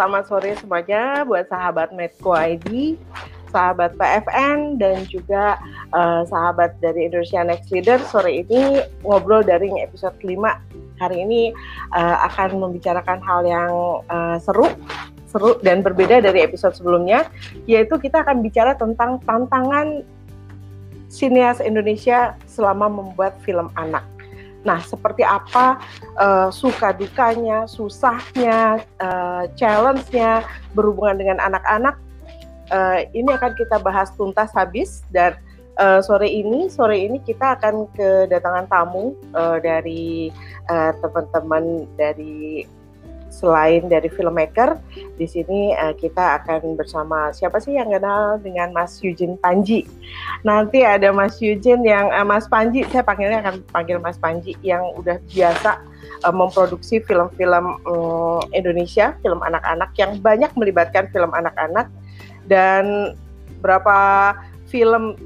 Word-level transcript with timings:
Selamat 0.00 0.32
sore 0.32 0.56
semuanya 0.56 1.28
buat 1.28 1.44
sahabat 1.52 1.92
Medco 1.92 2.32
ID, 2.32 2.96
sahabat 3.52 3.92
PFN 4.00 4.80
dan 4.80 5.04
juga 5.04 5.60
uh, 5.92 6.24
sahabat 6.24 6.72
dari 6.80 7.04
Indonesia 7.04 7.44
Next 7.44 7.68
Leader. 7.68 8.00
Sore 8.08 8.40
ini 8.40 8.80
ngobrol 9.04 9.44
dari 9.44 9.68
episode 9.76 10.16
5. 10.24 10.40
Hari 11.04 11.16
ini 11.20 11.52
uh, 11.92 12.16
akan 12.32 12.64
membicarakan 12.64 13.20
hal 13.20 13.44
yang 13.44 13.72
uh, 14.08 14.40
seru, 14.40 14.72
seru 15.28 15.60
dan 15.60 15.84
berbeda 15.84 16.24
dari 16.24 16.48
episode 16.48 16.72
sebelumnya, 16.72 17.28
yaitu 17.68 18.00
kita 18.00 18.24
akan 18.24 18.40
bicara 18.40 18.72
tentang 18.80 19.20
tantangan 19.28 20.00
sinias 21.12 21.60
Indonesia 21.60 22.40
selama 22.48 22.88
membuat 22.88 23.36
film 23.44 23.68
anak. 23.76 24.08
Nah, 24.60 24.80
seperti 24.84 25.24
apa 25.24 25.80
uh, 26.20 26.48
suka 26.52 26.92
dukanya, 26.92 27.64
susahnya, 27.64 28.84
uh, 29.00 29.48
challenge-nya 29.56 30.44
berhubungan 30.76 31.16
dengan 31.16 31.38
anak-anak? 31.40 31.96
Uh, 32.70 33.02
ini 33.16 33.26
akan 33.34 33.56
kita 33.58 33.82
bahas 33.82 34.14
tuntas 34.14 34.54
habis 34.54 35.02
dan 35.10 35.34
uh, 35.80 35.98
sore 35.98 36.30
ini 36.30 36.70
sore 36.70 37.02
ini 37.02 37.18
kita 37.18 37.58
akan 37.58 37.90
kedatangan 37.98 38.70
tamu 38.70 39.18
uh, 39.34 39.58
dari 39.58 40.30
teman-teman 41.02 41.82
uh, 41.82 41.90
dari 41.98 42.62
selain 43.40 43.88
dari 43.88 44.12
filmmaker, 44.12 44.76
di 45.16 45.24
sini 45.24 45.72
uh, 45.72 45.96
kita 45.96 46.44
akan 46.44 46.76
bersama 46.76 47.32
siapa 47.32 47.56
sih 47.56 47.80
yang 47.80 47.88
kenal 47.88 48.36
dengan 48.36 48.76
Mas 48.76 49.00
Yujin 49.00 49.40
Panji. 49.40 49.88
Nanti 50.44 50.84
ada 50.84 51.08
Mas 51.08 51.40
Yujin 51.40 51.80
yang 51.80 52.12
uh, 52.12 52.26
Mas 52.28 52.44
Panji, 52.44 52.84
saya 52.92 53.00
panggilnya 53.00 53.40
akan 53.40 53.64
panggil 53.72 53.96
Mas 53.96 54.20
Panji 54.20 54.52
yang 54.60 54.84
udah 55.00 55.16
biasa 55.32 55.80
uh, 56.28 56.34
memproduksi 56.36 57.00
film-film 57.00 57.80
um, 57.88 58.44
Indonesia, 58.52 59.16
film 59.24 59.40
anak-anak 59.40 59.90
yang 59.96 60.20
banyak 60.20 60.52
melibatkan 60.60 61.08
film 61.08 61.32
anak-anak 61.32 61.88
dan 62.44 63.16
berapa 63.64 63.96
film 64.68 65.16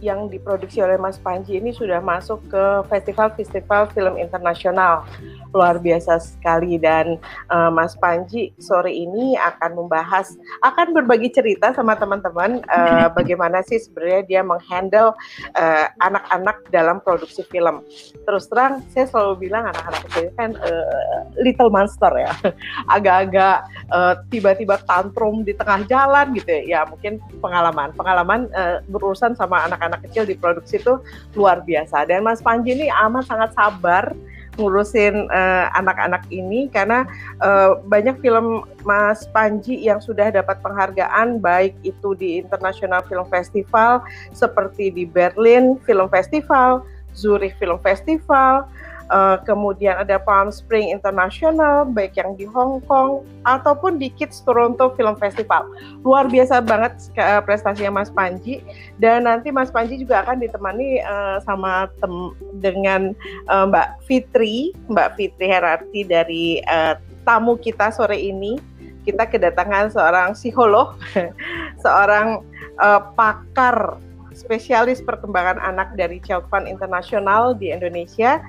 yang 0.00 0.28
diproduksi 0.28 0.80
oleh 0.80 0.96
Mas 0.96 1.16
Panji 1.16 1.56
ini 1.56 1.72
sudah 1.72 2.00
masuk 2.00 2.40
ke 2.48 2.64
festival-festival 2.88 3.92
film 3.92 4.16
internasional 4.16 5.04
luar 5.50 5.82
biasa 5.82 6.22
sekali 6.22 6.78
dan 6.78 7.18
uh, 7.50 7.70
Mas 7.74 7.98
Panji 7.98 8.54
sore 8.62 8.94
ini 8.94 9.34
akan 9.34 9.82
membahas 9.82 10.38
akan 10.62 10.94
berbagi 10.94 11.30
cerita 11.34 11.74
sama 11.74 11.98
teman-teman 11.98 12.62
uh, 12.70 13.10
bagaimana 13.18 13.60
sih 13.66 13.82
sebenarnya 13.82 14.22
dia 14.26 14.40
menghandle 14.46 15.14
uh, 15.58 15.86
anak-anak 16.00 16.56
dalam 16.70 17.02
produksi 17.02 17.42
film. 17.50 17.82
Terus 18.24 18.46
terang 18.46 18.86
saya 18.94 19.10
selalu 19.10 19.50
bilang 19.50 19.68
anak-anak 19.74 20.00
kecil 20.10 20.30
kan 20.38 20.50
uh, 20.54 21.26
little 21.42 21.70
monster 21.70 22.10
ya, 22.14 22.32
agak-agak 22.96 23.66
uh, 23.90 24.14
tiba-tiba 24.30 24.78
tantrum 24.86 25.42
di 25.42 25.52
tengah 25.54 25.82
jalan 25.90 26.30
gitu 26.38 26.50
ya. 26.50 26.62
Ya 26.70 26.80
mungkin 26.86 27.18
pengalaman 27.42 27.90
pengalaman 27.98 28.46
uh, 28.54 28.78
berurusan 28.86 29.34
sama 29.34 29.66
anak-anak 29.66 29.89
kecil 29.98 30.22
di 30.28 30.38
produksi 30.38 30.78
itu 30.78 31.02
luar 31.34 31.66
biasa. 31.66 32.06
Dan 32.06 32.22
Mas 32.22 32.38
Panji 32.38 32.78
ini 32.78 32.86
amat 32.86 33.26
sangat 33.26 33.50
sabar 33.58 34.14
ngurusin 34.58 35.30
eh, 35.30 35.66
anak-anak 35.72 36.26
uh, 36.26 36.32
ini 36.34 36.68
karena 36.68 37.08
uh, 37.40 37.80
banyak 37.88 38.20
film 38.20 38.68
Mas 38.84 39.24
Panji 39.32 39.78
yang 39.80 40.02
sudah 40.02 40.28
dapat 40.28 40.60
penghargaan 40.60 41.40
baik 41.40 41.72
itu 41.80 42.12
di 42.18 42.44
International 42.44 43.00
Film 43.08 43.24
Festival 43.32 44.04
seperti 44.36 44.92
di 44.92 45.08
Berlin 45.08 45.80
Film 45.88 46.10
Festival, 46.12 46.84
Zurich 47.16 47.56
Film 47.56 47.80
Festival, 47.80 48.68
uh, 49.10 49.36
kemudian 49.42 49.98
ada 49.98 50.16
Palm 50.22 50.48
Spring 50.54 50.88
International, 50.88 51.84
baik 51.84 52.16
yang 52.16 52.38
di 52.38 52.46
Hong 52.46 52.80
Kong 52.86 53.26
ataupun 53.44 53.98
di 53.98 54.08
Kids 54.14 54.40
Toronto 54.46 54.94
Film 54.94 55.18
Festival. 55.18 55.66
Luar 56.06 56.30
biasa 56.30 56.62
banget 56.62 57.10
uh, 57.18 57.42
prestasinya 57.42 58.00
Mas 58.00 58.08
Panji 58.08 58.62
dan 59.02 59.26
nanti 59.26 59.50
Mas 59.50 59.68
Panji 59.68 60.00
juga 60.00 60.22
akan 60.24 60.40
ditemani 60.40 61.02
uh, 61.02 61.42
sama 61.42 61.90
tem 61.98 62.14
dengan 62.62 63.12
uh, 63.50 63.66
Mbak 63.68 64.06
Fitri, 64.06 64.72
Mbak 64.88 65.18
Fitri 65.18 65.46
Herarti 65.50 66.00
dari 66.06 66.62
uh, 66.70 66.96
tamu 67.26 67.58
kita 67.58 67.92
sore 67.92 68.16
ini. 68.16 68.56
Kita 69.00 69.24
kedatangan 69.24 69.96
seorang 69.96 70.36
psikolog, 70.36 70.92
seorang 71.84 72.44
uh, 72.76 73.00
pakar 73.16 73.96
spesialis 74.40 75.02
perkembangan 75.02 75.58
anak 75.60 75.92
dari 75.98 76.22
Child 76.22 76.46
Fund 76.48 76.64
Internasional 76.64 77.52
di 77.52 77.74
Indonesia 77.74 78.40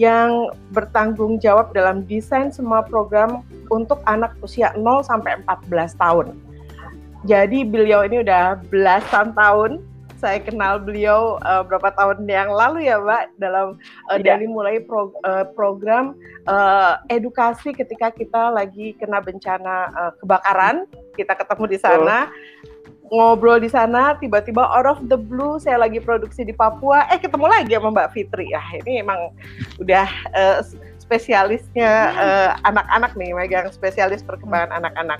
yang 0.00 0.48
bertanggung 0.72 1.36
jawab 1.36 1.76
dalam 1.76 2.08
desain 2.08 2.48
semua 2.48 2.80
program 2.80 3.44
untuk 3.68 4.00
anak 4.08 4.32
usia 4.40 4.72
0 4.72 5.04
sampai 5.04 5.36
14 5.44 6.00
tahun. 6.00 6.32
Jadi 7.28 7.68
beliau 7.68 8.08
ini 8.08 8.24
udah 8.24 8.56
belasan 8.72 9.36
tahun 9.36 9.84
saya 10.20 10.36
kenal 10.44 10.76
beliau 10.76 11.40
uh, 11.48 11.64
berapa 11.64 11.96
tahun 11.96 12.28
yang 12.28 12.52
lalu 12.52 12.92
ya, 12.92 13.00
Mbak, 13.00 13.40
dalam 13.40 13.80
uh, 14.12 14.20
dari 14.20 14.44
mulai 14.44 14.76
pro, 14.84 15.16
uh, 15.24 15.48
program 15.56 16.12
uh, 16.44 17.00
edukasi 17.08 17.72
ketika 17.72 18.12
kita 18.12 18.52
lagi 18.52 18.92
kena 19.00 19.24
bencana 19.24 19.88
uh, 19.96 20.12
kebakaran, 20.20 20.84
kita 21.16 21.32
ketemu 21.32 21.64
di 21.72 21.78
sana. 21.80 22.28
Oh 22.28 22.68
ngobrol 23.10 23.58
di 23.58 23.66
sana 23.66 24.14
tiba-tiba 24.16 24.62
out 24.62 24.86
of 24.86 24.98
the 25.10 25.18
blue 25.18 25.58
saya 25.58 25.82
lagi 25.82 25.98
produksi 25.98 26.46
di 26.46 26.54
Papua. 26.54 27.10
Eh 27.10 27.18
ketemu 27.18 27.50
lagi 27.50 27.74
sama 27.74 27.90
Mbak 27.90 28.08
Fitri. 28.14 28.46
Ya 28.54 28.62
ini 28.80 29.02
emang 29.02 29.34
udah 29.82 30.06
uh, 30.32 30.62
spesialisnya 31.02 31.90
uh, 32.14 32.50
anak-anak 32.62 33.18
nih 33.18 33.34
megang 33.34 33.66
spesialis 33.74 34.22
perkembangan 34.22 34.70
anak-anak. 34.78 35.18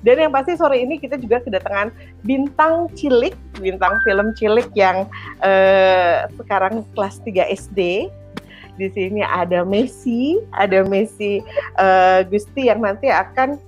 Dan 0.00 0.16
yang 0.16 0.32
pasti 0.32 0.56
sore 0.56 0.80
ini 0.80 0.96
kita 0.96 1.20
juga 1.20 1.44
kedatangan 1.44 1.92
bintang 2.24 2.88
cilik 2.96 3.36
bintang 3.60 4.00
film 4.04 4.32
cilik 4.36 4.68
yang 4.76 5.08
uh, 5.44 6.28
sekarang 6.40 6.84
kelas 6.96 7.20
3 7.24 7.52
SD 7.52 8.08
di 8.80 8.88
sini 8.96 9.20
ada 9.20 9.60
Messi 9.60 10.40
ada 10.56 10.88
Messi 10.88 11.44
uh, 11.76 12.24
Gusti 12.24 12.72
yang 12.72 12.80
nanti 12.80 13.12
akan 13.12 13.60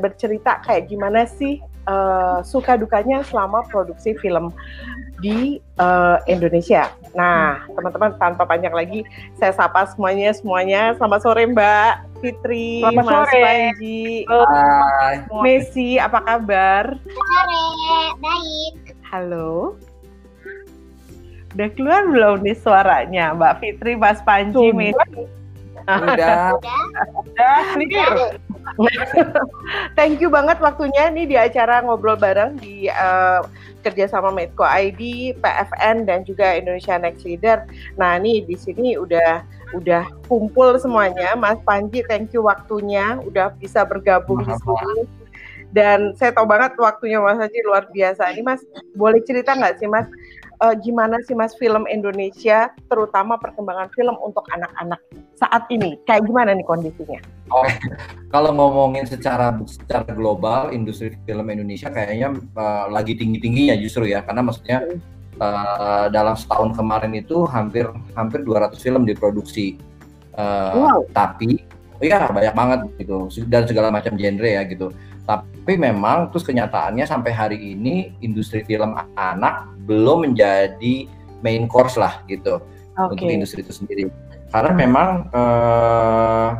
bercerita 0.00 0.58
kayak 0.64 0.90
gimana 0.90 1.28
sih 1.28 1.62
uh, 1.86 2.38
suka 2.42 2.76
dukanya 2.76 3.22
selama 3.26 3.64
produksi 3.70 4.14
film 4.18 4.52
di 5.24 5.58
uh, 5.80 6.20
Indonesia. 6.28 6.92
Nah, 7.16 7.64
teman-teman 7.72 8.12
tanpa 8.20 8.44
panjang 8.44 8.76
lagi, 8.76 9.00
saya 9.40 9.56
sapa 9.56 9.88
semuanya 9.88 10.28
semuanya. 10.36 10.92
Selamat 11.00 11.20
sore 11.24 11.48
Mbak 11.48 12.20
Fitri, 12.20 12.84
Selamat 12.84 13.04
Mas 13.04 13.08
sore. 13.08 13.40
Panji, 13.40 14.04
Hai. 14.28 15.14
Messi, 15.40 15.88
apa 15.96 16.18
kabar? 16.20 16.84
Sore, 17.00 17.66
baik. 18.20 18.74
Halo. 19.08 19.80
Udah 21.56 21.72
keluar 21.72 22.04
belum 22.12 22.44
nih 22.44 22.56
suaranya, 22.60 23.32
Mbak 23.32 23.54
Fitri, 23.64 23.96
Mas 23.96 24.20
Panji. 24.20 24.76
Messi? 24.76 25.24
Udah, 25.86 26.52
udah 27.24 27.58
clear. 27.78 28.36
Thank 29.98 30.18
you 30.20 30.28
banget 30.28 30.58
waktunya 30.58 31.08
nih 31.10 31.26
di 31.26 31.36
acara 31.38 31.82
ngobrol 31.82 32.18
bareng 32.18 32.58
di 32.58 32.90
uh, 32.90 33.42
kerjasama 33.86 34.34
Medco 34.34 34.66
ID, 34.66 35.34
PFN 35.38 36.10
dan 36.10 36.26
juga 36.26 36.58
Indonesia 36.58 36.98
Next 36.98 37.22
Leader. 37.22 37.64
Nah 37.94 38.18
ini 38.18 38.42
di 38.42 38.58
sini 38.58 38.98
udah 38.98 39.46
udah 39.74 40.06
kumpul 40.26 40.74
semuanya. 40.78 41.34
Mas 41.38 41.58
Panji, 41.62 42.02
thank 42.06 42.34
you 42.34 42.42
waktunya 42.46 43.18
udah 43.22 43.54
bisa 43.58 43.86
bergabung 43.86 44.42
di 44.42 44.54
sini. 44.54 45.06
Dan 45.74 46.14
saya 46.14 46.32
tahu 46.32 46.46
banget 46.46 46.74
waktunya 46.78 47.22
Mas 47.22 47.38
Panji 47.38 47.62
luar 47.62 47.86
biasa. 47.90 48.30
Ini 48.34 48.42
Mas 48.42 48.62
boleh 48.94 49.22
cerita 49.22 49.54
nggak 49.54 49.78
sih 49.78 49.88
Mas 49.90 50.06
uh, 50.60 50.74
gimana 50.76 51.20
sih 51.24 51.36
Mas 51.36 51.56
film 51.56 51.84
Indonesia, 51.88 52.72
terutama 52.88 53.36
perkembangan 53.36 53.92
film 53.92 54.16
untuk 54.20 54.44
anak-anak 54.52 55.00
saat 55.36 55.68
ini? 55.68 56.00
Kayak 56.08 56.28
gimana 56.28 56.56
nih 56.56 56.66
kondisinya? 56.66 57.20
Oh, 57.52 57.66
kalau 58.34 58.50
ngomongin 58.56 59.06
secara 59.06 59.54
secara 59.68 60.10
global, 60.10 60.74
industri 60.74 61.14
film 61.24 61.46
Indonesia 61.46 61.92
kayaknya 61.92 62.34
uh, 62.58 62.90
lagi 62.90 63.14
tinggi-tingginya 63.14 63.78
justru 63.78 64.10
ya, 64.10 64.24
karena 64.26 64.42
maksudnya 64.42 64.78
uh, 65.38 66.10
dalam 66.10 66.34
setahun 66.34 66.74
kemarin 66.74 67.14
itu 67.14 67.46
hampir 67.46 67.86
hampir 68.18 68.42
200 68.42 68.76
film 68.82 69.06
diproduksi. 69.06 69.78
Uh, 70.36 70.84
wow. 70.84 71.00
Tapi, 71.16 71.64
ya 72.04 72.28
banyak 72.28 72.52
banget 72.52 72.80
gitu, 73.00 73.30
dan 73.48 73.64
segala 73.64 73.88
macam 73.88 74.18
genre 74.20 74.48
ya 74.48 74.62
gitu. 74.68 74.92
Tapi 75.26 75.74
memang 75.74 76.30
terus 76.30 76.46
kenyataannya 76.46 77.02
sampai 77.02 77.34
hari 77.34 77.58
ini 77.74 78.14
industri 78.22 78.62
film 78.62 78.94
anak 79.18 79.66
belum 79.82 80.30
menjadi 80.30 81.10
main 81.42 81.66
course 81.66 81.98
lah 81.98 82.22
gitu 82.30 82.62
okay. 82.94 83.10
untuk 83.10 83.26
industri 83.26 83.60
itu 83.66 83.74
sendiri. 83.74 84.02
Karena 84.54 84.70
memang 84.70 85.26
uh, 85.34 86.50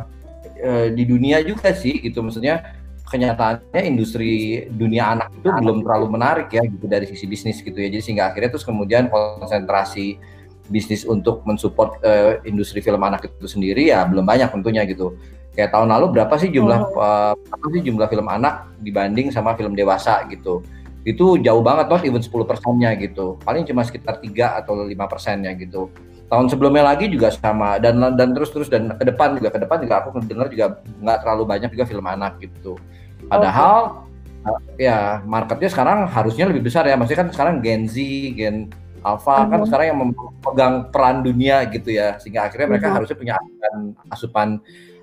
uh, 0.59 0.87
di 0.91 1.05
dunia 1.07 1.41
juga 1.47 1.71
sih 1.71 2.03
gitu 2.03 2.21
maksudnya 2.27 2.75
kenyataannya 3.07 3.87
industri 3.87 4.67
dunia 4.67 5.15
anak 5.15 5.31
itu 5.39 5.47
belum 5.47 5.87
terlalu 5.87 6.07
menarik 6.11 6.51
ya 6.51 6.67
gitu 6.67 6.91
dari 6.91 7.07
sisi 7.07 7.25
bisnis 7.31 7.63
gitu 7.63 7.79
ya. 7.79 7.87
Jadi 7.87 8.03
sehingga 8.03 8.35
akhirnya 8.35 8.51
terus 8.59 8.67
kemudian 8.67 9.07
konsentrasi 9.07 10.19
bisnis 10.67 11.07
untuk 11.07 11.47
mensupport 11.47 12.03
uh, 12.03 12.43
industri 12.43 12.83
film 12.83 12.99
anak 12.99 13.31
itu 13.31 13.47
sendiri 13.47 13.95
ya 13.95 14.03
belum 14.03 14.27
banyak 14.27 14.51
tentunya 14.51 14.83
gitu. 14.83 15.15
Kayak 15.57 15.73
tahun 15.73 15.89
lalu 15.89 16.07
berapa 16.21 16.35
sih 16.37 16.53
jumlah 16.53 16.93
uh, 16.93 17.33
apa 17.33 17.67
sih 17.73 17.81
jumlah 17.81 18.13
film 18.13 18.29
anak 18.29 18.69
dibanding 18.85 19.33
sama 19.33 19.57
film 19.57 19.73
dewasa 19.73 20.29
gitu. 20.29 20.61
Itu 21.01 21.41
jauh 21.41 21.65
banget 21.65 21.89
not 21.89 22.05
even 22.05 22.21
10 22.21 22.29
persennya 22.45 22.93
gitu. 23.01 23.41
Paling 23.41 23.65
cuma 23.65 23.81
sekitar 23.81 24.21
3 24.21 24.61
atau 24.61 24.85
5 24.85 24.93
persennya 25.09 25.57
gitu. 25.57 25.89
Tahun 26.29 26.47
sebelumnya 26.53 26.93
lagi 26.93 27.09
juga 27.09 27.33
sama 27.33 27.81
dan 27.81 27.97
dan 28.21 28.37
terus 28.37 28.53
terus 28.53 28.69
dan 28.69 28.93
ke 29.01 29.05
depan 29.09 29.41
juga 29.41 29.49
ke 29.49 29.63
depan 29.65 29.79
juga 29.81 29.95
aku 30.05 30.21
dengar 30.29 30.53
juga 30.53 30.67
nggak 31.01 31.19
terlalu 31.25 31.43
banyak 31.49 31.71
juga 31.73 31.85
film 31.89 32.05
anak 32.05 32.37
gitu. 32.45 32.77
Padahal 33.25 34.05
okay. 34.45 34.93
ya 34.93 35.25
marketnya 35.25 35.73
sekarang 35.73 36.05
harusnya 36.05 36.53
lebih 36.53 36.69
besar 36.69 36.85
ya. 36.85 37.01
Maksudnya 37.01 37.25
kan 37.25 37.31
sekarang 37.33 37.55
Gen 37.65 37.89
Z, 37.89 37.97
Gen 38.37 38.69
Alpha 39.01 39.33
uh 39.33 39.37
-huh. 39.41 39.49
kan 39.49 39.59
mhm. 39.63 39.67
sekarang 39.71 39.87
yang 39.89 39.99
memegang 40.05 40.75
peran 40.93 41.17
dunia 41.25 41.65
gitu 41.71 41.97
ya. 41.97 42.21
Sehingga 42.21 42.45
akhirnya 42.45 42.77
mereka 42.77 42.85
uh 42.85 42.85
mhm. 42.85 42.93
-huh. 42.93 42.97
harusnya 43.01 43.17
punya 43.17 43.35
asupan 43.41 43.75
asupan 44.13 44.49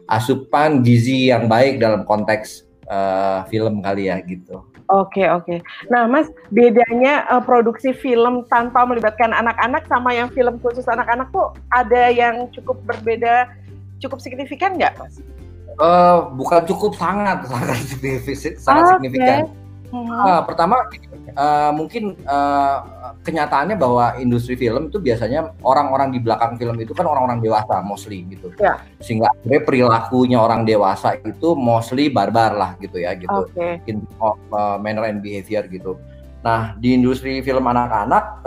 asupan 0.08 0.84
gizi 0.84 1.32
yang 1.32 1.48
baik 1.48 1.80
dalam 1.80 2.04
konteks 2.04 2.68
uh, 2.88 3.48
film 3.48 3.80
kali 3.80 4.12
ya 4.12 4.20
gitu. 4.24 4.64
Oke 4.92 5.24
okay, 5.24 5.28
oke. 5.32 5.46
Okay. 5.48 5.60
Nah 5.88 6.06
Mas, 6.12 6.28
bedanya 6.52 7.24
uh, 7.32 7.40
produksi 7.40 7.96
film 7.96 8.44
tanpa 8.52 8.84
melibatkan 8.84 9.32
anak-anak 9.32 9.88
sama 9.88 10.12
yang 10.12 10.28
film 10.36 10.60
khusus 10.60 10.84
anak-anak 10.86 11.32
tuh 11.32 11.56
ada 11.72 12.12
yang 12.12 12.52
cukup 12.52 12.78
berbeda, 12.84 13.48
cukup 14.04 14.20
signifikan 14.20 14.76
nggak 14.76 14.94
Mas? 15.00 15.24
Uh, 15.80 16.30
bukan 16.36 16.68
cukup 16.68 16.94
sangat 17.00 17.42
sangat 17.52 17.80
signifikan. 17.88 18.54
Sangat 18.60 18.84
okay. 18.84 18.94
signifikan. 19.00 19.63
Uh, 19.94 20.42
pertama 20.50 20.90
uh, 21.38 21.70
mungkin 21.70 22.18
uh, 22.26 22.82
kenyataannya 23.22 23.78
bahwa 23.78 24.18
industri 24.18 24.58
film 24.58 24.90
itu 24.90 24.98
biasanya 24.98 25.54
orang-orang 25.62 26.10
di 26.10 26.20
belakang 26.20 26.58
film 26.58 26.82
itu 26.82 26.98
kan 26.98 27.06
orang-orang 27.06 27.38
dewasa 27.46 27.78
mostly 27.86 28.26
gitu. 28.26 28.50
Ya. 28.58 28.82
Sehingga 28.98 29.30
perilakunya 29.46 30.42
orang 30.42 30.66
dewasa 30.66 31.14
itu 31.22 31.54
mostly 31.54 32.10
barbar 32.10 32.58
lah 32.58 32.72
gitu 32.82 32.98
ya 32.98 33.14
gitu. 33.14 33.46
Okay. 33.54 33.86
In 33.86 34.02
of, 34.18 34.42
uh, 34.50 34.82
manner 34.82 35.06
and 35.06 35.22
behavior 35.22 35.62
gitu. 35.70 36.02
Nah, 36.42 36.76
di 36.76 36.98
industri 36.98 37.40
film 37.40 37.64
anak-anak 37.64 38.44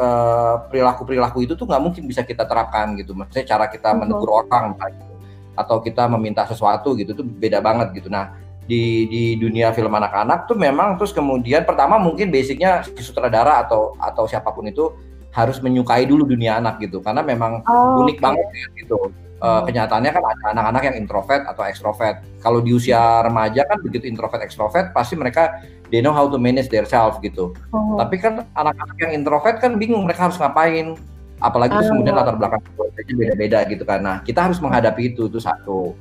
perilaku-perilaku 0.69 1.49
itu 1.49 1.57
tuh 1.57 1.65
nggak 1.65 1.81
mungkin 1.81 2.05
bisa 2.05 2.21
kita 2.27 2.45
terapkan 2.45 2.93
gitu. 2.99 3.17
Maksudnya 3.17 3.57
cara 3.57 3.73
kita 3.73 3.97
menegur 3.97 4.29
uh 4.29 4.37
-huh. 4.37 4.43
orang 4.45 4.77
gitu. 4.77 5.15
atau 5.57 5.81
kita 5.81 6.05
meminta 6.05 6.45
sesuatu 6.45 6.93
gitu 6.93 7.17
tuh 7.17 7.25
beda 7.25 7.65
banget 7.65 7.97
gitu. 7.97 8.13
Nah, 8.13 8.37
di 8.67 9.07
di 9.07 9.23
dunia 9.39 9.71
film 9.71 9.95
anak-anak 9.95 10.51
tuh 10.51 10.59
memang 10.59 10.99
terus 10.99 11.15
kemudian 11.15 11.63
pertama 11.63 12.03
mungkin 12.03 12.35
basicnya 12.35 12.83
si 12.83 12.99
sutradara 12.99 13.63
atau 13.63 13.95
atau 13.97 14.27
siapa 14.27 14.51
pun 14.51 14.67
itu 14.67 14.91
harus 15.31 15.63
menyukai 15.63 16.09
dulu 16.09 16.27
dunia 16.27 16.59
anak 16.59 16.83
gitu 16.83 16.99
karena 16.99 17.23
memang 17.23 17.63
oh, 17.63 18.03
unik 18.03 18.19
okay. 18.19 18.25
banget 18.25 18.47
ya, 18.51 18.67
gitu. 18.83 19.01
Uh, 19.37 19.61
kenyataannya 19.69 20.17
kan 20.17 20.25
ada 20.25 20.45
anak-anak 20.57 20.83
yang 20.89 20.97
introvert 20.97 21.45
atau 21.45 21.61
extrovert. 21.69 22.25
Kalau 22.41 22.65
di 22.65 22.73
usia 22.73 23.21
remaja 23.21 23.69
kan 23.69 23.85
begitu 23.85 24.09
introvert 24.09 24.41
extrovert 24.41 24.97
pasti 24.97 25.13
mereka 25.13 25.61
they 25.93 26.01
know 26.01 26.17
how 26.17 26.25
to 26.25 26.41
manage 26.41 26.73
their 26.73 26.89
self 26.89 27.21
gitu. 27.21 27.53
Oh. 27.69 28.01
Tapi 28.01 28.17
kan 28.17 28.49
anak-anak 28.57 28.97
yang 28.97 29.13
introvert 29.13 29.61
kan 29.61 29.77
bingung 29.77 30.09
mereka 30.09 30.33
harus 30.33 30.41
ngapain. 30.41 30.97
Apalagi 31.37 31.77
oh. 31.77 31.85
terus 31.85 31.93
kemudian 31.93 32.17
latar 32.17 32.41
belakang 32.41 32.65
beda-beda 32.97 33.59
gitu 33.69 33.85
kan. 33.85 34.01
Nah, 34.01 34.17
kita 34.25 34.49
harus 34.49 34.57
menghadapi 34.57 35.13
itu 35.13 35.29
itu 35.29 35.37
satu. 35.37 35.93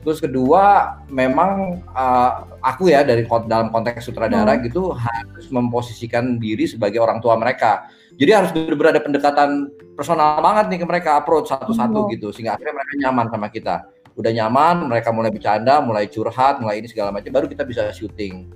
Terus 0.00 0.16
kedua, 0.16 0.96
memang 1.12 1.84
uh, 1.92 2.48
aku 2.64 2.88
ya 2.88 3.04
dari 3.04 3.28
dalam 3.44 3.68
konteks 3.68 4.08
sutradara 4.08 4.56
hmm. 4.56 4.62
gitu 4.64 4.96
harus 4.96 5.46
memposisikan 5.52 6.40
diri 6.40 6.64
sebagai 6.64 7.04
orang 7.04 7.20
tua 7.20 7.36
mereka. 7.36 7.84
Jadi 8.16 8.30
harus 8.32 8.50
benar-benar 8.52 8.96
ada 8.96 9.02
pendekatan 9.04 9.50
personal 9.92 10.40
banget 10.40 10.72
nih 10.72 10.78
ke 10.80 10.86
mereka 10.88 11.20
approach 11.20 11.52
satu-satu 11.52 12.08
hmm. 12.08 12.10
gitu 12.16 12.28
sehingga 12.32 12.56
akhirnya 12.56 12.80
mereka 12.80 12.92
nyaman 12.96 13.26
sama 13.28 13.46
kita. 13.52 13.76
Udah 14.16 14.32
nyaman, 14.32 14.88
mereka 14.88 15.08
mulai 15.12 15.30
bercanda, 15.32 15.84
mulai 15.84 16.08
curhat, 16.08 16.64
mulai 16.64 16.80
ini 16.80 16.88
segala 16.88 17.12
macam, 17.12 17.28
baru 17.28 17.46
kita 17.48 17.68
bisa 17.68 17.92
syuting. 17.92 18.48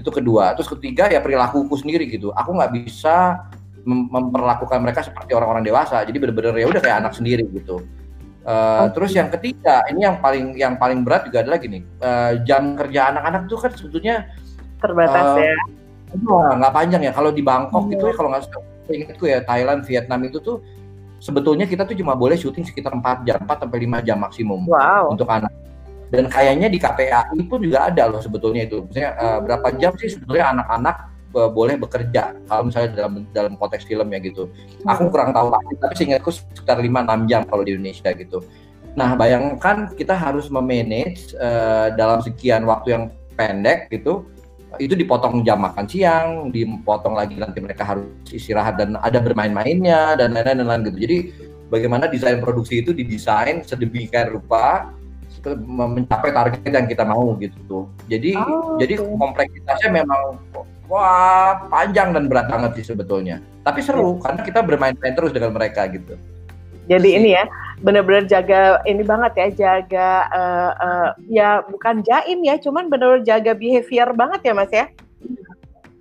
Itu 0.00 0.08
kedua. 0.08 0.56
Terus 0.56 0.72
ketiga 0.72 1.12
ya 1.12 1.20
perilakuku 1.20 1.76
sendiri 1.76 2.08
gitu. 2.08 2.32
Aku 2.32 2.56
nggak 2.56 2.72
bisa 2.72 3.44
mem 3.84 4.08
memperlakukan 4.08 4.80
mereka 4.80 5.04
seperti 5.04 5.36
orang-orang 5.36 5.60
dewasa. 5.60 6.00
Jadi 6.08 6.16
benar-benar 6.16 6.56
ya 6.56 6.66
udah 6.72 6.80
kayak 6.80 7.04
anak 7.04 7.12
sendiri 7.12 7.44
gitu 7.52 7.84
Uh, 8.46 8.54
eh, 8.54 8.78
okay. 8.86 8.88
Terus 8.94 9.12
yang 9.18 9.28
ketiga, 9.34 9.82
ini 9.90 10.06
yang 10.06 10.22
paling 10.22 10.54
yang 10.54 10.74
paling 10.78 11.02
berat 11.02 11.26
juga 11.26 11.42
adalah 11.42 11.58
gini, 11.58 11.82
uh, 11.98 12.38
jam 12.46 12.78
kerja 12.78 13.10
anak-anak 13.10 13.50
itu 13.50 13.56
kan 13.58 13.72
sebetulnya 13.74 14.14
terbatas 14.78 15.34
uh, 15.34 15.42
ya. 15.42 15.56
Nggak 16.54 16.72
panjang 16.72 17.02
ya. 17.02 17.12
Kalau 17.12 17.34
di 17.34 17.42
Bangkok 17.42 17.90
hmm. 17.90 17.94
itu 17.98 18.06
kalau 18.14 18.30
nggak 18.30 18.46
ingatku 18.86 19.26
ya 19.26 19.42
Thailand, 19.42 19.82
Vietnam 19.82 20.20
itu 20.30 20.38
tuh 20.38 20.62
sebetulnya 21.18 21.66
kita 21.66 21.82
tuh 21.82 21.98
cuma 21.98 22.14
boleh 22.14 22.38
syuting 22.38 22.62
sekitar 22.62 22.94
4 22.94 23.26
jam, 23.26 23.42
4 23.42 23.66
sampai 23.66 23.78
5 23.82 24.06
jam 24.06 24.18
maksimum 24.22 24.62
wow. 24.70 25.10
untuk 25.10 25.26
anak. 25.26 25.50
Dan 26.06 26.30
kayaknya 26.30 26.70
di 26.70 26.78
KPAI 26.78 27.40
pun 27.50 27.58
juga 27.58 27.90
ada 27.90 28.06
loh 28.06 28.22
sebetulnya 28.22 28.62
itu. 28.62 28.86
Misalnya 28.86 29.18
uh, 29.18 29.38
berapa 29.42 29.74
jam 29.74 29.90
sih 29.98 30.06
sebetulnya 30.06 30.54
anak-anak 30.54 30.96
boleh 31.52 31.76
bekerja 31.76 32.32
kalau 32.48 32.62
misalnya 32.68 32.90
dalam 32.96 33.12
dalam 33.30 33.52
konteks 33.60 33.84
film 33.84 34.08
ya 34.08 34.18
gitu. 34.24 34.48
Aku 34.88 35.06
hmm. 35.06 35.12
kurang 35.12 35.30
tahu 35.36 35.52
pasti 35.52 35.74
tapi 35.76 35.94
seingatku 35.94 36.30
sekitar 36.32 36.80
5 36.80 36.88
6 36.88 37.30
jam 37.30 37.42
kalau 37.44 37.62
di 37.62 37.76
Indonesia 37.76 38.10
gitu. 38.16 38.40
Nah, 38.96 39.12
bayangkan 39.12 39.92
kita 39.92 40.16
harus 40.16 40.48
memanage 40.48 41.36
uh, 41.36 41.92
dalam 41.92 42.24
sekian 42.24 42.64
waktu 42.64 42.96
yang 42.96 43.04
pendek 43.36 43.92
gitu. 43.92 44.24
Itu 44.80 44.96
dipotong 44.96 45.44
jam 45.44 45.60
makan 45.62 45.84
siang, 45.84 46.48
dipotong 46.48 47.12
lagi 47.12 47.36
nanti 47.36 47.60
mereka 47.60 47.84
harus 47.84 48.08
istirahat 48.32 48.80
dan 48.80 48.96
ada 48.96 49.20
bermain-mainnya 49.20 50.16
dan 50.16 50.32
lain-lain 50.32 50.58
dan 50.64 50.66
lain 50.66 50.82
gitu. 50.88 50.98
Jadi 51.04 51.16
bagaimana 51.68 52.08
desain 52.08 52.40
produksi 52.40 52.80
itu 52.80 52.96
didesain 52.96 53.60
sedemikian 53.62 54.32
rupa 54.32 54.96
mencapai 55.54 56.34
target 56.34 56.66
yang 56.66 56.88
kita 56.90 57.04
mau 57.06 57.36
gitu 57.38 57.58
tuh. 57.68 57.84
Jadi 58.10 58.34
oh, 58.34 58.80
jadi 58.80 58.98
kompleksitasnya 58.98 60.02
memang 60.02 60.42
wah 60.86 61.66
panjang 61.70 62.14
dan 62.14 62.30
berat 62.30 62.46
banget 62.50 62.82
sih 62.82 62.94
sebetulnya. 62.94 63.42
Tapi 63.66 63.82
seru 63.82 64.18
ya. 64.18 64.30
karena 64.30 64.40
kita 64.46 64.60
bermain-main 64.62 65.14
terus 65.14 65.34
dengan 65.34 65.54
mereka 65.54 65.86
gitu. 65.90 66.14
Jadi 66.86 67.18
ini 67.18 67.34
ya 67.34 67.44
benar-benar 67.82 68.30
jaga 68.30 68.78
ini 68.86 69.02
banget 69.02 69.32
ya 69.34 69.48
jaga 69.50 70.10
uh, 70.30 70.72
uh, 70.78 71.08
ya 71.26 71.66
bukan 71.66 72.00
jaim 72.06 72.40
ya, 72.46 72.56
cuman 72.62 72.86
benar-benar 72.86 73.26
jaga 73.26 73.52
behavior 73.58 74.14
banget 74.14 74.40
ya 74.46 74.52
mas 74.54 74.70
ya. 74.70 74.86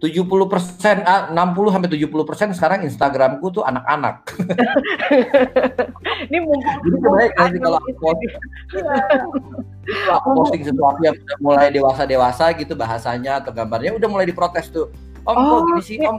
70 0.03 0.51
persen, 0.51 1.01
60 1.01 1.07
ah, 1.07 1.71
sampai 1.71 1.89
70 1.89 2.27
persen 2.27 2.47
sekarang 2.51 2.83
Instagramku 2.83 3.47
tuh 3.47 3.63
anak-anak. 3.63 4.27
Ini 6.29 6.37
mungkin 6.43 6.75
Jadi 6.83 7.31
nanti 7.39 7.57
kalau 7.63 7.79
aku 7.79 7.91
posting, 8.03 8.31
aku 10.11 10.27
posting 10.35 10.63
sesuatu 10.67 10.99
yang 10.99 11.15
udah 11.15 11.37
mulai 11.39 11.67
dewasa-dewasa 11.71 12.51
gitu 12.59 12.75
bahasanya 12.75 13.39
atau 13.39 13.55
gambarnya 13.55 13.95
udah 13.95 14.09
mulai 14.11 14.27
diprotes 14.27 14.67
tuh. 14.67 14.91
Om 15.23 15.33
oh, 15.33 15.43
kok 15.47 15.59
gini 15.71 15.81
sih, 15.81 15.97
Om 16.03 16.17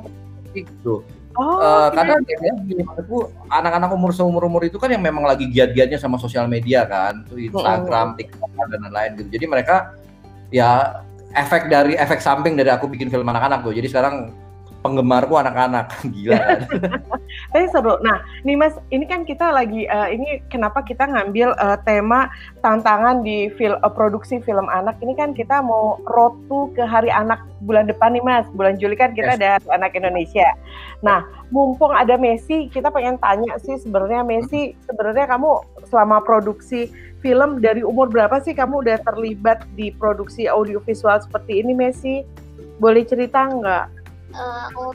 gitu. 0.57 1.05
Oh, 1.37 1.61
uh, 1.61 1.93
karena 1.93 2.17
ya, 2.25 2.57
menurutku 2.57 3.29
anak-anak 3.53 3.93
umur 3.93 4.09
seumur 4.17 4.49
umur 4.49 4.65
itu 4.65 4.81
kan 4.81 4.89
yang 4.89 5.05
memang 5.05 5.29
lagi 5.29 5.53
giat-giatnya 5.53 6.01
sama 6.01 6.17
sosial 6.17 6.49
media 6.49 6.89
kan, 6.89 7.29
tuh 7.29 7.37
Instagram, 7.37 8.17
TikTok 8.17 8.57
dan 8.57 8.81
lain-lain 8.89 9.11
gitu. 9.21 9.29
Jadi 9.37 9.45
mereka 9.45 9.93
ya 10.49 11.05
efek 11.37 11.69
dari 11.69 11.95
efek 11.95 12.19
samping 12.25 12.57
dari 12.57 12.73
aku 12.73 12.89
bikin 12.89 13.13
film 13.13 13.29
anak-anak 13.29 13.61
tuh. 13.63 13.77
Jadi 13.77 13.93
sekarang 13.93 14.33
penggemarku 14.85 15.35
anak-anak 15.37 15.91
gila 16.15 16.37
kan? 16.37 16.61
Tapi 17.53 17.67
seru. 17.73 17.99
Nah, 18.05 18.23
nih 18.47 18.57
Mas, 18.57 18.75
ini 18.93 19.05
kan 19.09 19.27
kita 19.27 19.51
lagi 19.51 19.85
uh, 19.89 20.09
ini 20.09 20.41
kenapa 20.49 20.85
kita 20.85 21.09
ngambil 21.09 21.57
uh, 21.59 21.79
tema 21.83 22.31
tantangan 22.61 23.25
di 23.25 23.51
film 23.57 23.77
uh, 23.83 23.93
produksi 23.93 24.39
film 24.45 24.69
anak 24.71 24.97
ini 25.03 25.17
kan 25.17 25.33
kita 25.33 25.61
mau 25.61 25.99
road 26.11 26.37
to 26.47 26.71
ke 26.77 26.85
Hari 26.85 27.11
Anak 27.11 27.43
bulan 27.65 27.89
depan 27.89 28.15
nih 28.15 28.25
Mas. 28.25 28.47
Bulan 28.55 28.77
Juli 28.77 28.95
kan 28.95 29.17
kita 29.17 29.35
yes. 29.35 29.39
ada 29.41 29.51
Anak 29.75 29.97
Indonesia. 29.97 30.47
Nah, 31.03 31.25
mumpung 31.51 31.93
ada 31.95 32.19
Messi, 32.19 32.67
kita 32.73 32.91
pengen 32.91 33.21
tanya 33.21 33.59
sih 33.63 33.77
sebenarnya 33.79 34.27
Messi, 34.27 34.75
sebenarnya 34.87 35.31
kamu 35.31 35.63
selama 35.91 36.23
produksi 36.23 36.91
film 37.25 37.59
dari 37.59 37.83
umur 37.83 38.07
berapa 38.11 38.39
sih 38.43 38.55
kamu 38.55 38.87
udah 38.87 38.99
terlibat 39.03 39.67
di 39.75 39.91
produksi 39.95 40.47
audiovisual 40.47 41.19
seperti 41.19 41.63
ini 41.65 41.73
Messi? 41.75 42.23
Boleh 42.79 43.03
cerita 43.03 43.51
nggak? 43.51 44.06
Uh, 44.37 44.93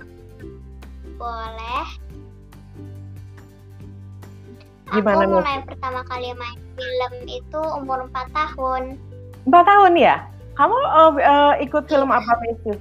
boleh. 1.18 1.86
Gimana 4.92 5.24
Aku 5.24 5.40
mulai 5.40 5.58
pertama 5.64 6.02
kali 6.04 6.36
main 6.36 6.60
film 6.76 7.14
itu 7.26 7.62
umur 7.80 8.06
4 8.12 8.28
tahun. 8.36 9.00
4 9.48 9.72
tahun 9.72 9.94
ya? 9.96 10.16
Kamu 10.60 10.76
uh, 10.76 11.12
uh, 11.16 11.54
ikut 11.64 11.88
film 11.88 12.12
iya. 12.12 12.20
apa 12.20 12.34
Messi? 12.44 12.74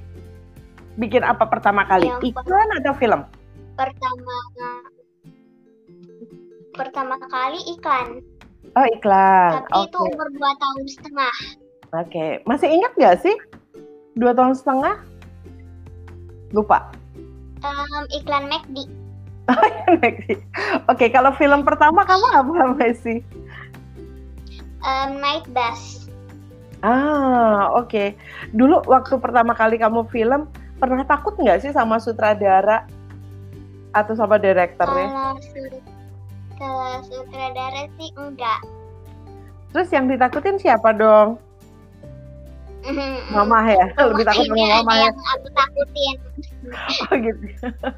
Bikin 0.99 1.23
apa 1.23 1.47
pertama 1.47 1.87
kali? 1.87 2.11
Yang 2.11 2.35
Iklan 2.35 2.69
atau 2.83 2.93
film? 2.99 3.21
Pertama 3.79 4.37
pertama 6.75 7.17
kali 7.29 7.61
iklan. 7.77 8.25
Oh 8.75 8.87
iklan. 8.89 9.65
Tapi 9.65 9.73
okay. 9.73 9.87
itu 9.89 9.99
umur 10.01 10.29
dua 10.35 10.51
tahun 10.57 10.85
setengah. 10.89 11.35
Oke, 11.91 12.07
okay. 12.07 12.31
masih 12.47 12.69
ingat 12.71 12.93
nggak 12.97 13.17
sih 13.23 13.37
dua 14.17 14.33
tahun 14.33 14.55
setengah? 14.57 14.97
Lupa. 16.51 16.91
Um, 17.61 18.05
iklan 18.15 18.49
McD. 18.51 18.89
Oh, 19.51 19.71
McD. 20.03 20.35
Oke, 20.35 20.39
okay, 20.87 21.09
kalau 21.11 21.35
film 21.37 21.63
pertama 21.63 22.07
kamu 22.07 22.27
apa 22.35 22.53
Messi? 22.79 23.23
Um, 24.81 25.21
Night 25.21 25.45
Bus. 25.53 26.09
Ah, 26.81 27.69
oke. 27.77 28.17
Dulu 28.57 28.89
waktu 28.89 29.21
pertama 29.21 29.53
kali 29.53 29.77
kamu 29.77 30.09
film, 30.09 30.49
pernah 30.81 31.05
takut 31.05 31.37
nggak 31.37 31.61
sih 31.61 31.73
sama 31.77 32.01
sutradara 32.01 32.89
atau 33.93 34.17
sama 34.17 34.41
direkturnya? 34.41 35.09
Kalau 35.13 35.33
kalau 36.57 36.93
sutradara 37.05 37.85
sih 38.01 38.11
enggak. 38.17 38.61
Terus 39.71 39.89
yang 39.93 40.09
ditakutin 40.09 40.57
siapa 40.57 40.97
dong? 40.97 41.37
Mama 43.31 43.59
ya, 43.69 43.87
lebih 44.09 44.25
takut 44.25 44.49
sama 44.49 44.81
mama 44.81 44.93
ya. 44.97 45.03
yang 45.09 45.17
aku 45.37 45.49
takutin. 45.53 46.17
Oh 47.09 47.15
gitu. 47.21 47.45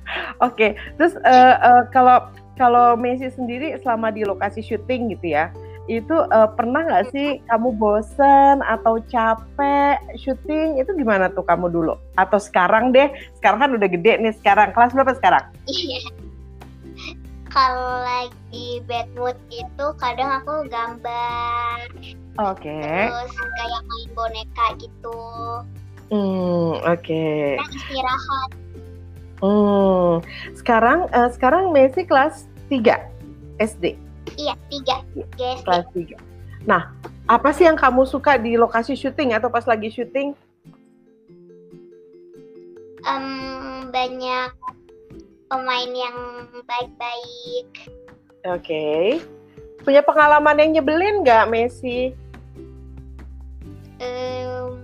Oke, 0.47 0.69
terus 0.99 1.15
eh, 1.23 1.55
eh, 1.57 1.83
kalau 1.95 2.27
kalau 2.59 2.99
Messi 2.99 3.31
sendiri 3.31 3.79
selama 3.81 4.11
di 4.11 4.27
lokasi 4.27 4.61
syuting 4.61 5.15
gitu 5.15 5.39
ya, 5.39 5.55
itu 5.87 6.15
eh, 6.15 6.49
pernah 6.59 6.83
nggak 6.87 7.15
sih 7.15 7.39
kamu 7.47 7.75
bosen 7.79 8.63
atau 8.67 8.99
capek 9.07 10.03
syuting? 10.19 10.83
Itu 10.83 10.95
gimana 10.99 11.31
tuh 11.31 11.47
kamu 11.47 11.71
dulu? 11.71 11.95
Atau 12.19 12.43
sekarang 12.43 12.91
deh? 12.91 13.11
Sekarang 13.39 13.63
kan 13.63 13.71
udah 13.75 13.89
gede 13.89 14.19
nih 14.19 14.35
sekarang. 14.35 14.75
Kelas 14.75 14.95
berapa 14.95 15.15
sekarang? 15.15 15.45
Iya. 15.71 16.01
Kalau 17.53 18.01
lagi 18.01 18.81
bad 18.89 19.13
mood 19.13 19.37
itu 19.53 19.87
kadang 20.01 20.41
aku 20.41 20.65
gambar 20.73 21.85
Oke. 22.41 22.81
terus 22.81 23.33
kayak 23.37 23.83
main 23.85 24.11
boneka 24.17 24.67
gitu. 24.81 25.19
Hmm, 26.09 26.81
oke. 26.81 27.25
Nah, 27.61 27.69
istirahat. 27.73 28.51
Hmm. 29.43 30.13
Sekarang 30.57 30.99
eh, 31.13 31.31
sekarang 31.33 31.65
Messi 31.73 32.09
kelas 32.09 32.49
3 32.73 32.97
SD. 33.61 33.97
Iya, 34.41 34.55
tiga. 34.73 34.97
Guys, 35.37 35.61
kelas 35.67 35.87
3. 35.93 36.17
Nah, 36.65 36.95
apa 37.29 37.53
sih 37.53 37.69
yang 37.69 37.77
kamu 37.77 38.09
suka 38.09 38.41
di 38.41 38.57
lokasi 38.57 38.97
syuting 38.97 39.37
atau 39.37 39.53
pas 39.53 39.67
lagi 39.69 39.93
syuting? 39.93 40.33
em, 43.07 43.91
banyak 43.91 44.51
pemain 45.51 45.91
yang 45.93 46.17
baik-baik. 46.65 47.69
Oke. 48.49 49.19
Punya 49.83 50.03
pengalaman 50.07 50.59
yang 50.63 50.71
nyebelin 50.81 51.27
nggak 51.27 51.51
Messi? 51.51 52.15
Em, 54.03 54.75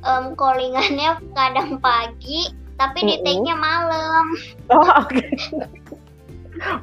em, 0.00 0.24
callingannya 0.32 1.10
kadang 1.36 1.76
pagi, 1.78 2.48
tapi 2.80 2.98
di 3.04 3.14
Mm-mm. 3.20 3.24
take-nya 3.24 3.54
malam. 3.54 4.24
Oh, 4.72 4.88
oke. 5.04 5.28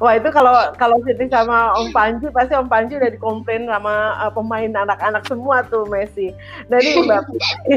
Wah 0.00 0.16
itu 0.16 0.28
kalau 0.32 0.72
kalau 0.80 0.96
syuting 1.04 1.28
sama 1.28 1.76
Om 1.76 1.92
Panji 1.92 2.32
pasti 2.32 2.56
Om 2.56 2.68
Panji 2.68 2.96
udah 2.96 3.12
dikomplain 3.12 3.68
sama 3.68 4.16
uh, 4.24 4.32
pemain 4.32 4.72
anak-anak 4.72 5.28
semua 5.28 5.60
tuh 5.68 5.84
Messi. 5.88 6.32
Dari 6.72 6.96
Mbak 7.04 7.22
Fitri, 7.28 7.74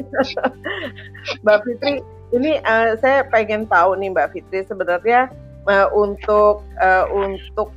Mbak 1.44 1.60
Fitri, 1.68 1.94
ini 2.32 2.62
uh, 2.64 2.96
saya 3.04 3.28
pengen 3.28 3.68
tahu 3.68 4.00
nih 4.00 4.16
Mbak 4.16 4.32
Fitri 4.32 4.64
sebenarnya 4.64 5.28
uh, 5.68 5.88
untuk 5.92 6.64
uh, 6.80 7.06
untuk 7.12 7.76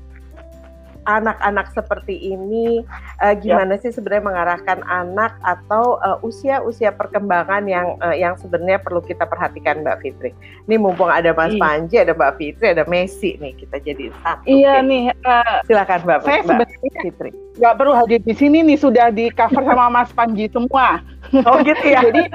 anak-anak 1.06 1.70
seperti 1.74 2.14
ini 2.34 2.82
uh, 3.22 3.34
gimana 3.38 3.78
sih 3.78 3.90
sebenarnya 3.90 4.26
mengarahkan 4.28 4.78
anak 4.86 5.34
atau 5.42 5.98
uh, 6.02 6.18
usia-usia 6.22 6.90
perkembangan 6.94 7.66
yang 7.66 7.96
uh, 8.02 8.14
yang 8.14 8.34
sebenarnya 8.38 8.82
perlu 8.82 9.02
kita 9.02 9.26
perhatikan 9.26 9.82
Mbak 9.82 9.98
Fitri. 10.02 10.30
Ini 10.66 10.76
mumpung 10.78 11.10
ada 11.10 11.30
Mas 11.34 11.52
Iya. 11.52 11.60
Panji, 11.60 11.96
ada 12.00 12.12
Mbak 12.16 12.32
Fitri, 12.40 12.66
ada 12.72 12.84
Messi 12.88 13.36
nih 13.36 13.52
kita 13.58 13.76
jadi 13.84 14.04
satu. 14.24 14.46
Iya 14.48 14.80
Oke, 14.80 14.88
nih, 14.88 15.02
eh, 15.12 15.56
Silakan 15.68 16.00
Mbak, 16.06 16.18
saya 16.24 16.40
Mbak 16.42 16.58
sebenarnya 16.70 17.00
Fitri. 17.04 17.30
nggak 17.52 17.74
perlu 17.76 17.92
hadir 17.92 18.20
di 18.24 18.32
sini 18.32 18.58
nih 18.64 18.78
sudah 18.80 19.12
di 19.12 19.28
cover 19.28 19.60
sama 19.60 19.92
Mas 19.92 20.10
Panji 20.16 20.48
semua. 20.48 21.04
Oh 21.40 21.56
gitu 21.64 21.84
ya. 21.88 22.04
Jadi, 22.04 22.28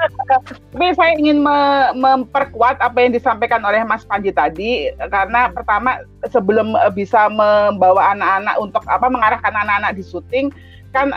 tapi 0.74 0.88
saya 0.98 1.14
ingin 1.14 1.38
me- 1.46 1.94
memperkuat 1.94 2.82
apa 2.82 2.98
yang 2.98 3.14
disampaikan 3.14 3.62
oleh 3.62 3.86
Mas 3.86 4.02
Panji 4.02 4.34
tadi, 4.34 4.90
karena 5.14 5.54
pertama 5.54 6.02
sebelum 6.26 6.74
eh, 6.74 6.92
bisa 6.92 7.30
membawa 7.30 8.18
anak-anak 8.18 8.56
untuk 8.58 8.84
apa 8.90 9.06
mengarahkan 9.06 9.54
anak-anak 9.54 9.94
di 9.94 10.04
syuting, 10.04 10.50
kan 10.98 11.14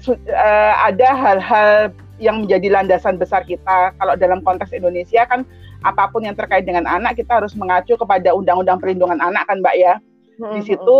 su- 0.00 0.16
eh, 0.24 0.74
ada 0.80 1.08
hal-hal 1.12 1.70
yang 2.16 2.46
menjadi 2.46 2.72
landasan 2.72 3.20
besar 3.20 3.44
kita. 3.44 3.92
Kalau 4.00 4.16
dalam 4.16 4.40
konteks 4.40 4.72
Indonesia 4.72 5.28
kan 5.28 5.44
apa 5.84 6.08
pun 6.08 6.24
yang 6.24 6.32
terkait 6.32 6.64
dengan 6.64 6.88
anak 6.88 7.20
kita 7.20 7.44
harus 7.44 7.52
mengacu 7.52 8.00
kepada 8.00 8.32
Undang-Undang 8.32 8.80
Perlindungan 8.80 9.20
Anak 9.20 9.44
kan, 9.44 9.60
Mbak 9.60 9.76
ya. 9.76 9.94
Di 10.34 10.66
situ 10.66 10.96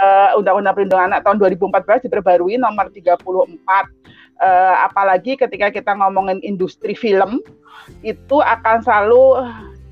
eh, 0.00 0.30
Undang-Undang 0.38 0.78
Perlindungan 0.78 1.10
Anak 1.10 1.26
tahun 1.26 1.42
2014 1.42 2.06
diperbarui 2.06 2.54
nomor 2.54 2.86
34. 2.94 3.26
Eh, 4.40 4.74
apalagi 4.88 5.36
ketika 5.36 5.68
kita 5.68 5.92
ngomongin 5.92 6.40
industri 6.40 6.96
film 6.96 7.44
itu 8.00 8.40
akan 8.40 8.80
selalu 8.80 9.44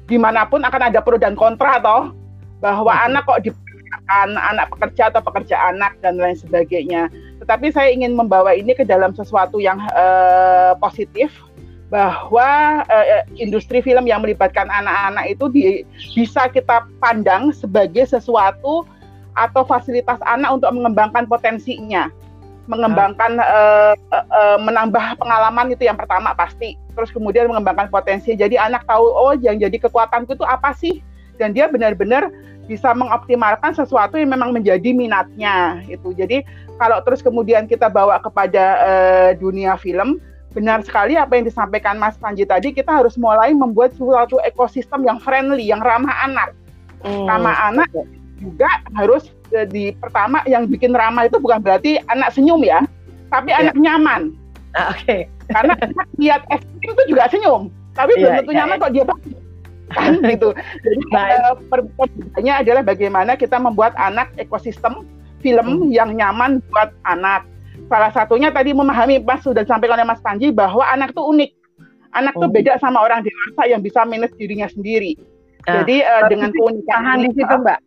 di 0.08 0.16
mana 0.16 0.48
pun 0.48 0.64
akan 0.64 0.88
ada 0.88 1.04
pro 1.04 1.20
dan 1.20 1.36
kontra 1.36 1.76
toh 1.84 2.16
bahwa 2.64 2.88
Mhm. 2.88 3.04
anak 3.12 3.22
kok 3.28 3.44
dipekerjakan 3.44 4.28
anak 4.40 4.66
pekerja 4.72 5.12
atau 5.12 5.20
pekerja 5.20 5.56
anak 5.68 6.00
dan 6.00 6.16
lain 6.16 6.32
sebagainya. 6.32 7.12
Tetapi 7.44 7.76
saya 7.76 7.92
ingin 7.92 8.16
membawa 8.16 8.56
ini 8.56 8.72
ke 8.72 8.88
dalam 8.88 9.12
sesuatu 9.12 9.60
yang 9.60 9.84
eh, 9.92 10.72
positif 10.80 11.28
bahwa 11.92 12.80
eh, 12.88 13.28
industri 13.36 13.84
film 13.84 14.08
yang 14.08 14.24
melibatkan 14.24 14.64
anak-anak 14.72 15.28
itu 15.28 15.44
di- 15.52 15.84
bisa 16.16 16.48
kita 16.48 16.88
pandang 17.04 17.52
sebagai 17.52 18.08
sesuatu 18.08 18.88
atau 19.36 19.62
fasilitas 19.68 20.16
anak 20.24 20.56
untuk 20.56 20.72
mengembangkan 20.72 21.28
potensinya, 21.28 22.08
mengembangkan 22.68 23.40
eh, 23.40 23.94
eh, 23.96 24.26
eh, 24.28 24.58
menambah 24.60 25.16
pengalaman 25.16 25.72
itu 25.72 25.88
yang 25.88 25.96
pertama 25.96 26.37
pasti, 26.37 26.76
terus 26.92 27.08
kemudian 27.08 27.48
mengembangkan 27.48 27.88
potensi. 27.88 28.37
Jadi 28.37 28.60
anak 28.60 28.84
tahu 28.84 29.08
oh 29.08 29.32
yang 29.40 29.56
jadi 29.56 29.75
kekuatanku 29.88 30.37
itu 30.37 30.44
apa 30.44 30.76
sih, 30.76 31.00
dan 31.40 31.56
dia 31.56 31.66
benar-benar 31.66 32.28
bisa 32.68 32.92
mengoptimalkan 32.92 33.72
sesuatu 33.72 34.20
yang 34.20 34.28
memang 34.28 34.52
menjadi 34.52 34.92
minatnya 34.92 35.80
itu. 35.88 36.12
Jadi 36.12 36.44
kalau 36.76 37.00
terus 37.00 37.25
kemudian 37.25 37.64
kita 37.64 37.88
bawa 37.88 38.20
kepada 38.20 38.64
eh, 38.84 39.30
dunia 39.40 39.80
film, 39.80 40.20
benar 40.52 40.84
sekali 40.84 41.16
apa 41.16 41.40
yang 41.40 41.48
disampaikan 41.48 41.96
Mas 41.96 42.20
Panji 42.20 42.44
tadi, 42.44 42.76
kita 42.76 43.00
harus 43.00 43.16
mulai 43.16 43.56
membuat 43.56 43.96
suatu 43.96 44.37
ekosistem 44.44 45.08
yang 45.08 45.16
friendly, 45.25 45.64
yang 45.64 45.80
ramah 45.80 46.12
anak. 46.28 46.52
Hmm. 47.00 47.25
Ramah 47.25 47.72
anak 47.72 47.88
juga 48.37 48.68
harus 48.92 49.32
di 49.66 49.90
pertama 49.94 50.44
yang 50.44 50.64
bikin 50.64 50.92
ramah 50.92 51.24
itu 51.24 51.36
bukan 51.36 51.58
berarti 51.58 51.98
anak 52.06 52.30
senyum 52.30 52.60
ya, 52.60 52.84
tapi 53.28 53.50
Ya. 53.50 53.64
anak 53.64 53.76
nyaman. 53.76 54.22
Ah, 54.72 54.92
Oke. 54.92 55.24
Karena 55.48 55.72
anak 55.84 56.08
lihat 56.16 56.42
es 56.48 56.60
krim 56.78 56.92
itu 56.92 57.02
juga 57.08 57.24
senyum, 57.26 57.72
tapi 57.92 58.12
belum 58.14 58.28
Iya, 58.28 58.38
tentu 58.40 58.52
iya, 58.52 58.58
nyaman 58.62 58.76
kok 58.78 58.92
dia 58.92 59.04
pakai. 59.04 59.32
kan 59.88 60.12
gitu. 60.32 60.48
Jadi 60.84 61.00
eh, 61.08 61.54
per- 61.72 61.88
perbedaannya 61.96 62.54
adalah 62.60 62.82
bagaimana 62.84 63.32
kita 63.34 63.56
membuat 63.56 63.96
anak 63.96 64.28
ekosistem 64.36 65.00
film 65.40 65.88
yang 65.88 66.12
nyaman 66.12 66.60
buat 66.68 66.92
anak. 67.02 67.48
Salah 67.88 68.12
satunya 68.12 68.52
tadi 68.52 68.76
memahami 68.76 69.24
Mas 69.24 69.40
sudah 69.40 69.64
disampaikan 69.64 69.96
oleh 69.96 70.04
Mas 70.04 70.20
Panji 70.20 70.52
bahwa 70.52 70.84
anak 70.84 71.16
tuh 71.16 71.24
unik. 71.24 71.56
Anak 72.12 72.36
tuh 72.36 72.48
Oh. 72.48 72.52
beda 72.52 72.76
sama 72.76 73.00
orang 73.00 73.24
dewasa 73.24 73.64
yang 73.64 73.80
bisa 73.80 74.04
manage 74.04 74.36
dirinya 74.36 74.68
sendiri. 74.68 75.16
Nah, 75.64 75.80
Jadi 75.80 76.00
eh, 76.00 76.20
Mbak 76.20 76.28
dengan 76.28 76.50
keunikan 76.52 77.16
di 77.18 77.30
situ 77.32 77.54
Mbak. 77.56 77.78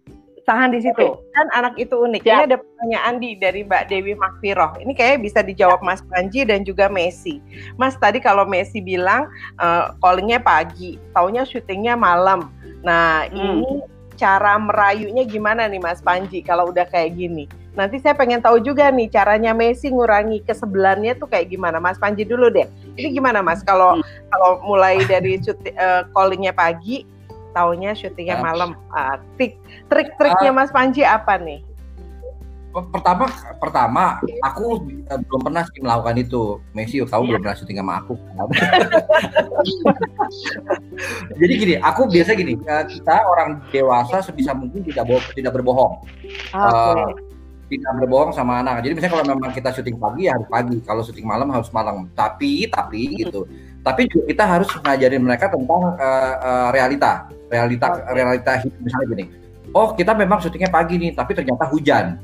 Tahan 0.41 0.74
di 0.74 0.79
situ. 0.81 1.05
Oke. 1.05 1.31
Kan 1.33 1.48
anak 1.53 1.77
itu 1.77 1.93
unik. 1.93 2.21
Siap. 2.25 2.33
Ini 2.33 2.43
ada 2.50 2.57
pertanyaan 2.57 3.13
di 3.21 3.29
dari 3.38 3.62
Mbak 3.62 3.83
Dewi 3.88 4.13
Makfiroh. 4.17 4.71
Ini 4.81 4.91
kayaknya 4.98 5.19
bisa 5.21 5.39
dijawab 5.45 5.79
Mas 5.86 6.01
Panji 6.01 6.41
dan 6.43 6.65
juga 6.65 6.89
Messi. 6.89 7.38
Mas 7.77 7.93
tadi 7.98 8.17
kalau 8.17 8.43
Messi 8.43 8.81
bilang 8.81 9.29
eh, 9.62 9.86
callingnya 10.01 10.41
pagi, 10.41 10.98
taunya 11.13 11.45
syutingnya 11.45 11.93
malam. 11.93 12.50
Nah 12.81 13.29
Hmm. 13.29 13.62
ini 13.62 13.86
cara 14.17 14.53
merayunya 14.57 15.25
gimana 15.25 15.65
nih 15.65 15.81
Mas 15.81 16.01
Panji 16.01 16.41
kalau 16.41 16.69
udah 16.69 16.86
kayak 16.89 17.17
gini? 17.17 17.45
Nanti 17.71 18.03
saya 18.03 18.12
pengen 18.13 18.43
tahu 18.43 18.60
juga 18.60 18.91
nih 18.91 19.07
caranya 19.07 19.55
Messi 19.55 19.88
ngurangi 19.88 20.43
kesebelannya 20.43 21.15
tuh 21.15 21.31
kayak 21.31 21.48
gimana? 21.50 21.79
Mas 21.79 21.95
Panji 21.95 22.27
dulu 22.27 22.51
deh. 22.51 22.67
Ini 23.00 23.15
gimana 23.15 23.39
Mas 23.39 23.63
kalau 23.63 23.95
Hmm. 23.98 24.03
kalau 24.29 24.60
mulai 24.65 25.00
dari 25.05 25.39
eh, 25.39 26.01
callingnya 26.12 26.51
pagi, 26.51 27.07
taunya 27.51 27.91
syutingnya 27.91 28.38
Ya. 28.38 28.43
malam. 28.43 28.74
Ah, 28.89 29.20
trik 29.36 29.60
trik-triknya 29.88 30.51
Mas 30.51 30.70
Panji 30.70 31.01
apa 31.01 31.36
nih? 31.36 31.62
pertama 32.72 33.27
pertama 33.60 34.03
aku 34.39 34.79
eh, 35.03 35.20
belum 35.27 35.43
pernah 35.43 35.60
sih 35.67 35.84
melakukan 35.84 36.15
itu 36.15 36.55
Messi 36.72 37.03
kamu 37.03 37.12
Iya. 37.20 37.29
belum 37.36 37.41
pernah 37.43 37.58
syuting 37.60 37.77
sama 37.84 37.93
aku 38.00 38.13
jadi 41.36 41.53
gini 41.53 41.74
aku 41.79 42.08
biasa 42.08 42.31
gini 42.31 42.55
eh, 42.55 42.84
kita 42.88 43.15
orang 43.27 43.60
dewasa 43.70 44.24
sebisa 44.24 44.55
mungkin 44.55 44.88
tidak 44.88 45.03
bo- 45.03 45.31
tidak 45.36 45.51
berbohong 45.51 46.00
Oke. 46.55 47.12
tidak 47.67 47.91
berbohong 48.00 48.31
sama 48.31 48.63
anak 48.63 48.84
jadi 48.84 48.96
misalnya 48.96 49.13
kalau 49.15 49.27
memang 49.27 49.51
kita 49.51 49.70
syuting 49.72 50.00
pagi 50.00 50.27
ya 50.27 50.36
harus 50.36 50.48
pagi 50.48 50.77
kalau 50.79 51.01
syuting 51.03 51.27
malam 51.27 51.51
harus 51.51 51.67
malam 51.72 52.08
tapi 52.15 52.67
tapi 52.67 53.20
gitu 53.20 53.48
tapi 53.81 54.05
juga 54.09 54.23
kita 54.29 54.43
harus 54.45 54.69
ngajarin 54.81 55.21
mereka 55.21 55.45
tentang 55.50 55.81
eh, 55.97 56.35
eh, 56.38 56.67
realita 56.73 57.11
realita 57.50 57.88
realita 58.13 58.51
hidup 58.61 58.79
misalnya 58.81 59.07
gini 59.17 59.25
oh 59.73 59.93
kita 59.97 60.11
memang 60.13 60.39
syutingnya 60.39 60.69
pagi 60.69 60.95
nih 61.01 61.11
tapi 61.17 61.31
ternyata 61.33 61.65
hujan 61.69 62.19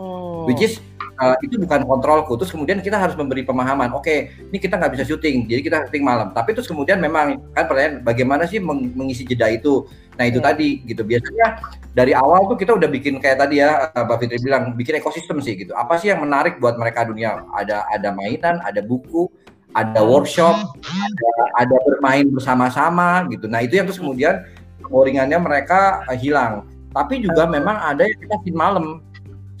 Hmm. 0.00 0.48
Which 0.48 0.64
is 0.64 0.80
uh, 1.20 1.36
itu 1.44 1.60
bukan 1.60 1.84
kontrolku. 1.84 2.32
Terus 2.40 2.48
kemudian 2.48 2.80
kita 2.80 2.96
harus 2.96 3.12
memberi 3.12 3.44
pemahaman. 3.44 3.92
Oke, 3.92 4.32
okay, 4.32 4.48
ini 4.48 4.56
kita 4.56 4.80
nggak 4.80 4.96
bisa 4.96 5.04
syuting, 5.04 5.44
jadi 5.44 5.60
kita 5.60 5.76
syuting 5.86 6.00
malam. 6.08 6.32
Tapi 6.32 6.56
terus 6.56 6.64
kemudian 6.64 6.96
memang 6.96 7.36
kan 7.52 7.68
pertanyaan 7.68 8.00
bagaimana 8.00 8.48
sih 8.48 8.56
meng 8.64 8.96
mengisi 8.96 9.28
jeda 9.28 9.52
itu? 9.52 9.84
Nah 10.16 10.24
itu 10.24 10.40
yeah. 10.40 10.48
tadi 10.48 10.68
gitu. 10.88 11.04
Biasanya 11.04 11.46
dari 11.92 12.16
awal 12.16 12.48
tuh 12.48 12.56
kita 12.56 12.72
udah 12.72 12.88
bikin 12.88 13.20
kayak 13.20 13.44
tadi 13.44 13.60
ya, 13.60 13.92
Mbak 13.92 14.16
Fitri 14.24 14.40
bilang 14.40 14.72
bikin 14.72 14.96
ekosistem 14.96 15.36
sih 15.44 15.52
gitu. 15.60 15.76
Apa 15.76 16.00
sih 16.00 16.08
yang 16.08 16.24
menarik 16.24 16.56
buat 16.56 16.80
mereka 16.80 17.04
dunia? 17.04 17.44
Ada 17.52 17.84
ada 17.92 18.08
mainan, 18.16 18.56
ada 18.64 18.80
buku, 18.80 19.28
ada 19.74 20.00
workshop, 20.02 20.56
ada 20.82 21.30
ada 21.66 21.76
bermain 21.86 22.26
bersama-sama 22.30 23.26
gitu. 23.30 23.46
Nah 23.46 23.62
itu 23.62 23.78
yang 23.78 23.86
terus 23.86 24.00
kemudian 24.00 24.42
boringannya 24.90 25.38
mereka 25.38 26.02
uh, 26.10 26.16
hilang. 26.16 26.66
Tapi 26.90 27.22
juga 27.22 27.46
memang 27.46 27.78
ada 27.78 28.02
yang 28.02 28.18
kita 28.18 28.36
scene 28.42 28.58
malam, 28.58 28.86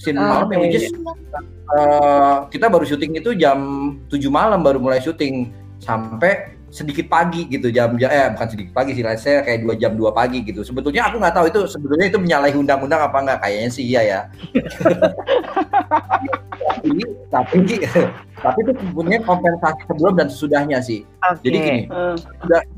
scene 0.02 0.18
oh, 0.18 0.26
malam 0.26 0.48
yang 0.50 0.62
which 0.66 0.90
uh, 1.70 2.50
kita 2.50 2.66
baru 2.66 2.82
syuting 2.82 3.22
itu 3.22 3.38
jam 3.38 3.58
7 4.10 4.18
malam 4.26 4.66
baru 4.66 4.82
mulai 4.82 4.98
syuting 4.98 5.54
sampai 5.78 6.58
sedikit 6.70 7.10
pagi 7.10 7.50
gitu 7.50 7.66
jam 7.74 7.98
eh 7.98 8.30
bukan 8.30 8.48
sedikit 8.48 8.72
pagi 8.72 8.94
sih 8.94 9.02
saya 9.18 9.42
kayak 9.42 9.66
dua 9.66 9.74
jam 9.74 9.92
dua 9.98 10.14
pagi 10.14 10.46
gitu. 10.46 10.62
Sebetulnya 10.62 11.10
aku 11.10 11.18
nggak 11.18 11.34
tahu 11.34 11.46
itu 11.50 11.60
sebetulnya 11.66 12.06
itu 12.06 12.18
menyalahi 12.22 12.54
undang-undang 12.54 13.02
apa 13.02 13.18
enggak 13.18 13.38
kayaknya 13.42 13.70
sih 13.74 13.84
iya 13.90 14.00
ya. 14.06 14.20
Tapi 16.70 17.02
tapi 17.28 17.56
tapi 18.40 18.58
itu 18.62 18.72
punya 18.94 19.18
kompensasi 19.26 19.82
sebelum 19.90 20.14
dan 20.14 20.30
sesudahnya 20.30 20.78
sih. 20.78 21.02
Okay. 21.20 21.42
jadi 21.44 21.56
gini 21.58 21.82
uh. 21.90 22.14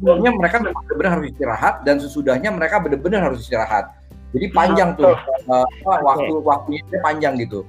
sebelumnya 0.01 0.31
mereka 0.35 0.57
benar-benar 0.65 1.11
harus 1.21 1.27
istirahat 1.31 1.75
dan 1.85 1.97
sesudahnya 2.01 2.51
mereka 2.51 2.81
benar-benar 2.81 3.21
harus 3.29 3.45
istirahat. 3.45 3.93
Jadi 4.33 4.49
panjang 4.57 4.97
tuh 4.97 5.13
uh, 5.53 5.69
waktu 5.85 6.33
waktunya 6.41 6.81
panjang 7.05 7.37
gitu. 7.37 7.69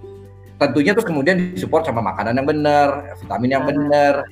Tentunya 0.56 0.96
terus 0.96 1.04
kemudian 1.04 1.36
disupport 1.52 1.84
sama 1.84 2.00
makanan 2.00 2.40
yang 2.40 2.48
benar 2.48 2.88
vitamin 3.20 3.52
yang 3.52 3.66
benar 3.68 4.24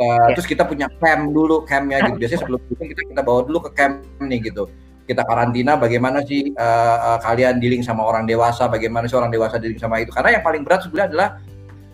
Uh, 0.00 0.32
yeah. 0.32 0.32
Terus 0.32 0.48
kita 0.48 0.64
punya 0.64 0.88
camp 0.96 1.28
dulu, 1.28 1.68
campnya 1.68 2.00
gitu. 2.08 2.16
Biasanya 2.16 2.40
sebelum 2.40 2.60
itu 2.72 2.82
kita 2.96 3.02
kita 3.12 3.20
bawa 3.20 3.44
dulu 3.44 3.68
ke 3.68 3.70
camp 3.76 4.00
nih 4.16 4.40
gitu. 4.48 4.64
Kita 5.04 5.28
karantina 5.28 5.76
bagaimana 5.76 6.24
sih 6.24 6.56
uh, 6.56 6.98
uh, 7.04 7.18
kalian 7.20 7.60
dealing 7.60 7.84
sama 7.84 8.08
orang 8.08 8.24
dewasa, 8.24 8.64
bagaimana 8.64 9.04
sih 9.04 9.20
orang 9.20 9.28
dewasa 9.28 9.60
dealing 9.60 9.76
sama 9.76 10.00
itu. 10.00 10.08
Karena 10.08 10.40
yang 10.40 10.44
paling 10.46 10.64
berat 10.64 10.88
sebenarnya 10.88 11.08
adalah 11.12 11.28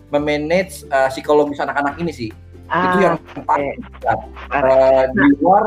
memanage 0.07 0.87
uh, 0.87 1.11
psikologis 1.11 1.59
anak-anak 1.59 1.99
ini 1.99 2.15
sih. 2.15 2.29
Ah, 2.71 2.95
itu 2.95 2.97
yang 3.03 3.15
paling 3.43 3.75
berat. 3.99 4.19
Uh, 4.55 5.03
di 5.11 5.25
luar 5.43 5.63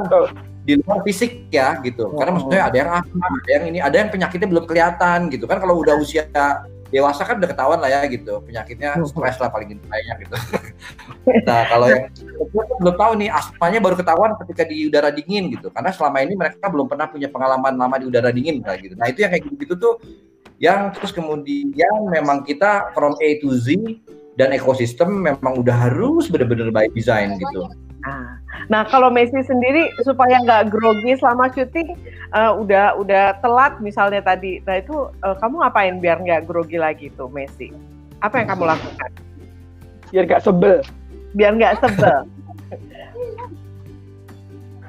di 0.64 0.72
luar 0.80 1.04
fisik 1.04 1.52
ya 1.52 1.76
gitu. 1.84 2.08
Karena 2.16 2.40
maksudnya 2.40 2.62
ada 2.72 2.76
yang 2.76 2.90
asma, 3.04 3.26
ada 3.28 3.50
yang 3.52 3.64
ini, 3.68 3.78
ada 3.84 3.96
yang 4.00 4.08
penyakitnya 4.08 4.48
belum 4.48 4.64
kelihatan 4.64 5.28
gitu 5.28 5.44
kan 5.44 5.60
kalau 5.60 5.84
udah 5.84 6.00
usia 6.00 6.24
dewasa 6.90 7.22
kan 7.22 7.38
udah 7.38 7.50
ketahuan 7.50 7.78
lah 7.78 7.90
ya 7.90 8.02
gitu 8.10 8.42
penyakitnya 8.42 8.98
hmm. 8.98 9.06
stres 9.06 9.38
lah 9.38 9.48
paling 9.48 9.78
banyak 9.78 10.16
gitu 10.26 10.34
nah 11.48 11.62
kalau 11.70 11.86
yang 11.86 12.10
belum 12.82 12.94
tahu 12.98 13.12
nih 13.22 13.28
asmanya 13.30 13.78
baru 13.78 13.96
ketahuan 13.96 14.34
ketika 14.44 14.62
di 14.66 14.90
udara 14.90 15.14
dingin 15.14 15.54
gitu 15.54 15.70
karena 15.70 15.90
selama 15.94 16.18
ini 16.26 16.34
mereka 16.34 16.66
belum 16.66 16.90
pernah 16.90 17.06
punya 17.06 17.30
pengalaman 17.30 17.78
lama 17.78 17.96
di 17.96 18.06
udara 18.10 18.34
dingin 18.34 18.60
kayak 18.60 18.90
gitu 18.90 18.94
nah 18.98 19.06
itu 19.06 19.22
yang 19.22 19.30
kayak 19.30 19.46
gitu-gitu 19.46 19.74
tuh 19.78 19.94
yang 20.60 20.92
terus 20.92 21.14
kemudian 21.14 22.10
memang 22.12 22.44
kita 22.44 22.92
from 22.92 23.16
A 23.24 23.40
to 23.40 23.56
Z 23.56 23.72
dan 24.36 24.52
ekosistem 24.52 25.08
memang 25.08 25.64
udah 25.64 25.88
harus 25.88 26.28
benar-benar 26.28 26.68
by 26.72 26.86
design 26.92 27.40
gitu. 27.40 27.68
Nah, 28.00 28.40
nah 28.72 28.82
kalau 28.88 29.12
Messi 29.12 29.44
sendiri 29.44 29.92
supaya 30.00 30.40
nggak 30.40 30.72
grogi 30.72 31.20
selama 31.20 31.52
syuting, 31.52 31.92
uh, 32.32 32.56
udah 32.56 32.96
udah 32.96 33.36
telat 33.44 33.76
misalnya 33.84 34.24
tadi, 34.24 34.64
nah 34.64 34.80
itu 34.80 35.12
uh, 35.20 35.36
kamu 35.36 35.60
ngapain 35.60 35.94
biar 36.00 36.16
nggak 36.24 36.48
grogi 36.48 36.80
lagi 36.80 37.12
tuh 37.14 37.28
Messi? 37.28 37.68
Apa 38.24 38.40
yang 38.40 38.56
kamu 38.56 38.64
lakukan? 38.72 39.10
Biar 40.08 40.24
nggak 40.24 40.42
sebel. 40.44 40.78
Biar 41.36 41.52
nggak 41.56 41.76
sebel. 41.84 42.20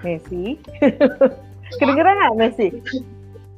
Messi, 0.02 0.58
kedengeran 1.80 2.16
nggak 2.16 2.38
Messi? 2.40 2.68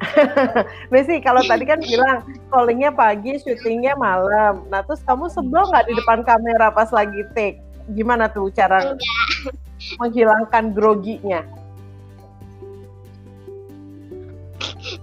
Messi 0.91 1.15
kalau 1.23 1.39
tadi 1.45 1.63
kan 1.63 1.79
bilang 1.79 2.25
callingnya 2.51 2.91
pagi, 2.91 3.39
syutingnya 3.39 3.95
malam. 3.95 4.67
Nah 4.67 4.83
terus 4.83 4.99
kamu 5.07 5.31
sebel 5.31 5.63
nggak 5.69 5.87
di 5.87 5.93
depan 5.95 6.19
kamera 6.27 6.73
pas 6.73 6.91
lagi 6.91 7.21
take? 7.31 7.61
Gimana 7.91 8.31
tuh 8.31 8.47
cara 8.55 8.95
menghilangkan 9.99 10.71
groginya? 10.71 11.43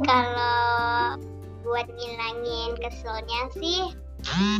Kalau 0.00 1.20
buat 1.60 1.86
ngilangin 1.92 2.72
keselnya 2.80 3.42
sih, 3.52 3.80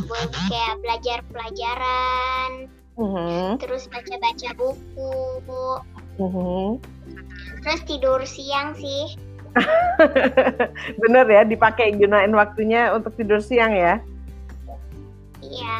buat 0.05 0.29
kayak 0.49 0.75
belajar 0.85 1.19
pelajaran, 1.33 2.69
uh-huh. 2.97 3.57
terus 3.57 3.89
baca-baca 3.89 4.49
buku, 4.55 5.17
uh-huh. 6.21 6.77
terus 7.65 7.81
tidur 7.89 8.21
siang 8.23 8.77
sih. 8.77 9.17
Bener 11.03 11.25
ya, 11.27 11.43
dipakai 11.43 11.91
gunain 11.99 12.31
waktunya 12.31 12.95
untuk 12.95 13.11
tidur 13.19 13.43
siang 13.43 13.75
ya? 13.75 13.99
Iya. 15.43 15.75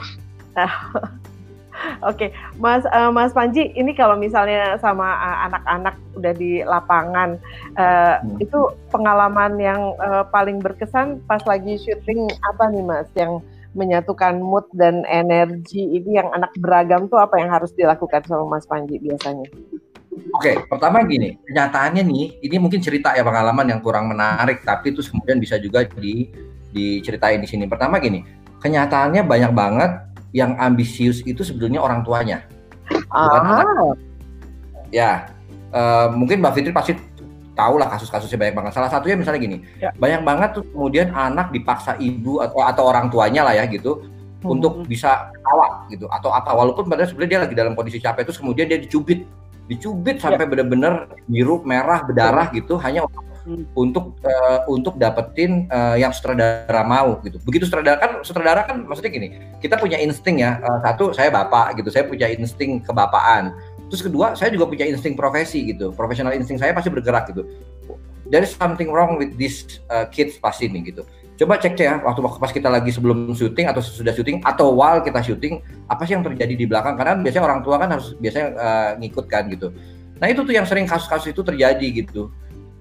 Oke, 2.01 2.27
okay. 2.27 2.29
Mas 2.57 2.81
uh, 2.89 3.13
Mas 3.13 3.33
Panji, 3.33 3.69
ini 3.77 3.93
kalau 3.93 4.17
misalnya 4.17 4.77
sama 4.81 5.05
uh, 5.05 5.37
anak-anak 5.49 5.95
udah 6.17 6.33
di 6.33 6.61
lapangan, 6.65 7.37
uh, 7.77 8.21
hmm. 8.21 8.41
itu 8.41 8.59
pengalaman 8.89 9.57
yang 9.61 9.93
uh, 10.01 10.25
paling 10.29 10.61
berkesan 10.61 11.21
pas 11.29 11.41
lagi 11.45 11.77
syuting 11.77 12.29
apa 12.53 12.69
nih 12.73 12.83
Mas? 12.85 13.07
Yang 13.13 13.45
menyatukan 13.71 14.43
mood 14.43 14.67
dan 14.75 15.07
energi 15.07 15.79
ini 15.79 16.19
yang 16.19 16.27
anak 16.35 16.51
beragam 16.59 17.07
tuh 17.07 17.23
apa 17.23 17.39
yang 17.39 17.47
harus 17.47 17.71
dilakukan 17.71 18.25
sama 18.27 18.57
Mas 18.57 18.67
Panji 18.67 18.99
biasanya? 18.99 19.47
Oke, 20.11 20.51
okay, 20.51 20.55
pertama 20.67 21.07
gini, 21.07 21.39
kenyataannya 21.47 22.03
nih, 22.03 22.25
ini 22.43 22.55
mungkin 22.59 22.83
cerita 22.83 23.15
ya 23.15 23.23
pengalaman 23.23 23.71
yang 23.71 23.79
kurang 23.79 24.11
menarik, 24.11 24.59
tapi 24.67 24.91
itu 24.91 24.99
kemudian 25.07 25.39
bisa 25.39 25.55
juga 25.55 25.87
di 25.87 26.27
diceritain 26.71 27.39
di 27.39 27.47
sini. 27.47 27.63
Pertama 27.67 27.95
gini, 27.99 28.23
kenyataannya 28.59 29.23
banyak 29.23 29.51
banget 29.55 29.91
yang 30.31 30.55
ambisius 30.59 31.23
itu 31.27 31.43
sebetulnya 31.43 31.83
orang 31.83 32.03
tuanya. 32.03 32.47
Bukan 32.87 33.41
ah. 33.43 33.63
anak. 33.63 33.95
Ya, 34.91 35.31
uh, 35.71 36.11
mungkin 36.11 36.43
Mbak 36.43 36.53
Fitri 36.55 36.73
pasti 36.75 36.93
tahu 37.55 37.79
lah 37.79 37.87
kasus-kasusnya 37.91 38.39
banyak 38.39 38.55
banget. 38.55 38.71
Salah 38.75 38.91
satunya 38.91 39.15
misalnya 39.15 39.39
gini, 39.39 39.57
ya. 39.79 39.91
banyak 39.95 40.21
banget 40.23 40.49
tuh 40.59 40.63
kemudian 40.71 41.11
anak 41.15 41.51
dipaksa 41.51 41.95
ibu 41.99 42.43
atau 42.43 42.63
atau 42.63 42.83
orang 42.87 43.07
tuanya 43.07 43.47
lah 43.47 43.55
ya 43.55 43.67
gitu 43.67 44.03
hmm. 44.43 44.53
untuk 44.57 44.83
bisa 44.87 45.31
ketawa 45.31 45.85
gitu 45.87 46.05
atau 46.09 46.29
apa 46.33 46.51
walaupun 46.51 46.89
padahal 46.89 47.09
sebenarnya 47.09 47.31
dia 47.31 47.41
lagi 47.47 47.55
dalam 47.55 47.73
kondisi 47.77 48.01
capek 48.01 48.27
terus 48.27 48.39
kemudian 48.41 48.65
dia 48.67 48.79
dicubit 48.81 49.23
dicubit 49.69 50.19
ya. 50.19 50.27
sampai 50.27 50.45
benar-benar 50.49 51.07
biru 51.29 51.61
merah 51.63 52.03
berdarah 52.03 52.49
ya. 52.51 52.57
gitu 52.59 52.75
hanya 52.81 53.05
hmm. 53.45 53.65
untuk 53.73 54.17
uh, 54.23 54.65
untuk 54.69 54.97
dapetin 54.97 55.67
uh, 55.69 55.97
yang 55.97 56.13
sutradara 56.13 56.83
mau 56.85 57.19
gitu. 57.25 57.37
Begitu 57.43 57.67
sutradara 57.69 57.97
kan 57.99 58.11
sutradara 58.21 58.61
kan 58.67 58.85
maksudnya 58.85 59.11
gini, 59.11 59.27
kita 59.59 59.77
punya 59.77 59.97
insting 60.01 60.41
ya. 60.41 60.61
Uh, 60.61 60.79
satu 60.85 61.13
saya 61.13 61.29
bapak 61.29 61.79
gitu, 61.79 61.89
saya 61.89 62.07
punya 62.07 62.29
insting 62.31 62.81
kebapaan. 62.81 63.53
Terus 63.91 64.07
kedua, 64.07 64.39
saya 64.39 64.55
juga 64.55 64.71
punya 64.71 64.87
insting 64.87 65.19
profesi 65.19 65.67
gitu. 65.67 65.91
Profesional 65.91 66.31
insting 66.31 66.55
saya 66.55 66.71
pasti 66.71 66.87
bergerak 66.87 67.27
gitu. 67.35 67.43
There 68.31 68.47
something 68.47 68.87
wrong 68.87 69.19
with 69.19 69.35
these 69.35 69.83
uh, 69.91 70.07
kids 70.07 70.39
pasti 70.39 70.71
nih 70.71 70.95
gitu. 70.95 71.03
Coba 71.41 71.57
cek 71.57 71.73
ya 71.73 71.97
waktu 72.05 72.21
pas 72.21 72.53
kita 72.53 72.69
lagi 72.69 72.93
sebelum 72.93 73.33
syuting 73.33 73.65
atau 73.65 73.81
sesudah 73.81 74.13
syuting 74.13 74.45
atau 74.45 74.77
while 74.77 75.01
kita 75.01 75.25
syuting 75.25 75.57
apa 75.89 76.05
sih 76.05 76.13
yang 76.13 76.21
terjadi 76.21 76.53
di 76.53 76.69
belakang 76.69 76.93
karena 76.93 77.17
biasanya 77.17 77.43
orang 77.49 77.59
tua 77.65 77.81
kan 77.81 77.89
harus 77.97 78.13
biasanya 78.21 78.47
uh, 78.61 78.91
ngikut 79.01 79.25
kan 79.25 79.49
gitu. 79.49 79.73
Nah 80.21 80.29
itu 80.29 80.45
tuh 80.45 80.53
yang 80.53 80.69
sering 80.69 80.85
kasus-kasus 80.85 81.33
itu 81.33 81.41
terjadi 81.41 82.05
gitu. 82.05 82.29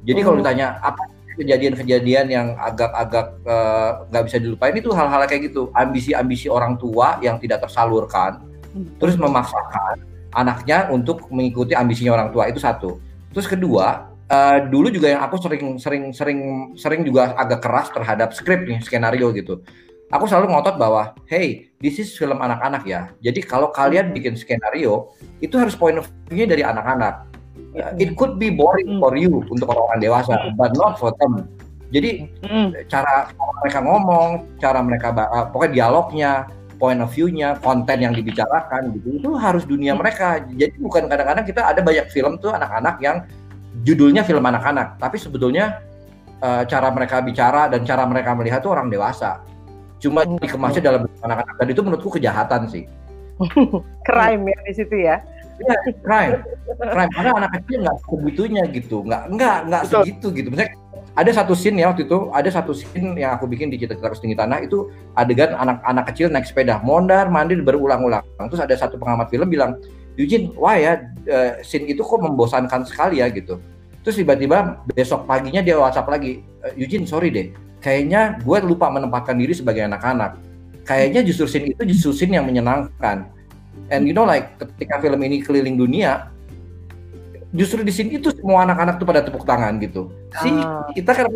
Jadi 0.04 0.20
kalau 0.24 0.36
hmm. 0.40 0.42
ditanya 0.44 0.66
apa 0.80 1.02
kejadian-kejadian 1.40 2.26
yang 2.28 2.46
agak-agak 2.60 3.26
eh, 3.48 3.90
nggak 4.12 4.22
uh, 4.22 4.26
bisa 4.28 4.36
dilupain 4.36 4.76
itu 4.76 4.90
hal-hal 4.92 5.24
kayak 5.24 5.52
gitu, 5.52 5.72
ambisi-ambisi 5.72 6.52
orang 6.52 6.76
tua 6.76 7.16
yang 7.24 7.40
tidak 7.40 7.64
tersalurkan, 7.64 8.44
hmm. 8.76 9.00
terus 9.00 9.16
memaksakan 9.16 10.04
anaknya 10.36 10.86
untuk 10.92 11.26
mengikuti 11.32 11.72
ambisinya 11.72 12.16
orang 12.20 12.28
tua 12.30 12.46
itu 12.50 12.60
satu. 12.60 13.00
Terus 13.32 13.46
kedua, 13.46 14.10
uh, 14.28 14.58
dulu 14.68 14.92
juga 14.92 15.16
yang 15.16 15.22
aku 15.24 15.38
sering 15.40 15.78
sering 15.78 16.04
sering 16.12 16.40
sering 16.76 17.02
juga 17.06 17.32
agak 17.38 17.64
keras 17.64 17.88
terhadap 17.94 18.34
skrip 18.36 18.66
nih 18.66 18.82
skenario 18.82 19.32
gitu. 19.32 19.62
Aku 20.10 20.26
selalu 20.26 20.50
ngotot 20.50 20.74
bahwa, 20.74 21.14
hey, 21.30 21.70
this 21.78 22.02
is 22.02 22.10
film 22.18 22.42
anak-anak 22.42 22.82
ya. 22.82 23.14
Jadi 23.22 23.46
kalau 23.46 23.70
kalian 23.70 24.10
hmm. 24.10 24.16
bikin 24.18 24.34
skenario, 24.34 25.14
itu 25.38 25.54
harus 25.54 25.78
point 25.78 26.02
of 26.02 26.10
view-nya 26.26 26.50
dari 26.50 26.66
anak-anak 26.66 27.29
it 27.74 28.18
could 28.18 28.38
be 28.38 28.50
boring 28.50 28.98
hmm. 28.98 29.00
for 29.02 29.14
you 29.14 29.42
untuk 29.50 29.70
orang-orang 29.70 30.00
dewasa, 30.02 30.34
hmm. 30.34 30.58
but 30.58 30.72
not 30.74 30.98
for 30.98 31.14
them. 31.22 31.46
Jadi 31.90 32.30
hmm. 32.46 32.86
cara 32.86 33.30
mereka 33.62 33.78
ngomong, 33.82 34.28
cara 34.62 34.78
mereka 34.82 35.10
uh, 35.14 35.50
pokoknya 35.50 35.72
dialognya, 35.74 36.32
point 36.78 37.02
of 37.02 37.10
view-nya, 37.10 37.58
konten 37.58 37.98
yang 37.98 38.14
dibicarakan 38.14 38.94
gitu, 38.98 39.18
itu 39.18 39.30
harus 39.38 39.66
dunia 39.66 39.94
mereka. 39.98 40.42
Jadi 40.54 40.78
bukan 40.78 41.10
kadang-kadang 41.10 41.44
kita 41.46 41.66
ada 41.66 41.80
banyak 41.82 42.06
film 42.14 42.38
tuh 42.38 42.54
anak-anak 42.54 42.96
yang 43.02 43.26
judulnya 43.82 44.22
film 44.22 44.42
anak-anak, 44.42 44.98
tapi 44.98 45.18
sebetulnya 45.18 45.82
uh, 46.42 46.62
cara 46.66 46.88
mereka 46.90 47.22
bicara 47.22 47.70
dan 47.70 47.82
cara 47.86 48.06
mereka 48.06 48.34
melihat 48.34 48.62
tuh 48.62 48.74
orang 48.74 48.90
dewasa. 48.90 49.42
cuma 50.00 50.24
dikemasnya 50.24 50.80
dalam 50.80 51.04
anak-anak 51.20 51.60
dan 51.60 51.68
itu 51.68 51.80
menurutku 51.84 52.08
kejahatan 52.08 52.64
sih. 52.72 52.88
crime 54.08 54.48
ya 54.48 54.58
di 54.64 54.72
situ 54.72 54.96
ya. 54.96 55.20
Iya, 55.60 55.76
crime, 56.00 56.34
crime 56.80 57.12
karena 57.12 57.30
anak 57.36 57.52
kecil 57.60 57.84
nggak 57.84 57.96
sebegitunya 58.08 58.62
gitu, 58.72 58.96
nggak 59.04 59.22
nggak 59.36 59.56
nggak 59.68 59.82
segitu 59.92 60.26
gitu. 60.32 60.48
Misalnya 60.48 60.72
ada 61.12 61.30
satu 61.36 61.52
scene 61.52 61.84
ya 61.84 61.92
waktu 61.92 62.08
itu, 62.08 62.18
ada 62.32 62.48
satu 62.48 62.72
scene 62.72 63.12
yang 63.20 63.36
aku 63.36 63.44
bikin 63.44 63.68
di 63.68 63.76
Cita-Cita 63.76 64.16
Setinggi 64.16 64.40
Tanah 64.40 64.64
itu 64.64 64.88
adegan 65.18 65.52
anak-anak 65.52 66.04
kecil 66.08 66.32
naik 66.32 66.48
sepeda, 66.48 66.80
mondar 66.80 67.28
mandir 67.28 67.60
berulang-ulang. 67.60 68.24
Terus 68.48 68.62
ada 68.64 68.72
satu 68.72 68.96
pengamat 68.96 69.28
film 69.28 69.52
bilang, 69.52 69.76
Eugene, 70.16 70.48
wah 70.56 70.80
ya 70.80 71.04
uh, 71.28 71.60
scene 71.60 71.92
itu 71.92 72.00
kok 72.00 72.20
membosankan 72.24 72.88
sekali 72.88 73.20
ya 73.20 73.28
gitu. 73.28 73.60
Terus 74.00 74.16
tiba-tiba 74.16 74.80
besok 74.96 75.28
paginya 75.28 75.60
dia 75.60 75.76
WhatsApp 75.76 76.08
lagi, 76.08 76.40
Eugene 76.72 77.04
sorry 77.04 77.28
deh, 77.28 77.52
kayaknya 77.84 78.40
gue 78.40 78.58
lupa 78.64 78.88
menempatkan 78.88 79.36
diri 79.36 79.52
sebagai 79.52 79.84
anak-anak. 79.84 80.40
Kayaknya 80.88 81.20
justru 81.28 81.44
scene 81.44 81.76
itu 81.76 81.84
justru 81.84 82.16
scene 82.16 82.40
yang 82.40 82.48
menyenangkan 82.48 83.28
And 83.90 84.06
you 84.06 84.14
know 84.14 84.26
like 84.26 84.58
ketika 84.58 85.02
film 85.02 85.20
ini 85.26 85.42
keliling 85.42 85.74
dunia, 85.74 86.30
justru 87.50 87.82
di 87.82 87.90
sini 87.90 88.22
itu 88.22 88.30
semua 88.30 88.62
anak-anak 88.62 89.02
tuh 89.02 89.06
pada 89.06 89.20
tepuk 89.26 89.42
tangan 89.42 89.82
gitu. 89.82 90.10
Si 90.38 90.50
ah. 90.50 90.86
kita 90.94 91.10
kan 91.10 91.26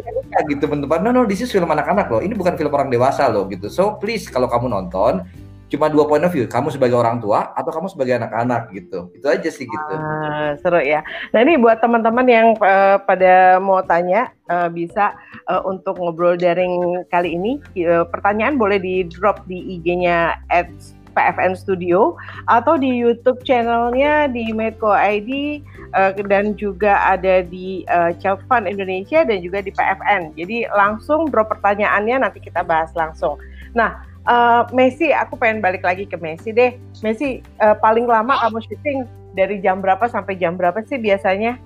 gitu 0.47 0.67
teman-teman. 0.67 1.03
No 1.03 1.11
no, 1.11 1.23
this 1.27 1.43
is 1.43 1.51
film 1.51 1.71
anak-anak 1.71 2.07
loh. 2.11 2.23
Ini 2.23 2.35
bukan 2.39 2.55
film 2.55 2.71
orang 2.71 2.91
dewasa 2.91 3.27
loh 3.27 3.51
gitu. 3.51 3.67
So 3.67 3.99
please 3.99 4.31
kalau 4.31 4.47
kamu 4.47 4.71
nonton 4.71 5.27
cuma 5.75 5.91
dua 5.91 6.07
point 6.07 6.23
of 6.23 6.31
view, 6.31 6.47
kamu 6.47 6.71
sebagai 6.71 6.95
orang 6.95 7.19
tua 7.19 7.51
atau 7.59 7.75
kamu 7.75 7.91
sebagai 7.91 8.15
anak-anak 8.23 8.71
gitu. 8.71 9.11
Itu 9.11 9.27
aja 9.27 9.51
sih 9.51 9.67
gitu. 9.67 9.95
Ah, 9.99 10.55
seru 10.63 10.79
ya. 10.79 11.03
Nah 11.35 11.43
ini 11.43 11.59
buat 11.59 11.83
teman-teman 11.83 12.27
yang 12.31 12.55
uh, 12.63 13.03
pada 13.03 13.59
mau 13.59 13.83
tanya 13.83 14.31
uh, 14.47 14.71
bisa 14.71 15.19
uh, 15.51 15.67
untuk 15.67 15.99
ngobrol 15.99 16.39
daring 16.39 17.03
kali 17.11 17.35
ini 17.35 17.59
uh, 17.91 18.07
pertanyaan 18.07 18.55
boleh 18.55 18.79
di 18.79 19.03
drop 19.11 19.43
di 19.51 19.79
IG-nya 19.81 20.39
at 20.47 20.71
PFN 21.15 21.55
Studio 21.55 22.19
atau 22.51 22.75
di 22.75 22.91
YouTube 22.91 23.41
channelnya 23.47 24.27
di 24.29 24.51
Medco 24.51 24.91
ID 24.91 25.63
uh, 25.95 26.11
eh, 26.13 26.23
dan 26.27 26.59
juga 26.59 26.99
ada 27.07 27.41
di 27.47 27.87
uh, 27.89 28.11
Child 28.19 28.43
Fund 28.51 28.67
Indonesia 28.67 29.23
dan 29.23 29.39
juga 29.41 29.63
di 29.63 29.71
PFN. 29.71 30.35
Jadi 30.35 30.67
langsung 30.75 31.31
drop 31.31 31.55
pertanyaannya 31.55 32.27
nanti 32.27 32.43
kita 32.43 32.67
bahas 32.67 32.91
langsung. 32.99 33.39
Nah, 33.73 34.03
uh, 34.27 34.67
Messi, 34.75 35.15
aku 35.15 35.39
pengen 35.39 35.63
balik 35.63 35.87
lagi 35.87 36.05
ke 36.05 36.19
Messi 36.19 36.51
deh. 36.51 36.75
Messi, 37.01 37.41
uh, 37.63 37.79
paling 37.79 38.05
lama 38.05 38.35
kamu 38.43 38.59
syuting 38.67 38.99
dari 39.35 39.59
jam 39.63 39.83
berapa 39.83 40.07
sampai 40.11 40.35
jam 40.39 40.59
berapa 40.59 40.83
sih 40.87 40.99
biasanya? 40.99 41.59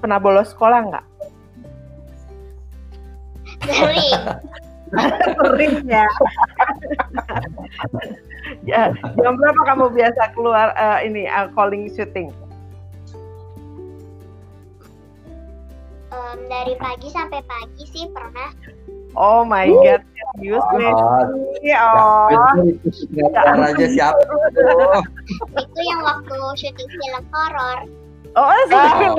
Pernah 0.00 0.18
bolos 0.18 0.50
sekolah 0.50 0.80
nggak? 0.90 1.06
Sering. 3.62 4.20
Sering 5.40 5.76
ya. 5.88 6.06
ya. 8.66 8.92
Jam 9.20 9.34
berapa 9.38 9.60
kamu 9.68 9.92
biasa 9.94 10.22
keluar 10.36 10.72
uh, 10.76 10.98
ini 11.00 11.28
uh, 11.28 11.48
calling 11.56 11.88
shooting? 11.92 12.30
Um, 16.12 16.38
dari 16.48 16.76
pagi 16.76 17.08
sampai 17.08 17.40
pagi 17.48 17.84
sih 17.88 18.04
pernah. 18.12 18.52
Oh 19.16 19.44
my 19.44 19.68
uh. 19.68 19.80
god, 19.84 20.02
serius 20.36 20.64
nih. 20.76 20.92
Oh. 20.92 21.28
Ya, 21.60 21.80
aja 23.60 23.86
siapa? 23.88 24.20
Itu 25.56 25.80
yang 25.84 26.00
waktu 26.04 26.36
syuting 26.56 26.90
film 26.90 27.24
horor. 27.32 27.78
Oh, 28.32 28.48
sih. 28.68 28.76
Oh. 28.76 29.16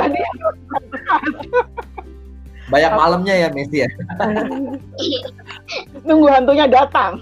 Banyak 2.73 2.91
malamnya 2.97 3.35
ya 3.37 3.47
Messi 3.53 3.85
ya. 3.85 3.89
Nunggu 6.07 6.27
hantunya 6.31 6.65
datang. 6.65 7.21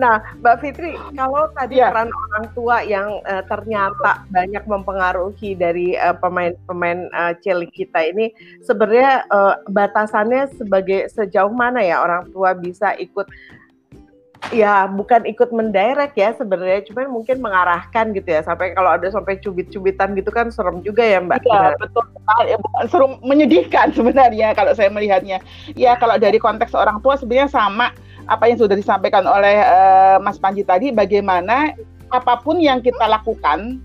Nah, 0.00 0.24
Mbak 0.40 0.56
Fitri, 0.64 0.96
kalau 1.14 1.46
tadi 1.52 1.78
ya. 1.78 1.92
peran 1.92 2.10
orang 2.10 2.44
tua 2.56 2.80
yang 2.82 3.20
uh, 3.28 3.44
ternyata 3.46 4.24
banyak 4.32 4.64
mempengaruhi 4.64 5.54
dari 5.54 5.94
uh, 6.00 6.16
pemain-pemain 6.16 7.06
uh, 7.12 7.36
cilik 7.44 7.70
kita 7.70 8.10
ini, 8.10 8.32
sebenarnya 8.64 9.28
uh, 9.28 9.60
batasannya 9.68 10.48
sebagai 10.56 11.12
sejauh 11.12 11.52
mana 11.52 11.84
ya 11.84 12.00
orang 12.02 12.32
tua 12.32 12.56
bisa 12.56 12.96
ikut 12.96 13.28
ya 14.50 14.90
bukan 14.90 15.24
ikut 15.24 15.54
mendirect 15.54 16.18
ya 16.18 16.34
sebenarnya 16.36 16.84
cuman 16.90 17.08
mungkin 17.08 17.40
mengarahkan 17.40 18.12
gitu 18.12 18.28
ya. 18.28 18.40
Sampai 18.44 18.76
kalau 18.76 18.92
ada 18.92 19.06
sampai 19.08 19.40
cubit-cubitan 19.40 20.12
gitu 20.18 20.28
kan 20.34 20.50
serem 20.50 20.82
juga 20.82 21.06
ya 21.06 21.22
mbak. 21.22 21.40
Iya 21.46 21.78
betul. 21.78 22.04
Ya, 22.44 22.56
serem 22.90 23.16
menyedihkan 23.24 23.92
sebenarnya 23.96 24.52
kalau 24.52 24.74
saya 24.76 24.90
melihatnya. 24.90 25.40
Ya 25.78 25.94
kalau 25.96 26.18
dari 26.18 26.36
konteks 26.36 26.74
orang 26.74 27.00
tua 27.00 27.16
sebenarnya 27.16 27.48
sama 27.48 27.94
apa 28.24 28.48
yang 28.48 28.56
sudah 28.60 28.76
disampaikan 28.76 29.24
oleh 29.28 29.60
uh, 29.60 30.16
Mas 30.20 30.40
Panji 30.40 30.64
tadi 30.64 30.88
bagaimana 30.92 31.76
apa 32.08 32.40
pun 32.40 32.56
yang 32.56 32.80
kita 32.80 33.04
lakukan 33.04 33.80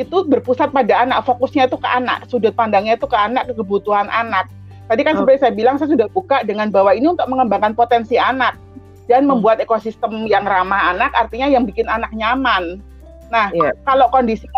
itu 0.00 0.24
berpusat 0.24 0.72
pada 0.72 1.04
anak 1.04 1.28
fokusnya 1.28 1.68
itu 1.68 1.76
ke 1.76 1.84
anak 1.84 2.24
sudut 2.32 2.56
pandangnya 2.56 2.96
itu 2.96 3.04
ke 3.04 3.16
anak 3.16 3.48
ke 3.48 3.54
kebutuhan 3.56 4.08
anak. 4.08 4.48
Tadi 4.88 5.00
kan 5.04 5.16
oh. 5.16 5.24
seperti 5.24 5.38
saya 5.44 5.52
bilang 5.52 5.76
saya 5.76 5.92
sudah 5.92 6.08
buka 6.08 6.40
dengan 6.44 6.72
bahwa 6.72 6.96
ini 6.96 7.12
untuk 7.12 7.28
mengembangkan 7.28 7.76
potensi 7.76 8.16
anak 8.16 8.56
dan 9.12 9.28
hmm. 9.28 9.36
membuat 9.36 9.60
ekosistem 9.60 10.24
yang 10.24 10.48
ramah 10.48 10.96
anak 10.96 11.12
artinya 11.12 11.52
yang 11.52 11.68
bikin 11.68 11.84
anak 11.84 12.08
nyaman. 12.16 12.80
Nah, 13.28 13.52
yeah. 13.52 13.76
kalau 13.84 14.08
kondisi 14.08 14.48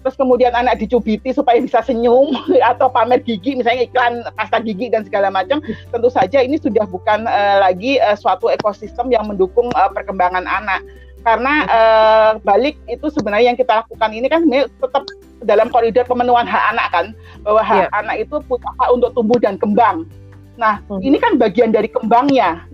terus 0.00 0.16
kemudian 0.16 0.52
anak 0.56 0.80
dicubiti 0.80 1.30
supaya 1.30 1.60
bisa 1.60 1.84
senyum 1.84 2.32
atau 2.72 2.88
pamer 2.88 3.20
gigi 3.20 3.56
misalnya 3.56 3.84
iklan 3.84 4.24
pasta 4.32 4.58
gigi 4.60 4.88
dan 4.88 5.04
segala 5.04 5.28
macam 5.28 5.60
tentu 5.92 6.08
saja 6.08 6.40
ini 6.40 6.56
sudah 6.56 6.88
bukan 6.88 7.28
uh, 7.28 7.56
lagi 7.60 8.00
uh, 8.00 8.16
suatu 8.16 8.48
ekosistem 8.48 9.12
yang 9.12 9.28
mendukung 9.28 9.68
uh, 9.76 9.92
perkembangan 9.92 10.48
anak 10.48 10.80
karena 11.20 11.68
uh, 11.68 12.30
balik 12.40 12.80
itu 12.88 13.12
sebenarnya 13.12 13.52
yang 13.52 13.58
kita 13.60 13.84
lakukan 13.84 14.08
ini 14.08 14.24
kan 14.32 14.40
tetap 14.48 15.04
dalam 15.44 15.68
koridor 15.68 16.08
pemenuhan 16.08 16.48
hak 16.48 16.64
anak 16.72 16.88
kan 16.88 17.06
bahwa 17.44 17.60
hak 17.60 17.92
yeah. 17.92 18.00
anak 18.00 18.16
itu 18.24 18.40
punya 18.48 18.72
hak 18.80 18.88
untuk 18.88 19.12
tumbuh 19.12 19.36
dan 19.36 19.60
kembang 19.60 20.08
nah 20.56 20.80
hmm. 20.88 21.04
ini 21.04 21.20
kan 21.20 21.36
bagian 21.36 21.76
dari 21.76 21.92
kembangnya 21.92 22.64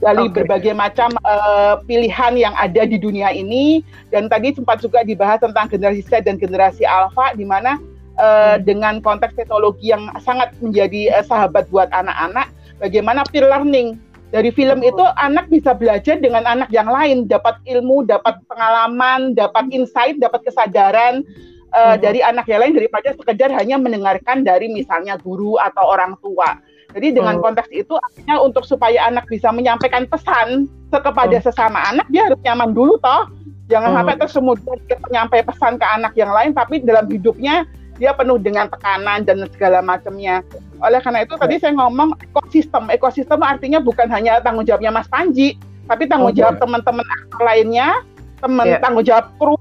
dari 0.00 0.26
okay. 0.26 0.34
berbagai 0.42 0.72
macam 0.72 1.12
uh, 1.22 1.78
pilihan 1.84 2.32
yang 2.34 2.54
ada 2.56 2.88
di 2.88 2.96
dunia 2.96 3.30
ini 3.30 3.84
dan 4.08 4.26
tadi 4.32 4.56
sempat 4.56 4.80
juga 4.80 5.04
dibahas 5.04 5.38
tentang 5.44 5.68
generasi 5.68 6.02
Z 6.02 6.24
dan 6.24 6.40
generasi 6.40 6.88
Alpha 6.88 7.36
di 7.36 7.44
mana 7.44 7.76
uh, 8.16 8.56
hmm. 8.56 8.64
dengan 8.64 8.94
konteks 9.04 9.36
teknologi 9.36 9.92
yang 9.92 10.08
sangat 10.24 10.56
menjadi 10.64 11.20
uh, 11.20 11.24
sahabat 11.24 11.68
buat 11.68 11.92
anak-anak 11.92 12.48
bagaimana 12.80 13.22
peer 13.28 13.44
learning 13.44 14.00
dari 14.32 14.48
film 14.54 14.80
itu 14.80 15.04
anak 15.20 15.52
bisa 15.52 15.76
belajar 15.76 16.16
dengan 16.16 16.48
anak 16.48 16.72
yang 16.72 16.88
lain 16.88 17.28
dapat 17.28 17.60
ilmu 17.68 18.08
dapat 18.08 18.40
pengalaman 18.48 19.36
dapat 19.36 19.68
insight 19.68 20.16
dapat 20.16 20.40
kesadaran 20.48 21.20
uh, 21.76 21.94
hmm. 21.94 22.00
dari 22.00 22.24
anak 22.24 22.48
yang 22.48 22.64
lain 22.64 22.72
daripada 22.72 23.12
sekedar 23.12 23.52
hanya 23.52 23.76
mendengarkan 23.76 24.48
dari 24.48 24.72
misalnya 24.72 25.20
guru 25.20 25.60
atau 25.60 25.84
orang 25.92 26.16
tua 26.24 26.56
jadi 26.90 27.08
dengan 27.14 27.38
hmm. 27.38 27.44
konteks 27.44 27.70
itu 27.70 27.94
artinya 27.94 28.42
untuk 28.42 28.66
supaya 28.66 29.06
anak 29.06 29.30
bisa 29.30 29.54
menyampaikan 29.54 30.06
pesan 30.10 30.66
kepada 30.90 31.38
hmm. 31.38 31.44
sesama 31.46 31.78
anak 31.86 32.06
dia 32.10 32.26
harus 32.26 32.40
nyaman 32.42 32.74
dulu 32.74 32.98
toh. 32.98 33.30
Jangan 33.70 33.94
hmm. 33.94 33.98
sampai 34.02 34.14
terus 34.18 34.34
kemudian 34.34 34.78
dia 34.90 34.98
menyampaikan 34.98 35.46
pesan 35.54 35.72
ke 35.78 35.86
anak 35.86 36.12
yang 36.18 36.30
lain 36.34 36.50
tapi 36.50 36.82
dalam 36.82 37.06
hidupnya 37.06 37.62
dia 38.00 38.16
penuh 38.16 38.40
dengan 38.40 38.66
tekanan 38.66 39.22
dan 39.28 39.44
segala 39.52 39.84
macamnya. 39.84 40.40
Oleh 40.80 40.98
karena 41.04 41.22
itu 41.22 41.36
tadi 41.36 41.60
saya 41.60 41.76
ngomong 41.76 42.16
ekosistem. 42.24 42.88
Ekosistem 42.88 43.40
artinya 43.44 43.78
bukan 43.78 44.08
hanya 44.08 44.40
tanggung 44.40 44.64
jawabnya 44.64 44.88
Mas 44.88 45.06
Panji, 45.06 45.60
tapi 45.84 46.08
tanggung 46.08 46.32
jawab 46.32 46.56
teman-teman 46.56 47.04
aktor 47.04 47.44
lainnya, 47.44 48.00
teman 48.40 48.66
yeah. 48.72 48.80
tanggung 48.80 49.04
jawab 49.04 49.28
kru, 49.36 49.54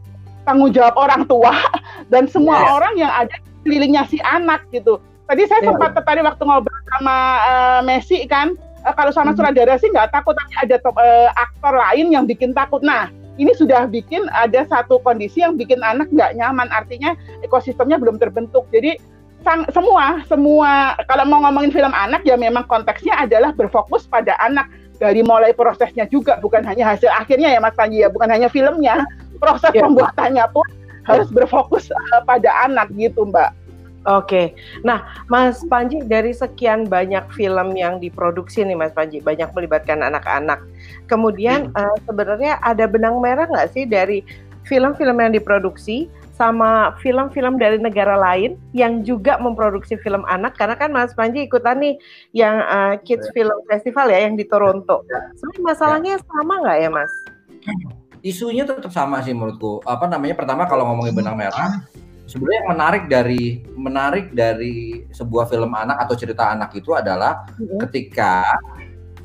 tanggung 0.47 0.71
jawab 0.71 0.95
orang 0.95 1.27
tua 1.27 1.51
dan 2.15 2.31
semua 2.31 2.63
yeah. 2.63 2.71
orang 2.79 2.93
yang 2.95 3.11
ada 3.11 3.35
di 3.35 3.51
kelilingnya 3.67 4.07
si 4.07 4.17
anak 4.23 4.63
gitu. 4.71 5.03
Tadi 5.29 5.45
saya 5.45 5.61
yeah. 5.61 5.67
sempat 5.69 5.93
tertarik 5.93 6.25
waktu 6.25 6.41
ngobrol 6.41 6.81
sama 6.97 7.17
uh, 7.45 7.79
Messi 7.85 8.25
kan, 8.25 8.57
uh, 8.81 8.93
kalau 8.97 9.13
sama 9.13 9.29
hmm. 9.31 9.37
sutradara 9.37 9.77
sih 9.77 9.93
nggak 9.93 10.09
takut, 10.09 10.33
tapi 10.33 10.53
ada 10.57 10.81
top, 10.81 10.97
uh, 10.97 11.29
aktor 11.37 11.77
lain 11.77 12.09
yang 12.09 12.25
bikin 12.25 12.49
takut. 12.57 12.81
Nah, 12.81 13.13
ini 13.37 13.53
sudah 13.53 13.85
bikin 13.85 14.25
ada 14.33 14.65
satu 14.65 14.97
kondisi 15.05 15.45
yang 15.45 15.53
bikin 15.53 15.85
anak 15.85 16.09
nggak 16.09 16.33
nyaman, 16.33 16.65
artinya 16.73 17.13
ekosistemnya 17.45 18.01
belum 18.01 18.17
terbentuk. 18.17 18.65
Jadi 18.73 18.97
sang, 19.45 19.69
semua 19.71 20.25
semua 20.25 20.97
kalau 21.07 21.23
mau 21.29 21.45
ngomongin 21.47 21.71
film 21.71 21.93
anak 21.93 22.25
ya 22.27 22.35
memang 22.35 22.67
konteksnya 22.67 23.15
adalah 23.15 23.55
berfokus 23.55 24.09
pada 24.09 24.35
anak 24.43 24.67
dari 24.99 25.23
mulai 25.23 25.55
prosesnya 25.55 26.03
juga 26.11 26.35
bukan 26.43 26.59
hanya 26.67 26.91
hasil 26.91 27.07
akhirnya 27.15 27.55
ya 27.55 27.59
Mas 27.63 27.71
Panji 27.77 28.03
ya 28.03 28.11
bukan 28.11 28.27
hanya 28.27 28.51
filmnya 28.51 28.99
proses 29.39 29.71
yeah. 29.71 29.87
pembuatannya 29.87 30.45
pun 30.51 30.67
harus 31.07 31.31
berfokus 31.31 31.87
uh, 31.89 32.21
pada 32.27 32.51
anak 32.67 32.91
gitu 32.99 33.23
Mbak. 33.25 33.68
Oke, 34.09 34.57
nah 34.81 35.05
Mas 35.29 35.61
Panji 35.69 36.01
dari 36.01 36.33
sekian 36.33 36.89
banyak 36.89 37.29
film 37.37 37.77
yang 37.77 38.01
diproduksi 38.01 38.65
nih 38.65 38.73
Mas 38.73 38.89
Panji, 38.89 39.21
banyak 39.21 39.53
melibatkan 39.53 40.01
anak-anak. 40.01 40.65
Kemudian 41.05 41.69
hmm. 41.69 41.77
uh, 41.77 41.97
sebenarnya 42.09 42.57
ada 42.65 42.89
benang 42.89 43.21
merah 43.21 43.45
nggak 43.45 43.69
sih 43.69 43.85
dari 43.85 44.25
film-film 44.65 45.13
yang 45.21 45.29
diproduksi 45.37 46.09
sama 46.33 46.95
film-film 47.03 47.59
dari 47.59 47.77
negara 47.77 48.15
lain 48.15 48.55
yang 48.71 49.03
juga 49.03 49.35
memproduksi 49.37 49.99
film 49.99 50.23
anak 50.25 50.55
karena 50.55 50.73
kan 50.79 50.89
Mas 50.89 51.11
Panji 51.11 51.45
ikutan 51.45 51.77
nih 51.77 51.99
yang 52.31 52.63
uh, 52.65 52.95
Kids 53.03 53.29
ya. 53.29 53.33
Film 53.35 53.59
Festival 53.69 54.07
ya 54.09 54.25
yang 54.25 54.39
di 54.39 54.47
Toronto. 54.47 55.05
Ya. 55.05 55.35
Sebenarnya 55.35 55.63
masalahnya 55.67 56.13
ya. 56.15 56.23
sama 56.23 56.53
nggak 56.65 56.77
ya 56.79 56.89
Mas? 56.89 57.11
Isunya 58.23 58.63
tetap 58.63 58.89
sama 58.89 59.19
sih 59.21 59.35
menurutku. 59.35 59.83
Apa 59.83 60.07
namanya? 60.07 60.33
Pertama 60.39 60.63
kalau 60.63 60.87
ngomongin 60.87 61.11
benang 61.11 61.35
merah, 61.35 61.83
sebenarnya 62.29 62.59
yang 62.61 62.71
menarik 62.77 63.03
dari 63.09 63.43
menarik 63.73 64.25
dari 64.37 65.03
sebuah 65.09 65.49
film 65.49 65.73
anak 65.73 66.05
atau 66.05 66.13
cerita 66.13 66.53
anak 66.53 66.69
itu 66.77 66.93
adalah 66.93 67.49
hmm. 67.57 67.81
ketika 67.89 68.45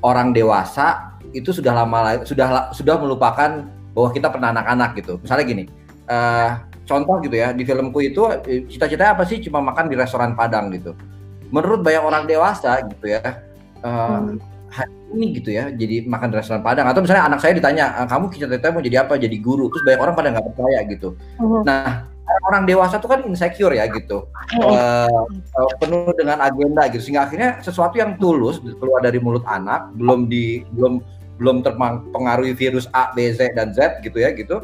orang 0.01 0.33
dewasa 0.33 1.21
itu 1.37 1.53
sudah 1.53 1.85
lama 1.85 2.25
sudah 2.25 2.73
sudah 2.73 2.97
melupakan 2.97 3.69
bahwa 3.93 4.09
kita 4.11 4.33
pernah 4.33 4.51
anak-anak 4.57 4.91
gitu. 4.99 5.21
Misalnya 5.23 5.45
gini, 5.47 5.65
uh, 6.09 6.65
contoh 6.85 7.17
gitu 7.25 7.37
ya 7.37 7.53
di 7.53 7.65
filmku 7.65 7.99
itu 8.05 8.23
eh, 8.45 8.65
cita-cita 8.69 9.17
apa 9.17 9.25
sih 9.25 9.41
cuma 9.41 9.65
makan 9.65 9.89
di 9.89 9.97
restoran 9.97 10.37
Padang 10.37 10.69
gitu 10.73 10.93
menurut 11.49 11.81
banyak 11.81 12.03
orang 12.05 12.25
dewasa 12.29 12.85
gitu 12.85 13.09
ya 13.09 13.41
uh, 13.81 14.21
hmm. 14.21 15.17
ini 15.17 15.41
gitu 15.41 15.51
ya 15.55 15.73
jadi 15.73 16.05
makan 16.05 16.29
di 16.33 16.37
restoran 16.37 16.61
Padang 16.61 16.93
atau 16.93 17.01
misalnya 17.01 17.25
anak 17.25 17.41
saya 17.41 17.57
ditanya 17.57 18.05
kamu 18.05 18.25
cita-cita 18.37 18.69
mau 18.73 18.85
jadi 18.85 18.97
apa 19.05 19.17
jadi 19.17 19.37
guru 19.41 19.73
terus 19.73 19.85
banyak 19.89 20.01
orang 20.01 20.15
pada 20.15 20.29
nggak 20.37 20.47
percaya 20.53 20.79
gitu 20.93 21.09
hmm. 21.41 21.63
nah 21.65 22.14
orang 22.45 22.69
dewasa 22.69 23.01
tuh 23.01 23.09
kan 23.09 23.21
insecure 23.25 23.73
ya 23.73 23.89
gitu. 23.89 24.29
Uh, 24.61 25.09
uh, 25.57 25.71
penuh 25.81 26.13
dengan 26.17 26.41
agenda 26.45 26.87
gitu. 26.93 27.03
Sehingga 27.05 27.27
akhirnya 27.29 27.59
sesuatu 27.65 27.97
yang 27.97 28.17
tulus 28.21 28.61
keluar 28.61 29.01
dari 29.01 29.17
mulut 29.19 29.45
anak 29.49 29.89
belum 29.97 30.29
di 30.29 30.65
belum 30.77 31.01
belum 31.41 31.67
terpengaruhi 31.67 32.55
virus 32.55 32.87
A 32.95 33.11
B 33.17 33.33
Z 33.33 33.57
dan 33.57 33.73
Z 33.73 34.05
gitu 34.05 34.21
ya 34.21 34.31
gitu. 34.37 34.63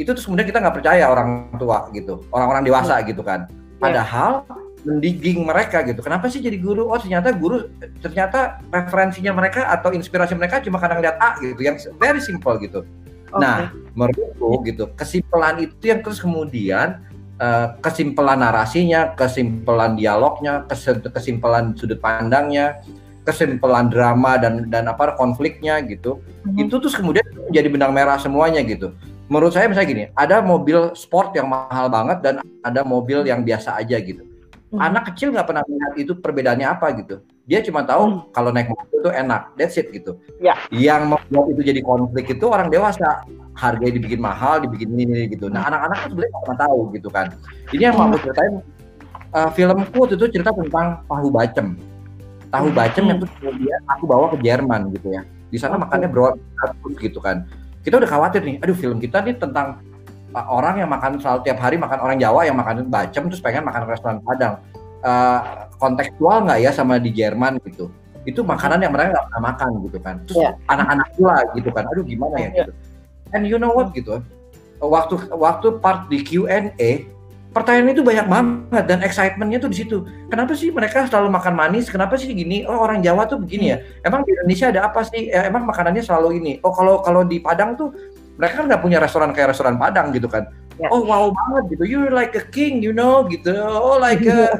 Itu 0.00 0.14
terus 0.14 0.24
kemudian 0.24 0.48
kita 0.48 0.62
nggak 0.62 0.76
percaya 0.80 1.04
orang 1.10 1.52
tua 1.60 1.86
gitu. 1.92 2.24
Orang-orang 2.32 2.64
dewasa 2.64 3.00
hmm. 3.00 3.06
gitu 3.12 3.22
kan. 3.24 3.48
Ya. 3.78 4.02
padahal 4.02 4.42
mendigging 4.82 5.46
mereka 5.46 5.86
gitu. 5.86 6.02
Kenapa 6.02 6.26
sih 6.26 6.42
jadi 6.42 6.58
guru? 6.58 6.90
Oh 6.90 6.98
ternyata 6.98 7.30
guru 7.30 7.70
ternyata 8.02 8.58
referensinya 8.74 9.30
mereka 9.30 9.70
atau 9.70 9.94
inspirasi 9.94 10.34
mereka 10.34 10.58
cuma 10.58 10.82
kadang 10.82 10.98
lihat 10.98 11.14
A 11.22 11.38
gitu. 11.38 11.62
Yang 11.62 11.94
very 12.02 12.18
simple 12.18 12.58
gitu. 12.58 12.82
Okay. 13.28 13.44
nah 13.44 13.68
menurutku 13.92 14.64
gitu 14.64 14.88
kesimpulan 14.96 15.60
itu 15.60 15.84
yang 15.84 16.00
terus 16.00 16.16
kemudian 16.16 17.04
uh, 17.38 17.74
kesimpulan 17.80 18.38
narasinya 18.38 19.14
kesimpulan 19.14 19.94
dialognya 19.94 20.66
kesimpulan 21.14 21.72
sudut 21.74 21.98
pandangnya 21.98 22.82
kesimpulan 23.26 23.88
drama 23.92 24.38
dan 24.40 24.68
dan 24.68 24.88
apa 24.88 25.16
konfliknya 25.16 25.80
gitu 25.84 26.20
mm 26.20 26.54
-hmm. 26.54 26.62
itu 26.66 26.74
terus 26.78 26.96
kemudian 26.96 27.24
jadi 27.50 27.68
benang 27.70 27.92
merah 27.94 28.20
semuanya 28.20 28.60
gitu 28.62 28.92
menurut 29.28 29.52
saya 29.52 29.68
misalnya 29.68 29.88
gini, 29.88 30.04
ada 30.16 30.40
mobil 30.40 30.96
sport 30.96 31.36
yang 31.36 31.52
mahal 31.52 31.92
banget 31.92 32.18
dan 32.24 32.34
ada 32.64 32.80
mobil 32.82 33.22
yang 33.28 33.44
biasa 33.44 33.76
aja 33.76 34.00
gitu. 34.00 34.24
Hmm. 34.68 34.84
Anak 34.84 35.12
kecil 35.12 35.32
nggak 35.32 35.48
pernah 35.48 35.64
melihat 35.64 35.92
itu 35.96 36.12
perbedaannya 36.12 36.66
apa 36.68 36.92
gitu. 37.00 37.24
Dia 37.48 37.64
cuma 37.64 37.80
tahu 37.84 38.04
hmm. 38.04 38.18
kalau 38.36 38.52
naik 38.52 38.68
mobil 38.68 39.00
itu 39.00 39.10
enak, 39.10 39.56
that's 39.56 39.80
it 39.80 39.88
gitu. 39.88 40.20
Ya. 40.38 40.60
Yang 40.68 41.16
membuat 41.16 41.46
itu 41.56 41.60
jadi 41.64 41.80
konflik 41.80 42.26
itu 42.28 42.44
orang 42.44 42.68
dewasa. 42.68 43.24
Harganya 43.58 43.98
dibikin 43.98 44.22
mahal, 44.22 44.62
dibikin 44.62 44.94
ini, 44.94 45.02
ini 45.08 45.22
gitu. 45.34 45.50
Nah 45.50 45.66
anak-anak 45.66 45.96
kan 45.98 46.06
sebenarnya 46.12 46.30
nggak 46.30 46.44
pernah 46.44 46.60
tahu 46.62 46.78
gitu 46.94 47.08
kan. 47.08 47.26
Ini 47.74 47.82
yang 47.90 47.94
mau 47.96 48.06
aku 48.12 48.18
ceritain. 48.28 48.54
Uh, 49.28 49.52
filmku 49.52 50.08
itu 50.08 50.24
cerita 50.32 50.56
tentang 50.56 51.04
tahu 51.04 51.28
bacem. 51.28 51.76
Tahu 52.48 52.66
bacem 52.72 53.02
hmm. 53.04 53.10
yang 53.12 53.18
tuh 53.20 53.28
kemudian 53.40 53.80
aku 53.92 54.04
bawa 54.08 54.26
ke 54.32 54.36
Jerman 54.40 54.92
gitu 54.96 55.12
ya. 55.12 55.22
Di 55.48 55.56
sana 55.60 55.80
makannya 55.80 56.08
bro 56.12 56.36
gitu 57.00 57.20
kan 57.24 57.48
kita 57.88 58.04
udah 58.04 58.10
khawatir 58.10 58.44
nih 58.44 58.56
aduh 58.60 58.76
film 58.76 59.00
kita 59.00 59.24
nih 59.24 59.40
tentang 59.40 59.80
orang 60.34 60.84
yang 60.84 60.90
makan 60.90 61.16
selalu 61.20 61.40
tiap 61.44 61.58
hari 61.60 61.76
makan 61.80 61.98
orang 62.04 62.16
Jawa 62.20 62.44
yang 62.44 62.56
makan 62.56 62.88
bacem 62.88 63.28
terus 63.32 63.40
pengen 63.40 63.64
makan 63.64 63.88
restoran 63.88 64.18
Padang 64.20 64.60
uh, 65.02 65.68
kontekstual 65.80 66.44
nggak 66.44 66.58
ya 66.62 66.70
sama 66.74 67.00
di 67.00 67.10
Jerman 67.14 67.60
gitu 67.64 67.88
itu 68.28 68.44
makanan 68.44 68.84
yang 68.84 68.92
mereka 68.92 69.16
nggak 69.16 69.26
pernah 69.32 69.42
makan 69.54 69.70
gitu 69.88 69.98
kan 70.04 70.16
terus 70.28 70.38
yeah. 70.44 70.52
anak-anak 70.68 71.08
pula 71.16 71.36
gitu 71.56 71.68
kan 71.72 71.84
aduh 71.88 72.04
gimana 72.04 72.36
ya 72.36 72.42
yeah. 72.42 72.52
gitu 72.60 72.72
and 73.32 73.42
you 73.48 73.56
know 73.56 73.72
what 73.72 73.88
gitu 73.96 74.20
waktu 74.78 75.16
waktu 75.32 75.80
part 75.80 76.06
di 76.12 76.20
Q&A 76.22 77.08
pertanyaan 77.48 77.96
itu 77.96 78.04
banyak 78.04 78.26
banget 78.28 78.84
dan 78.86 78.98
excitementnya 79.02 79.58
tuh 79.58 79.70
di 79.72 79.78
situ. 79.80 79.96
Kenapa 80.28 80.52
sih 80.52 80.68
mereka 80.68 81.08
selalu 81.08 81.32
makan 81.32 81.54
manis? 81.56 81.88
Kenapa 81.88 82.14
sih 82.20 82.30
gini? 82.30 82.62
Oh 82.68 82.76
orang 82.76 83.00
Jawa 83.00 83.24
tuh 83.24 83.40
begini 83.40 83.74
ya. 83.74 83.82
Emang 84.04 84.22
di 84.22 84.36
Indonesia 84.36 84.68
ada 84.68 84.86
apa 84.86 85.00
sih? 85.08 85.32
Eh, 85.32 85.44
emang 85.48 85.64
makanannya 85.66 86.04
selalu 86.04 86.38
ini. 86.38 86.52
Oh 86.62 86.70
kalau 86.70 87.00
kalau 87.00 87.24
di 87.24 87.40
Padang 87.40 87.74
tuh 87.74 87.90
mereka 88.38 88.62
kan 88.62 88.64
nggak 88.70 88.82
punya 88.86 88.98
restoran 89.02 89.34
kayak 89.34 89.50
restoran 89.50 89.74
Padang 89.74 90.14
gitu 90.14 90.30
kan. 90.30 90.46
Ya. 90.78 90.86
Oh 90.94 91.02
wow 91.02 91.34
banget 91.34 91.74
gitu. 91.74 91.84
You 91.84 92.06
like 92.14 92.38
a 92.38 92.44
king, 92.46 92.78
you 92.78 92.94
know 92.94 93.26
gitu. 93.26 93.50
Oh 93.58 93.98
like 93.98 94.22
a, 94.22 94.54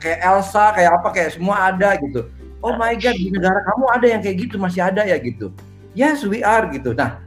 kayak 0.00 0.24
Elsa, 0.24 0.72
kayak 0.72 0.96
apa 0.96 1.08
kayak 1.12 1.30
semua 1.36 1.68
ada 1.68 2.00
gitu. 2.00 2.32
Oh 2.64 2.72
my 2.80 2.96
god 2.96 3.12
di 3.12 3.28
negara 3.28 3.60
kamu 3.60 3.84
ada 3.92 4.06
yang 4.08 4.20
kayak 4.24 4.36
gitu 4.48 4.56
masih 4.56 4.80
ada 4.80 5.04
ya 5.04 5.20
gitu. 5.20 5.52
Yes 5.92 6.24
we 6.24 6.40
are 6.40 6.64
gitu. 6.72 6.96
Nah 6.96 7.20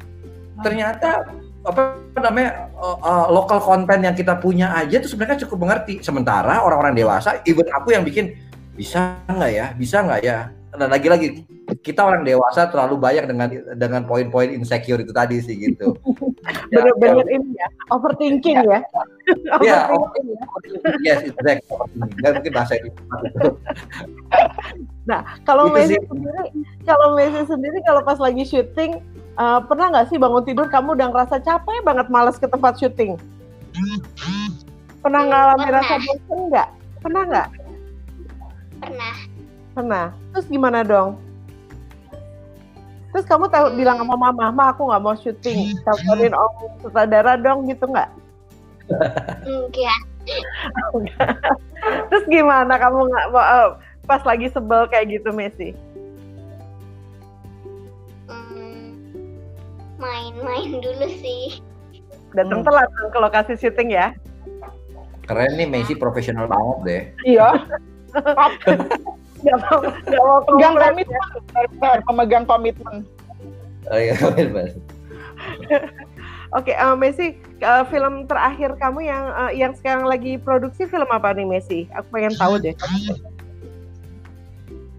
ternyata 0.66 1.30
apa 1.62 2.02
namanya 2.18 2.74
uh, 2.74 2.98
uh, 2.98 3.26
lokal 3.30 3.62
konten 3.62 4.02
yang 4.02 4.18
kita 4.18 4.34
punya 4.42 4.74
aja 4.74 4.98
tuh 4.98 5.14
sebenarnya 5.14 5.46
cukup 5.46 5.70
mengerti. 5.70 6.02
Sementara 6.02 6.66
orang-orang 6.66 6.98
dewasa, 6.98 7.38
even 7.46 7.70
aku 7.70 7.94
yang 7.94 8.02
bikin 8.02 8.34
bisa 8.74 9.14
nggak 9.30 9.52
ya, 9.54 9.66
bisa 9.78 10.02
nggak 10.02 10.22
ya. 10.26 10.50
Dan 10.78 10.94
lagi-lagi 10.94 11.44
kita 11.82 12.06
orang 12.06 12.22
dewasa 12.24 12.70
terlalu 12.70 12.96
banyak 13.02 13.26
dengan 13.26 13.48
dengan 13.76 14.02
poin-poin 14.06 14.54
insecure 14.54 15.02
itu 15.02 15.10
tadi 15.10 15.42
sih 15.42 15.58
gitu. 15.58 15.98
Benar-benar 16.72 17.26
ya, 17.28 17.34
ini 17.36 17.58
ya, 17.58 17.68
overthinking 17.92 18.58
ya. 18.64 18.82
Iya, 19.66 19.92
overthinking. 19.92 20.40
Yes, 21.04 21.26
exactly. 21.28 21.68
Overthinking. 21.68 22.34
mungkin 22.38 22.54
bahasa 22.54 22.74
itu. 22.80 22.90
nah, 25.10 25.22
kalau 25.44 25.68
Messi 25.74 26.00
sendiri, 26.08 26.44
kalau 26.88 27.18
Messi 27.20 27.42
sendiri 27.44 27.78
kalau 27.84 28.02
pas 28.06 28.22
lagi 28.22 28.48
syuting 28.48 29.04
uh, 29.36 29.60
pernah 29.66 29.92
nggak 29.92 30.08
sih 30.14 30.18
bangun 30.22 30.44
tidur 30.48 30.68
kamu 30.72 30.96
udah 30.96 31.08
ngerasa 31.12 31.44
capek 31.44 31.84
banget 31.84 32.08
males 32.08 32.38
ke 32.40 32.48
tempat 32.48 32.80
syuting? 32.80 33.20
Pernah 35.02 35.22
ngalamin 35.28 35.70
rasa 35.72 35.96
bosan 36.02 36.40
nggak? 36.50 36.70
Pernah 37.04 37.22
nggak? 37.30 37.48
Pernah. 38.82 39.37
Pernah. 39.78 40.10
Terus 40.34 40.50
gimana 40.50 40.82
dong? 40.82 41.22
Terus 43.14 43.30
kamu 43.30 43.46
tahu 43.54 43.70
hmm. 43.70 43.78
bilang 43.78 44.02
sama 44.02 44.18
mama, 44.18 44.50
ma 44.50 44.66
aku 44.74 44.90
nggak 44.90 45.04
mau 45.06 45.14
syuting, 45.14 45.78
teleponin 45.86 46.34
om 46.34 46.54
sutradara 46.82 47.38
dong 47.38 47.70
gitu 47.70 47.86
nggak? 47.86 48.10
Enggak. 49.46 50.02
Terus 52.10 52.26
gimana 52.26 52.74
kamu 52.74 53.06
nggak 53.06 53.26
uh, 53.38 53.78
pas 54.10 54.26
lagi 54.26 54.50
sebel 54.50 54.90
kayak 54.90 55.22
gitu 55.22 55.30
Messi? 55.30 55.78
main-main 59.98 60.78
dulu 60.78 61.10
sih. 61.22 61.58
Datang 62.34 62.62
hmm. 62.62 62.68
telat 62.70 62.90
ke 62.90 63.18
lokasi 63.18 63.54
syuting 63.58 63.94
ya. 63.94 64.14
Keren 65.26 65.58
nih 65.58 65.70
Messi 65.70 65.94
profesional 65.94 66.50
banget 66.50 66.78
deh. 66.86 67.04
Iya. 67.38 67.50
Gak 69.48 69.58
mau, 69.64 69.80
gak 70.04 70.24
mau 70.28 70.40
pegang 70.44 70.76
komitmen, 70.76 71.98
pemegang 72.04 72.46
komitmen. 72.46 72.98
Oh 73.88 73.96
iya, 73.96 74.14
komitmen. 74.20 74.76
Oke, 76.56 76.72
okay, 76.72 76.76
uh, 76.80 76.92
eh, 76.92 76.96
Messi, 76.96 77.28
uh, 77.64 77.84
film 77.88 78.24
terakhir 78.28 78.76
kamu 78.80 79.08
yang 79.08 79.24
uh, 79.36 79.52
yang 79.52 79.72
sekarang 79.76 80.08
lagi 80.08 80.40
produksi 80.40 80.88
film 80.88 81.08
apa 81.12 81.36
nih 81.36 81.48
Messi? 81.48 81.88
Aku 81.92 82.08
pengen 82.12 82.36
tahu 82.40 82.56
deh. 82.60 82.76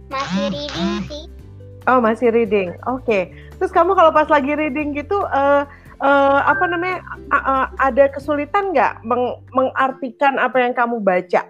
Masih 0.09 0.45
reading 0.53 0.93
sih. 1.09 1.25
Oh, 1.89 2.05
masih 2.05 2.29
reading. 2.33 2.77
Oke. 2.85 3.05
Okay. 3.05 3.23
Terus 3.57 3.73
kamu 3.73 3.97
kalau 3.97 4.13
pas 4.13 4.29
lagi 4.29 4.53
reading 4.53 4.93
gitu 4.93 5.25
uh, 5.25 5.65
uh, 6.05 6.41
apa 6.45 6.65
namanya 6.69 7.01
uh, 7.33 7.37
uh, 7.37 7.65
ada 7.81 8.13
kesulitan 8.13 8.77
nggak 8.77 9.01
meng 9.09 9.41
mengartikan 9.57 10.37
apa 10.37 10.61
yang 10.61 10.77
kamu 10.77 11.01
baca? 11.01 11.49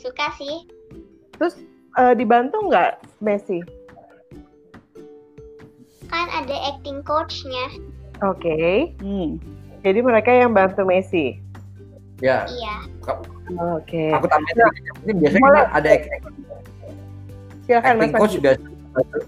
Suka 0.00 0.32
sih. 0.40 0.64
Terus 1.36 1.60
uh, 2.00 2.16
dibantu 2.16 2.56
nggak 2.72 3.04
Messi? 3.20 3.60
Kan 6.08 6.26
ada 6.32 6.56
acting 6.72 7.04
coachnya. 7.04 7.68
Oke. 8.24 8.40
Okay. 8.40 8.76
Hmm. 9.04 9.36
Jadi 9.84 10.00
mereka 10.00 10.32
yang 10.32 10.56
bantu 10.56 10.88
Messi. 10.88 11.36
Ya. 12.24 12.48
Iya. 12.48 12.76
Oke. 13.04 13.20
Okay. 13.84 14.10
Aku 14.16 14.26
tambahin 14.28 14.56
ya. 14.56 15.14
biasanya 15.16 15.44
Mulai. 15.44 15.64
ada 15.72 15.88
acting, 15.88 16.20
Silakan, 17.64 17.92
acting 17.96 18.12
coach 18.16 18.34
juga 18.36 18.50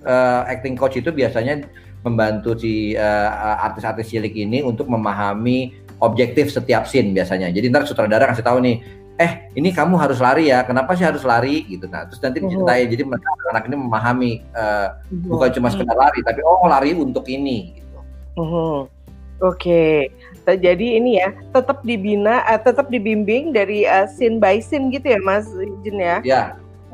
uh, 0.04 0.42
acting 0.48 0.74
coach 0.74 0.96
itu 0.98 1.10
biasanya 1.14 1.62
membantu 2.02 2.58
si 2.58 2.98
uh, 2.98 3.62
artis-artis 3.62 4.10
cilik 4.10 4.34
ini 4.34 4.58
untuk 4.60 4.90
memahami 4.90 5.78
objektif 6.02 6.50
setiap 6.50 6.90
scene 6.90 7.14
biasanya. 7.14 7.54
Jadi 7.54 7.70
ntar 7.70 7.86
sutradara 7.86 8.26
kasih 8.26 8.42
tahu 8.42 8.58
nih, 8.58 8.82
eh 9.22 9.46
ini 9.54 9.70
kamu 9.70 9.94
harus 9.94 10.18
lari 10.18 10.50
ya. 10.50 10.66
Kenapa 10.66 10.98
sih 10.98 11.06
harus 11.06 11.22
lari 11.22 11.62
gitu. 11.70 11.86
Nah 11.86 12.10
terus 12.10 12.18
nanti 12.18 12.42
diceritain. 12.42 12.90
Jadi 12.90 13.02
anak 13.54 13.62
ini 13.70 13.76
memahami 13.78 14.32
uh, 14.50 14.98
bukan 15.30 15.50
cuma 15.54 15.70
sekedar 15.70 15.94
lari, 15.94 16.18
tapi 16.26 16.42
oh 16.42 16.66
lari 16.66 16.90
untuk 16.98 17.30
ini. 17.30 17.78
Gitu. 17.78 17.98
Oke. 18.36 18.86
Okay. 19.40 19.94
Jadi 20.42 20.98
ini 20.98 21.22
ya 21.22 21.30
tetap 21.54 21.86
dibina, 21.86 22.42
uh, 22.50 22.58
tetap 22.58 22.90
dibimbing 22.90 23.54
dari 23.54 23.86
uh, 23.86 24.10
scene 24.10 24.42
by 24.42 24.58
scene 24.58 24.90
gitu 24.90 25.14
ya, 25.14 25.20
Mas 25.22 25.46
Jin 25.86 26.02
ya? 26.02 26.18
Ya, 26.26 26.42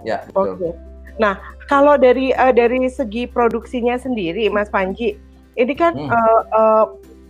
ya. 0.05 0.25
Oke. 0.37 0.57
Okay. 0.57 0.73
Nah, 1.17 1.41
kalau 1.65 1.97
dari 1.97 2.33
uh, 2.37 2.53
dari 2.53 2.85
segi 2.89 3.25
produksinya 3.25 3.97
sendiri, 3.97 4.53
Mas 4.53 4.69
Panji, 4.69 5.17
ini 5.57 5.75
kan 5.77 5.93
hmm. 5.97 6.09
uh, 6.09 6.43
uh, 6.53 6.85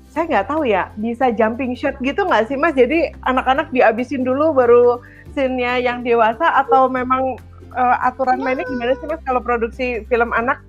saya 0.08 0.24
nggak 0.24 0.48
tahu 0.48 0.62
ya 0.64 0.88
bisa 0.96 1.28
jumping 1.30 1.76
shot 1.76 1.94
gitu 2.00 2.24
nggak 2.24 2.48
sih, 2.48 2.56
Mas? 2.56 2.74
Jadi 2.74 3.12
anak-anak 3.28 3.68
dihabisin 3.70 4.24
dulu 4.24 4.56
baru 4.56 4.98
scene-nya 5.36 5.78
yang 5.78 6.00
dewasa 6.00 6.48
atau 6.64 6.88
memang 6.88 7.36
uh, 7.76 7.96
aturan 8.08 8.40
mainnya 8.40 8.64
gimana 8.64 8.96
sih, 8.96 9.06
Mas? 9.06 9.20
Kalau 9.22 9.44
produksi 9.44 10.02
film 10.08 10.32
anak? 10.32 10.64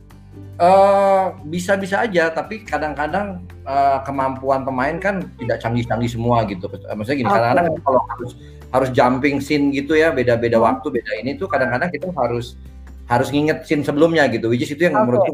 bisa-bisa 1.48 1.96
uh, 1.96 2.04
aja, 2.04 2.28
tapi 2.36 2.68
kadang-kadang 2.68 3.40
uh, 3.64 4.04
kemampuan 4.04 4.68
pemain 4.68 5.00
kan 5.00 5.24
tidak 5.40 5.64
canggih-canggih 5.64 6.12
semua 6.12 6.44
gitu. 6.52 6.68
Maksudnya 6.68 7.18
gini, 7.24 7.32
kadang-kadang 7.32 7.66
okay. 7.72 7.84
kalau 7.88 8.02
harus 8.12 8.32
harus 8.70 8.90
jumping 8.92 9.40
scene 9.40 9.72
gitu 9.72 9.96
ya, 9.96 10.12
beda-beda 10.12 10.60
hmm. 10.60 10.68
waktu, 10.68 11.00
beda 11.00 11.12
ini 11.24 11.40
tuh 11.40 11.48
kadang-kadang 11.48 11.88
kita 11.96 12.12
harus 12.12 12.60
harus 13.08 13.32
nginget 13.32 13.64
scene 13.64 13.88
sebelumnya 13.88 14.28
gitu, 14.28 14.52
which 14.52 14.68
is 14.68 14.70
itu 14.76 14.84
yang 14.84 15.00
okay. 15.00 15.08
menurutku 15.08 15.32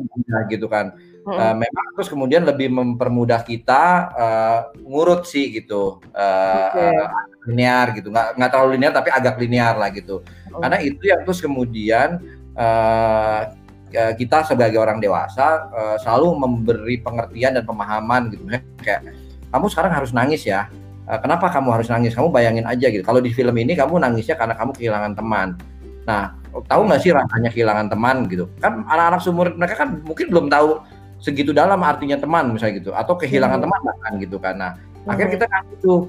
gitu 0.53 0.69
kan. 0.69 0.93
Hmm. 1.25 1.33
Uh, 1.33 1.55
memang 1.57 1.85
terus 1.97 2.05
kemudian 2.05 2.45
lebih 2.45 2.69
mempermudah 2.69 3.41
kita 3.41 4.13
uh, 4.13 4.59
ngurut 4.77 5.25
sih 5.25 5.49
gitu, 5.49 5.97
uh, 6.13 6.69
okay. 6.69 6.93
uh, 6.93 7.09
linear 7.49 7.97
gitu, 7.97 8.13
nggak 8.13 8.37
nggak 8.37 8.49
terlalu 8.53 8.69
linear 8.77 8.93
tapi 8.93 9.09
agak 9.09 9.41
linear 9.41 9.73
lah 9.73 9.89
gitu. 9.89 10.21
Hmm. 10.21 10.61
Karena 10.61 10.77
itu 10.85 11.01
yang 11.01 11.25
terus 11.25 11.41
kemudian 11.41 12.21
uh, 12.53 13.49
Eh, 13.95 14.13
kita 14.19 14.43
sebagai 14.43 14.75
orang 14.75 14.99
dewasa 14.99 15.71
uh, 15.71 15.95
selalu 15.95 16.35
memberi 16.35 16.99
pengertian 16.99 17.55
dan 17.55 17.63
pemahaman 17.63 18.27
gitu 18.27 18.43
kayak 18.83 19.07
kamu 19.55 19.71
sekarang 19.71 19.91
harus 19.95 20.11
nangis 20.11 20.43
ya 20.43 20.67
uh, 21.07 21.15
kenapa 21.23 21.47
kamu 21.47 21.79
harus 21.79 21.87
nangis 21.87 22.11
kamu 22.11 22.27
bayangin 22.27 22.67
aja 22.67 22.91
gitu 22.91 22.99
kalau 23.07 23.23
di 23.23 23.31
film 23.31 23.55
ini 23.55 23.71
kamu 23.71 23.95
nangisnya 24.03 24.35
karena 24.35 24.51
kamu 24.59 24.75
kehilangan 24.75 25.15
teman 25.15 25.55
nah 26.03 26.35
tahu 26.67 26.91
nggak 26.91 27.07
sih 27.07 27.15
rasanya 27.15 27.49
kehilangan 27.55 27.87
teman 27.87 28.27
gitu 28.27 28.51
kan 28.59 28.83
anak-anak 28.83 29.21
sumur 29.23 29.55
mereka 29.55 29.87
kan 29.87 30.03
mungkin 30.03 30.27
belum 30.27 30.51
tahu 30.51 30.83
segitu 31.19 31.55
dalam 31.55 31.79
artinya 31.81 32.19
teman 32.19 32.51
misalnya 32.53 32.83
gitu 32.83 32.91
atau 32.91 33.15
kehilangan 33.15 33.59
hmm. 33.59 33.65
teman 33.65 33.79
bahkan 33.81 34.11
gitu 34.21 34.37
karena 34.37 34.67
hmm. 34.75 35.11
akhirnya 35.11 35.31
kita 35.39 35.45
kasih 35.49 35.77
tuh 35.81 35.99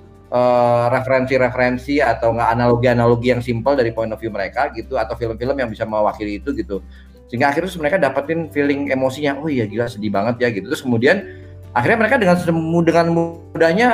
referensi-referensi 0.90 2.02
uh, 2.02 2.10
atau 2.18 2.34
nggak 2.34 2.50
analogi-analogi 2.58 3.30
yang 3.30 3.38
simpel 3.38 3.78
dari 3.78 3.94
point 3.94 4.10
of 4.10 4.18
view 4.18 4.34
mereka 4.34 4.74
gitu 4.74 4.98
atau 4.98 5.14
film-film 5.14 5.54
yang 5.54 5.70
bisa 5.70 5.86
mewakili 5.86 6.42
itu 6.42 6.50
gitu 6.50 6.82
sehingga 7.30 7.50
akhirnya 7.50 7.70
terus 7.70 7.78
mereka 7.78 7.96
dapetin 7.98 8.50
feeling 8.50 8.90
emosinya 8.90 9.38
oh 9.38 9.46
iya 9.46 9.66
gila 9.66 9.86
sedih 9.86 10.10
banget 10.10 10.42
ya 10.42 10.48
gitu 10.50 10.66
terus 10.66 10.82
kemudian 10.82 11.26
akhirnya 11.74 11.98
mereka 12.02 12.16
dengan 12.18 12.36
dengan 12.82 13.06
mudahnya 13.14 13.88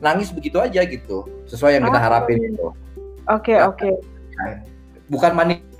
nangis 0.00 0.32
begitu 0.32 0.60
aja 0.60 0.84
gitu 0.84 1.28
sesuai 1.48 1.80
yang 1.80 1.84
kita 1.88 2.00
oh, 2.00 2.04
harapin 2.04 2.36
gitu 2.40 2.64
oke 2.64 2.74
okay, 3.28 3.56
nah, 3.60 3.68
oke 3.72 3.80
okay. 3.80 3.92
bukan 5.08 5.32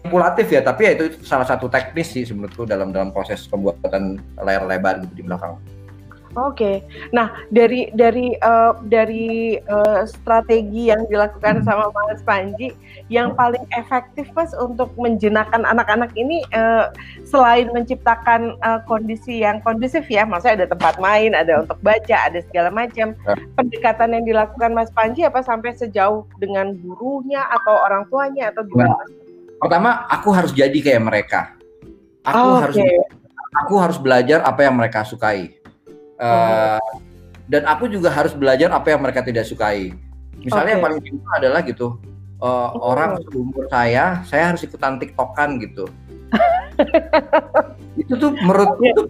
manipulatif 0.04 0.52
ya 0.52 0.60
tapi 0.60 0.84
ya 0.84 0.90
itu, 0.92 1.04
itu 1.08 1.18
salah 1.24 1.48
satu 1.48 1.64
teknis 1.64 2.12
sih 2.12 2.28
menurutku 2.28 2.68
dalam 2.68 2.92
dalam 2.92 3.08
proses 3.08 3.48
pembuatan 3.48 4.20
layar 4.36 4.68
lebar 4.68 5.00
gitu 5.00 5.14
di 5.16 5.24
belakang 5.24 5.56
Oke, 6.34 6.82
nah 7.14 7.30
dari 7.54 7.94
dari 7.94 8.34
uh, 8.42 8.74
dari 8.90 9.54
uh, 9.70 10.02
strategi 10.02 10.90
yang 10.90 11.06
dilakukan 11.06 11.62
sama 11.62 11.94
Mas 11.94 12.26
Panji, 12.26 12.74
yang 13.06 13.38
paling 13.38 13.62
efektif 13.78 14.26
Mas 14.34 14.50
untuk 14.58 14.90
menjenakan 14.98 15.62
anak-anak 15.62 16.10
ini 16.18 16.42
uh, 16.50 16.90
selain 17.22 17.70
menciptakan 17.70 18.58
uh, 18.66 18.82
kondisi 18.90 19.46
yang 19.46 19.62
kondusif 19.62 20.10
ya, 20.10 20.26
maksudnya 20.26 20.66
ada 20.66 20.74
tempat 20.74 20.98
main, 20.98 21.38
ada 21.38 21.62
untuk 21.62 21.78
baca, 21.86 22.26
ada 22.26 22.42
segala 22.50 22.74
macam. 22.74 23.14
Ya. 23.14 23.38
Pendekatan 23.54 24.18
yang 24.18 24.26
dilakukan 24.26 24.74
Mas 24.74 24.90
Panji 24.90 25.22
apa 25.22 25.38
sampai 25.38 25.70
sejauh 25.78 26.26
dengan 26.42 26.74
gurunya 26.82 27.46
atau 27.46 27.78
orang 27.78 28.10
tuanya 28.10 28.50
atau 28.50 28.66
gimana? 28.66 28.90
Nah, 28.90 29.23
pertama, 29.64 30.04
aku 30.12 30.28
harus 30.36 30.52
jadi 30.52 30.76
kayak 30.76 31.02
mereka. 31.02 31.40
Aku 32.24 32.44
oh, 32.44 32.56
harus 32.60 32.76
okay. 32.76 33.00
aku 33.64 33.74
harus 33.80 33.96
belajar 34.00 34.44
apa 34.44 34.60
yang 34.64 34.76
mereka 34.76 35.04
sukai 35.04 35.64
Uh, 36.14 36.78
dan 37.50 37.66
aku 37.66 37.90
juga 37.90 38.08
harus 38.08 38.32
belajar 38.32 38.70
apa 38.70 38.94
yang 38.94 39.02
mereka 39.02 39.20
tidak 39.26 39.44
sukai. 39.44 39.90
Misalnya 40.40 40.62
okay. 40.62 40.74
yang 40.78 40.82
paling 40.82 41.00
simpel 41.02 41.30
adalah 41.34 41.60
gitu, 41.66 41.98
uh, 42.38 42.70
oh. 42.72 42.94
orang 42.94 43.18
seumur 43.28 43.66
saya, 43.68 44.22
saya 44.24 44.54
harus 44.54 44.62
ikutan 44.62 44.96
tiktokan 45.02 45.58
gitu. 45.58 45.90
itu 48.00 48.12
tuh 48.18 48.34
menurut 48.42 48.78
okay. 48.78 48.90
itu 48.90 49.02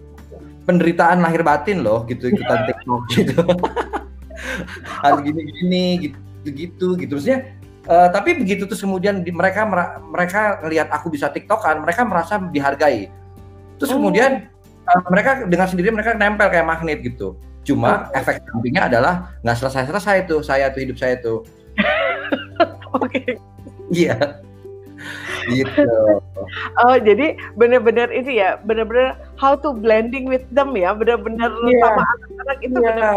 penderitaan 0.65 1.21
lahir 1.21 1.41
batin 1.45 1.81
loh 1.85 2.05
gitu 2.09 2.29
ikutan 2.29 2.65
tiktok 2.69 3.01
gitu. 3.13 3.39
harus 5.05 5.19
gini-gini 5.21 6.09
gitu 6.09 6.47
gitu 6.49 6.87
gitu. 6.97 7.11
Maksudnya 7.15 7.41
uh, 7.87 8.09
tapi 8.11 8.37
begitu 8.37 8.65
terus 8.65 8.81
kemudian 8.81 9.21
di, 9.21 9.31
mereka 9.31 9.65
mereka 10.01 10.59
ngelihat 10.65 10.91
aku 10.91 11.13
bisa 11.13 11.29
tiktokan, 11.31 11.81
mereka 11.81 12.05
merasa 12.05 12.37
dihargai. 12.37 13.09
Terus 13.79 13.91
oh. 13.93 13.97
kemudian 14.01 14.47
uh, 14.85 15.01
mereka 15.09 15.45
dengan 15.45 15.67
sendiri 15.69 15.89
mereka 15.93 16.13
nempel 16.17 16.47
kayak 16.49 16.67
magnet 16.67 17.01
gitu. 17.01 17.37
Cuma 17.65 18.09
oh. 18.09 18.17
efek 18.17 18.41
sampingnya 18.45 18.87
adalah 18.89 19.33
nggak 19.41 19.57
selesai-selesai 19.57 20.29
tuh 20.29 20.39
saya 20.45 20.69
tuh 20.69 20.81
hidup 20.85 20.97
saya 20.97 21.15
tuh. 21.19 21.41
Oke. 22.95 23.09
okay. 23.09 23.27
Iya. 23.93 24.41
gitu. 25.45 25.85
Oh, 26.81 26.97
jadi 26.97 27.37
benar-benar 27.53 28.09
ini 28.09 28.41
ya, 28.41 28.57
benar-benar 28.65 29.19
how 29.37 29.53
to 29.53 29.75
blending 29.77 30.25
with 30.25 30.41
them 30.49 30.73
ya, 30.73 30.95
benar-benar 30.97 31.53
yeah. 31.69 31.81
sama 31.85 32.01
anak-anak 32.01 32.57
itu 32.65 32.77
yeah. 32.81 32.87
benar. 32.89 33.15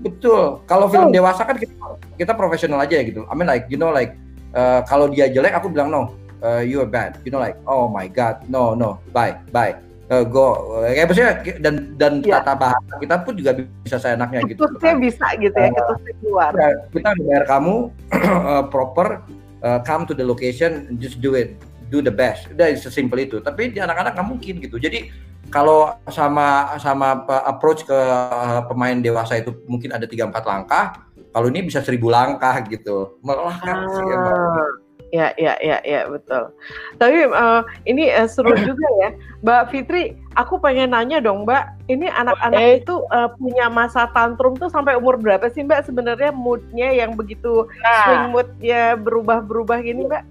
Betul. 0.00 0.64
Kalau 0.68 0.86
film 0.90 1.10
oh. 1.10 1.14
dewasa 1.14 1.42
kan 1.44 1.56
kita, 1.56 1.74
kita 2.16 2.32
profesional 2.36 2.82
aja 2.82 3.00
ya 3.00 3.04
gitu. 3.04 3.24
I 3.28 3.34
mean 3.36 3.48
like 3.48 3.68
you 3.72 3.78
know 3.80 3.92
like 3.92 4.16
uh, 4.52 4.84
kalau 4.84 5.08
dia 5.08 5.28
jelek 5.28 5.56
aku 5.56 5.72
bilang 5.72 5.92
no, 5.92 6.02
uh, 6.44 6.60
you 6.60 6.80
are 6.82 6.88
bad. 6.88 7.20
You 7.24 7.32
know 7.32 7.40
like 7.40 7.56
oh 7.68 7.88
my 7.88 8.06
god, 8.10 8.44
no 8.50 8.76
no, 8.76 9.00
bye 9.10 9.36
bye 9.50 9.76
uh, 10.10 10.24
go 10.26 10.78
kayak 10.82 11.06
maksudnya 11.10 11.32
dan 11.58 11.74
dan 11.98 12.12
ya. 12.22 12.42
tata 12.42 12.54
bahasa 12.54 12.92
kita 13.02 13.14
pun 13.26 13.34
juga 13.34 13.50
bisa 13.82 13.96
seenaknya 13.98 14.40
gitu. 14.46 14.66
Ketusnya 14.66 14.94
kan. 14.94 15.02
bisa 15.02 15.26
gitu 15.38 15.56
ya, 15.56 15.68
uh, 15.68 15.74
ketusnya 15.74 16.12
keluar. 16.22 16.52
Kita 16.92 17.10
bayar 17.22 17.42
kamu 17.48 17.74
uh, 18.52 18.64
proper 18.70 19.08
uh, 19.62 19.80
come 19.82 20.06
to 20.06 20.14
the 20.14 20.24
location 20.24 20.94
just 21.02 21.18
do 21.18 21.34
it 21.34 21.58
do 21.90 22.02
the 22.02 22.12
best. 22.12 22.50
Udah 22.54 22.74
sesimpel 22.74 23.26
itu. 23.26 23.38
Tapi 23.42 23.74
di 23.74 23.78
anak-anak 23.82 24.18
nggak 24.18 24.28
mungkin 24.28 24.54
gitu. 24.62 24.78
Jadi 24.78 25.10
kalau 25.50 25.94
sama 26.10 26.76
sama 26.82 27.22
approach 27.46 27.86
ke 27.86 27.98
pemain 28.66 28.98
dewasa 28.98 29.38
itu 29.38 29.54
mungkin 29.70 29.94
ada 29.94 30.04
tiga 30.04 30.26
empat 30.26 30.44
langkah. 30.44 30.84
Kalau 31.30 31.52
ini 31.52 31.68
bisa 31.68 31.84
seribu 31.84 32.08
langkah 32.08 32.64
gitu. 32.64 33.20
Melelahkan 33.20 33.76
ah. 33.76 33.88
sih 33.92 34.04
Ya, 35.14 35.30
ya, 35.38 35.54
ya, 35.62 35.78
ya, 35.86 36.10
betul. 36.10 36.50
Tapi 36.98 37.30
uh, 37.30 37.62
ini 37.86 38.10
uh, 38.10 38.26
seru 38.26 38.50
juga 38.68 38.88
ya, 38.98 39.10
Mbak 39.46 39.62
Fitri. 39.70 40.18
Aku 40.34 40.58
pengen 40.58 40.90
nanya 40.92 41.22
dong, 41.22 41.46
Mbak. 41.46 41.86
Ini 41.86 42.10
anak-anak 42.10 42.60
okay. 42.60 42.82
itu 42.82 42.94
uh, 43.14 43.30
punya 43.38 43.70
masa 43.70 44.10
tantrum 44.10 44.58
tuh 44.58 44.66
sampai 44.66 44.98
umur 44.98 45.14
berapa 45.14 45.46
sih, 45.54 45.62
Mbak? 45.62 45.86
Sebenarnya 45.86 46.34
moodnya 46.34 46.90
yang 46.90 47.14
begitu 47.14 47.70
nah. 47.86 48.02
swing 48.02 48.34
moodnya 48.34 48.98
berubah-berubah 48.98 49.78
gini, 49.86 50.10
Mbak? 50.10 50.24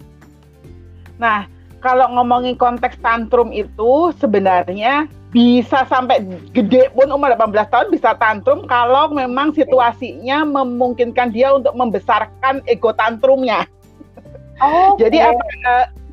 Nah, 1.23 1.47
kalau 1.86 2.10
ngomongin 2.17 2.58
konteks 2.58 2.98
tantrum 3.06 3.54
itu 3.54 4.10
sebenarnya 4.17 5.06
bisa 5.30 5.86
sampai 5.86 6.26
gede 6.50 6.89
pun 6.98 7.06
umur 7.13 7.38
18 7.38 7.54
tahun 7.69 7.88
bisa 7.93 8.17
tantrum 8.17 8.65
kalau 8.65 9.13
memang 9.13 9.54
situasinya 9.54 10.41
memungkinkan 10.41 11.29
dia 11.29 11.54
untuk 11.54 11.77
membesarkan 11.77 12.65
ego 12.65 12.90
tantrumnya. 12.98 13.69
Oh, 14.58 14.98
jadi 14.98 15.29
okay. 15.29 15.36
apa? 15.36 15.44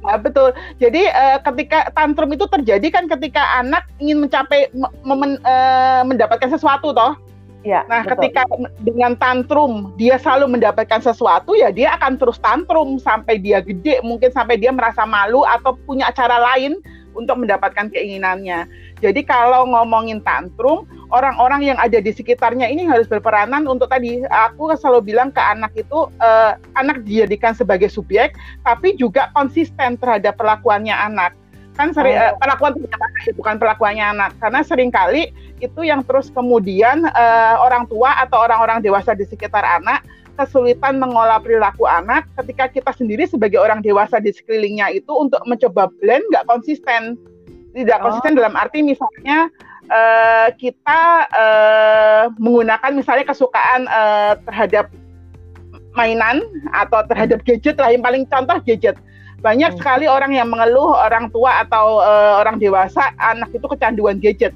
Ya, 0.03 0.19
betul. 0.19 0.51
Jadi 0.83 1.07
uh, 1.09 1.39
ketika 1.47 1.89
tantrum 1.95 2.35
itu 2.35 2.45
terjadi 2.51 2.91
kan 2.91 3.07
ketika 3.07 3.63
anak 3.63 3.87
ingin 4.03 4.27
mencapai 4.27 4.69
uh, 4.75 6.03
mendapatkan 6.05 6.51
sesuatu 6.53 6.93
toh. 6.93 7.17
Ya, 7.63 7.87
nah, 7.87 8.03
betul. 8.03 8.27
ketika 8.27 8.43
dengan 8.83 9.15
tantrum 9.15 9.95
dia 9.95 10.19
selalu 10.19 10.59
mendapatkan 10.59 10.99
sesuatu 10.99 11.55
ya 11.55 11.71
dia 11.71 11.95
akan 11.95 12.19
terus 12.19 12.43
tantrum 12.43 12.99
sampai 12.99 13.39
dia 13.39 13.63
gede, 13.63 14.03
mungkin 14.03 14.35
sampai 14.35 14.59
dia 14.59 14.75
merasa 14.75 15.07
malu 15.07 15.47
atau 15.47 15.79
punya 15.87 16.11
cara 16.11 16.43
lain 16.43 16.83
untuk 17.15 17.39
mendapatkan 17.39 17.93
keinginannya. 17.93 18.67
Jadi 18.99 19.21
kalau 19.23 19.69
ngomongin 19.69 20.25
tantrum, 20.25 20.89
orang-orang 21.13 21.73
yang 21.73 21.79
ada 21.79 22.01
di 22.01 22.11
sekitarnya 22.11 22.67
ini 22.67 22.89
harus 22.89 23.07
berperanan 23.07 23.69
untuk 23.69 23.93
tadi 23.93 24.25
aku 24.27 24.73
selalu 24.75 25.13
bilang 25.15 25.29
ke 25.31 25.39
anak 25.39 25.71
itu 25.77 26.09
uh, 26.19 26.57
anak 26.75 27.05
dijadikan 27.05 27.53
sebagai 27.53 27.93
subjek, 27.93 28.35
tapi 28.65 28.97
juga 28.97 29.29
konsisten 29.37 30.01
terhadap 30.01 30.35
perlakuannya 30.41 30.95
anak. 30.97 31.37
Kan 31.73 31.97
sering 31.97 32.17
oh. 32.17 32.33
uh, 32.33 32.35
perlakuan 32.37 32.73
bukan 33.33 33.57
perlakuannya 33.57 34.05
anak, 34.05 34.31
karena 34.37 34.61
sering 34.61 34.93
kali 34.93 35.33
itu 35.65 35.81
yang 35.87 36.05
terus 36.05 36.29
kemudian 36.29 37.07
uh, 37.09 37.57
orang 37.65 37.89
tua 37.89 38.13
atau 38.21 38.45
orang-orang 38.45 38.85
dewasa 38.85 39.17
di 39.17 39.25
sekitar 39.25 39.65
anak 39.65 40.05
kesulitan 40.37 40.97
mengolah 40.97 41.39
perilaku 41.39 41.85
anak 41.85 42.25
ketika 42.41 42.69
kita 42.73 42.91
sendiri 42.97 43.29
sebagai 43.29 43.61
orang 43.61 43.85
dewasa 43.85 44.17
di 44.17 44.33
sekelilingnya 44.33 44.89
itu 44.97 45.13
untuk 45.13 45.41
mencoba 45.45 45.93
blend 46.01 46.25
nggak 46.33 46.49
konsisten 46.49 47.21
tidak 47.77 48.01
konsisten 48.01 48.33
oh. 48.37 48.39
dalam 48.41 48.55
arti 48.57 48.81
misalnya 48.81 49.53
uh, 49.93 50.49
kita 50.57 51.29
uh, 51.33 52.25
menggunakan 52.41 52.91
misalnya 52.97 53.29
kesukaan 53.29 53.85
uh, 53.89 54.35
terhadap 54.49 54.89
mainan 55.93 56.41
atau 56.73 57.05
terhadap 57.05 57.45
gadget 57.45 57.77
lah 57.77 57.93
yang 57.93 58.01
paling 58.01 58.25
contoh 58.25 58.57
gadget 58.65 58.97
banyak 59.43 59.75
hmm. 59.75 59.79
sekali 59.83 60.07
orang 60.07 60.33
yang 60.33 60.47
mengeluh 60.47 60.95
orang 60.95 61.27
tua 61.35 61.67
atau 61.67 61.99
uh, 61.99 62.39
orang 62.39 62.63
dewasa 62.63 63.11
anak 63.19 63.51
itu 63.51 63.67
kecanduan 63.67 64.23
gadget 64.23 64.55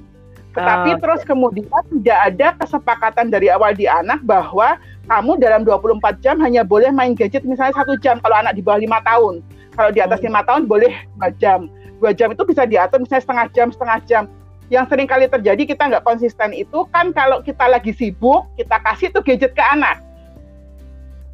tetapi 0.54 0.96
uh, 0.96 0.98
terus 1.02 1.20
kemudian 1.26 1.82
tidak 2.00 2.18
ada 2.32 2.48
kesepakatan 2.62 3.28
dari 3.28 3.50
awal 3.52 3.74
di 3.74 3.84
anak 3.84 4.22
bahwa 4.24 4.78
kamu 5.10 5.36
dalam 5.42 5.66
24 5.66 6.22
jam 6.22 6.38
hanya 6.40 6.62
boleh 6.62 6.88
main 6.94 7.12
gadget 7.18 7.42
misalnya 7.42 7.74
satu 7.76 7.98
jam 7.98 8.22
kalau 8.22 8.38
anak 8.38 8.54
di 8.54 8.62
bawah 8.62 8.78
lima 8.78 9.02
tahun 9.02 9.42
kalau 9.74 9.90
di 9.90 10.00
atas 10.00 10.22
hmm. 10.22 10.30
lima 10.30 10.40
tahun 10.46 10.62
boleh 10.70 10.94
dua 11.18 11.28
jam 11.36 11.60
dua 11.98 12.14
jam 12.14 12.30
itu 12.30 12.42
bisa 12.46 12.62
diatur 12.64 13.02
misalnya 13.02 13.24
setengah 13.26 13.46
jam 13.52 13.68
setengah 13.74 13.98
jam 14.06 14.24
yang 14.66 14.86
sering 14.90 15.06
kali 15.06 15.30
terjadi 15.30 15.62
kita 15.62 15.82
nggak 15.86 16.06
konsisten 16.06 16.50
itu 16.54 16.86
kan 16.90 17.10
kalau 17.14 17.42
kita 17.42 17.66
lagi 17.66 17.90
sibuk 17.90 18.46
kita 18.54 18.78
kasih 18.82 19.10
tuh 19.14 19.22
gadget 19.22 19.54
ke 19.54 19.62
anak 19.62 20.02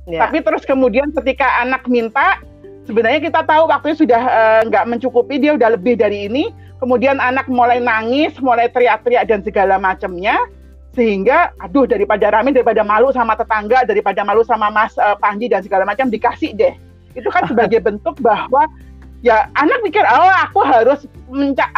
ya. 0.08 0.24
tapi 0.24 0.44
terus 0.44 0.64
kemudian 0.68 1.12
ketika 1.16 1.64
anak 1.64 1.84
minta 1.88 2.40
sebenarnya 2.86 3.20
kita 3.22 3.40
tahu 3.46 3.70
waktunya 3.70 3.96
sudah 3.96 4.22
uh, 4.22 4.60
nggak 4.66 4.84
mencukupi 4.88 5.38
dia 5.38 5.54
udah 5.54 5.74
lebih 5.74 5.98
dari 5.98 6.26
ini. 6.30 6.50
Kemudian 6.82 7.22
anak 7.22 7.46
mulai 7.46 7.78
nangis 7.78 8.34
mulai 8.42 8.66
teriak-teriak 8.66 9.30
dan 9.30 9.40
segala 9.46 9.78
macamnya. 9.78 10.38
Sehingga 10.92 11.56
aduh 11.56 11.88
daripada 11.88 12.28
rame 12.28 12.52
daripada 12.52 12.84
malu 12.84 13.08
sama 13.16 13.32
tetangga 13.32 13.88
daripada 13.88 14.20
malu 14.28 14.44
sama 14.44 14.68
Mas 14.68 14.92
uh, 15.00 15.16
Panji 15.16 15.48
dan 15.48 15.64
segala 15.64 15.88
macam 15.88 16.12
dikasih 16.12 16.52
deh. 16.52 16.74
Itu 17.16 17.32
kan 17.32 17.48
sebagai 17.48 17.80
bentuk 17.86 18.20
bahwa 18.20 18.68
ya 19.22 19.46
anak 19.54 19.78
pikir 19.86 20.02
oh 20.02 20.34
aku 20.42 20.60
harus 20.66 21.06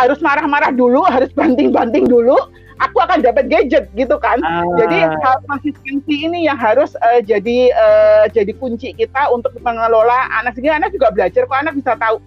harus 0.00 0.18
marah-marah 0.24 0.72
dulu 0.72 1.04
harus 1.04 1.28
banting-banting 1.36 2.08
dulu 2.08 2.34
aku 2.82 2.98
akan 2.98 3.22
dapat 3.22 3.46
gadget 3.46 3.86
gitu 3.94 4.16
kan 4.18 4.38
ah. 4.42 4.64
jadi 4.78 5.14
hal 5.14 5.36
konsistensi 5.46 6.26
ini 6.26 6.46
yang 6.48 6.58
harus 6.58 6.98
uh, 6.98 7.20
jadi 7.22 7.70
uh, 7.74 8.24
jadi 8.30 8.52
kunci 8.58 8.94
kita 8.94 9.30
untuk 9.30 9.54
mengelola 9.62 10.26
anak 10.42 10.58
sehingga 10.58 10.78
anak 10.78 10.90
juga 10.94 11.14
belajar 11.14 11.46
kok 11.46 11.60
anak 11.60 11.74
bisa 11.78 11.92
tahu 11.98 12.18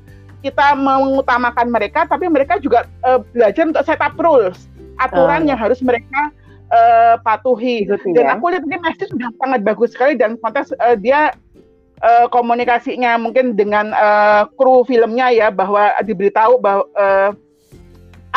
kita 0.46 0.78
mengutamakan 0.78 1.68
mereka 1.68 2.06
tapi 2.08 2.30
mereka 2.30 2.62
juga 2.62 2.88
uh, 3.04 3.20
belajar 3.34 3.68
untuk 3.68 3.84
setup 3.84 4.16
rules 4.20 4.70
aturan 5.02 5.46
ah. 5.46 5.48
yang 5.54 5.60
harus 5.60 5.80
mereka 5.84 6.32
uh, 6.72 7.16
patuhi 7.22 7.86
gitu, 7.86 8.16
dan 8.16 8.26
ya? 8.26 8.32
aku 8.38 8.54
lihat 8.54 8.64
ini 8.66 8.78
message 8.82 9.12
sudah 9.12 9.32
sangat 9.42 9.62
bagus 9.66 9.94
sekali 9.94 10.14
dan 10.16 10.40
kontes 10.40 10.72
uh, 10.80 10.96
dia 10.98 11.36
uh, 12.02 12.26
komunikasinya 12.30 13.18
mungkin 13.18 13.54
dengan 13.58 13.94
uh, 13.94 14.50
kru 14.58 14.86
filmnya 14.86 15.34
ya 15.34 15.48
bahwa 15.50 15.94
diberitahu 16.02 16.62
bahwa 16.62 16.84
uh, 16.98 17.32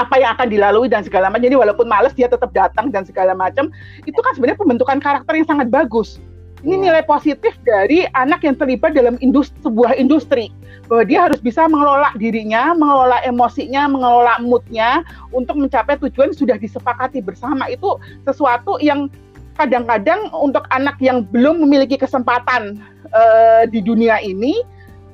apa 0.01 0.17
yang 0.17 0.33
akan 0.35 0.49
dilalui 0.49 0.89
dan 0.89 1.05
segala 1.05 1.29
macam. 1.29 1.45
Jadi 1.45 1.57
walaupun 1.61 1.87
males 1.87 2.17
dia 2.17 2.27
tetap 2.27 2.51
datang 2.57 2.89
dan 2.89 3.05
segala 3.05 3.37
macam. 3.37 3.69
Itu 4.09 4.19
kan 4.25 4.33
sebenarnya 4.33 4.59
pembentukan 4.61 4.99
karakter 4.99 5.37
yang 5.37 5.49
sangat 5.49 5.69
bagus. 5.69 6.17
Ini 6.61 6.77
iya. 6.77 6.85
nilai 6.93 7.03
positif 7.09 7.57
dari 7.65 8.05
anak 8.13 8.45
yang 8.45 8.53
terlibat 8.57 8.93
dalam 8.93 9.17
industri, 9.25 9.57
sebuah 9.65 9.97
industri 9.97 10.53
bahwa 10.93 11.07
dia 11.07 11.21
harus 11.25 11.41
bisa 11.41 11.65
mengelola 11.71 12.13
dirinya, 12.19 12.77
mengelola 12.77 13.23
emosinya, 13.25 13.89
mengelola 13.89 14.37
moodnya 14.43 15.07
untuk 15.33 15.57
mencapai 15.57 15.97
tujuan 16.03 16.35
sudah 16.37 16.61
disepakati 16.61 17.25
bersama 17.25 17.71
itu 17.71 17.97
sesuatu 18.29 18.77
yang 18.83 19.09
kadang-kadang 19.57 20.29
untuk 20.37 20.69
anak 20.75 20.97
yang 21.01 21.25
belum 21.33 21.65
memiliki 21.65 21.97
kesempatan 21.97 22.81
uh, 23.13 23.65
di 23.69 23.81
dunia 23.81 24.21
ini 24.21 24.61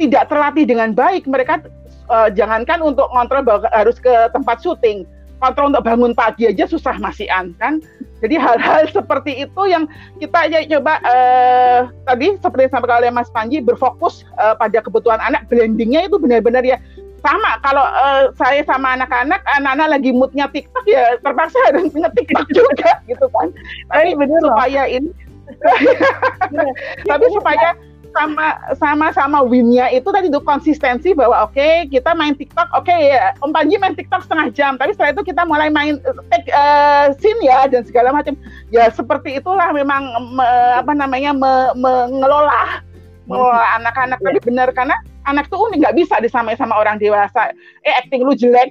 tidak 0.03 0.33
terlatih 0.33 0.67
dengan 0.67 0.97
baik. 0.97 1.29
Mereka 1.31 1.67
uh, 2.09 2.29
jangankan 2.33 2.83
untuk 2.83 3.07
kontrol 3.11 3.43
bahwa 3.43 3.69
harus 3.71 3.97
ke 3.99 4.13
tempat 4.33 4.63
syuting, 4.63 5.05
kontrol 5.39 5.69
untuk 5.71 5.85
bangun 5.85 6.13
pagi 6.17 6.49
aja 6.49 6.65
susah 6.65 6.97
masihan 6.99 7.53
kan. 7.61 7.79
Jadi 8.25 8.41
hal-hal 8.45 8.89
seperti 8.89 9.45
itu 9.45 9.63
yang 9.69 9.85
kita 10.19 10.49
ya 10.49 10.65
coba 10.79 10.99
uh, 11.05 11.81
tadi 12.09 12.37
seperti 12.41 12.61
yang 12.67 12.71
disampaikan 12.73 12.99
oleh 13.05 13.11
Mas 13.13 13.31
Panji 13.31 13.59
berfokus 13.61 14.25
uh, 14.41 14.57
pada 14.57 14.81
kebutuhan 14.81 15.21
anak, 15.21 15.45
blendingnya 15.51 16.09
itu 16.09 16.17
benar-benar 16.17 16.65
ya 16.65 16.81
sama. 17.21 17.59
Kalau 17.61 17.83
uh, 17.83 18.33
saya 18.39 18.63
sama 18.65 18.97
anak-anak 18.97 19.43
anak-anak 19.59 19.99
lagi 19.99 20.11
moodnya 20.15 20.47
TikTok 20.49 20.85
ya 20.89 21.19
terpaksa 21.21 21.59
harus 21.69 21.93
nge 22.01 22.11
TikTok 22.17 22.49
juga 22.55 22.91
gitu 23.05 23.27
kan? 23.35 23.53
Tapi 23.93 24.17
benar 24.17 24.41
supaya 24.41 24.83
ini 24.89 25.11
tapi 27.11 27.27
supaya 27.31 27.79
sama 28.15 28.59
sama 28.77 29.07
sama 29.11 29.39
winnya 29.43 29.91
itu 29.91 30.09
tadi 30.11 30.29
itu 30.29 30.43
konsistensi 30.43 31.17
bahwa 31.17 31.49
oke 31.49 31.57
okay, 31.57 31.89
kita 31.91 32.13
main 32.15 32.37
TikTok 32.37 32.69
oke 32.77 32.87
okay, 32.87 33.17
ya 33.17 33.33
Om 33.43 33.51
Panji 33.51 33.81
main 33.81 33.97
TikTok 33.97 34.27
setengah 34.27 34.49
jam 34.53 34.73
tapi 34.77 34.93
setelah 34.95 35.17
itu 35.17 35.23
kita 35.33 35.43
mulai 35.49 35.73
main 35.73 35.99
take 36.31 36.49
uh, 36.53 37.11
scene 37.19 37.41
ya 37.43 37.67
dan 37.71 37.83
segala 37.87 38.13
macam. 38.13 38.35
Ya 38.71 38.89
seperti 38.91 39.39
itulah 39.39 39.73
memang 39.73 40.07
me, 40.35 40.49
apa 40.77 40.93
namanya 40.93 41.33
me, 41.33 41.75
mengelola 41.79 42.83
mengelola 43.27 43.67
anak-anak. 43.83 44.19
Tapi 44.23 44.39
benar 44.45 44.69
karena 44.73 44.97
anak 45.27 45.51
tuh 45.51 45.59
unik 45.71 45.83
nggak 45.83 45.97
bisa 45.97 46.19
disamai 46.23 46.55
sama 46.55 46.77
orang 46.79 47.01
dewasa. 47.01 47.53
Eh 47.83 47.95
acting 48.05 48.23
lu 48.23 48.37
jelek 48.37 48.71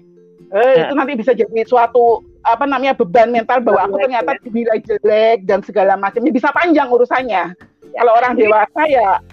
eh, 0.53 0.73
ya. 0.79 0.88
itu 0.88 0.93
nanti 0.93 1.13
bisa 1.17 1.31
jadi 1.33 1.65
suatu 1.65 2.21
apa 2.45 2.69
namanya 2.69 2.93
beban 2.93 3.33
mental 3.33 3.57
bahwa 3.65 3.89
aku 3.89 3.97
ternyata 4.05 4.38
dinilai 4.45 4.77
jelek 4.86 5.49
dan 5.49 5.65
segala 5.65 5.97
macamnya 5.97 6.29
bisa 6.29 6.53
panjang 6.53 6.88
urusannya. 6.88 7.57
Kalau 7.96 8.12
orang 8.16 8.36
dewasa 8.36 8.82
ya 8.91 9.24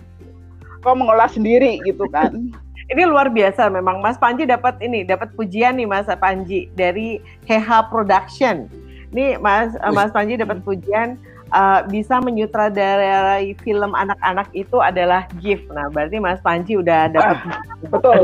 kau 0.83 0.95
mengolah 0.95 1.31
sendiri 1.31 1.83
gitu 1.87 2.07
kan. 2.11 2.31
ini 2.93 3.03
luar 3.09 3.31
biasa 3.33 3.73
memang 3.73 4.03
Mas 4.03 4.21
Panji 4.21 4.45
dapat 4.45 4.77
ini 4.85 5.07
dapat 5.07 5.33
pujian 5.39 5.79
nih 5.79 5.89
Mas 5.89 6.07
Panji 6.19 6.69
dari 6.75 7.23
Heha 7.47 7.89
Production. 7.89 8.69
Nih 9.15 9.39
Mas 9.39 9.75
Mas 9.95 10.11
Panji 10.11 10.37
dapat 10.37 10.61
pujian 10.67 11.17
uh, 11.53 11.81
bisa 11.87 12.19
menyutradarai 12.19 13.55
film 13.63 13.93
anak-anak 13.93 14.49
itu 14.57 14.81
adalah 14.81 15.29
gift. 15.39 15.69
Nah, 15.71 15.93
berarti 15.93 16.19
Mas 16.19 16.41
Panji 16.41 16.81
udah 16.81 17.13
dapat 17.13 17.37
ah, 17.47 17.63
betul. 17.93 18.21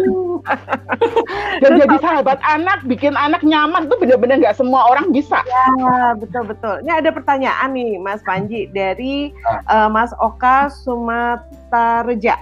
Dan 1.62 1.76
jadi 1.78 1.96
sahabat 2.00 2.40
anak, 2.42 2.82
bikin 2.88 3.14
anak 3.14 3.44
nyaman 3.44 3.86
itu 3.86 3.96
benar-benar 4.00 4.40
nggak 4.40 4.56
semua 4.56 4.88
orang 4.88 5.12
bisa. 5.12 5.44
Ya, 5.44 6.16
betul 6.16 6.48
betul. 6.48 6.80
Ini 6.82 7.04
ada 7.04 7.10
pertanyaan 7.12 7.76
nih 7.76 8.00
Mas 8.00 8.24
Panji 8.24 8.66
dari 8.72 9.30
uh, 9.68 9.88
Mas 9.92 10.10
Oka 10.18 10.72
Sumatarja. 10.72 12.40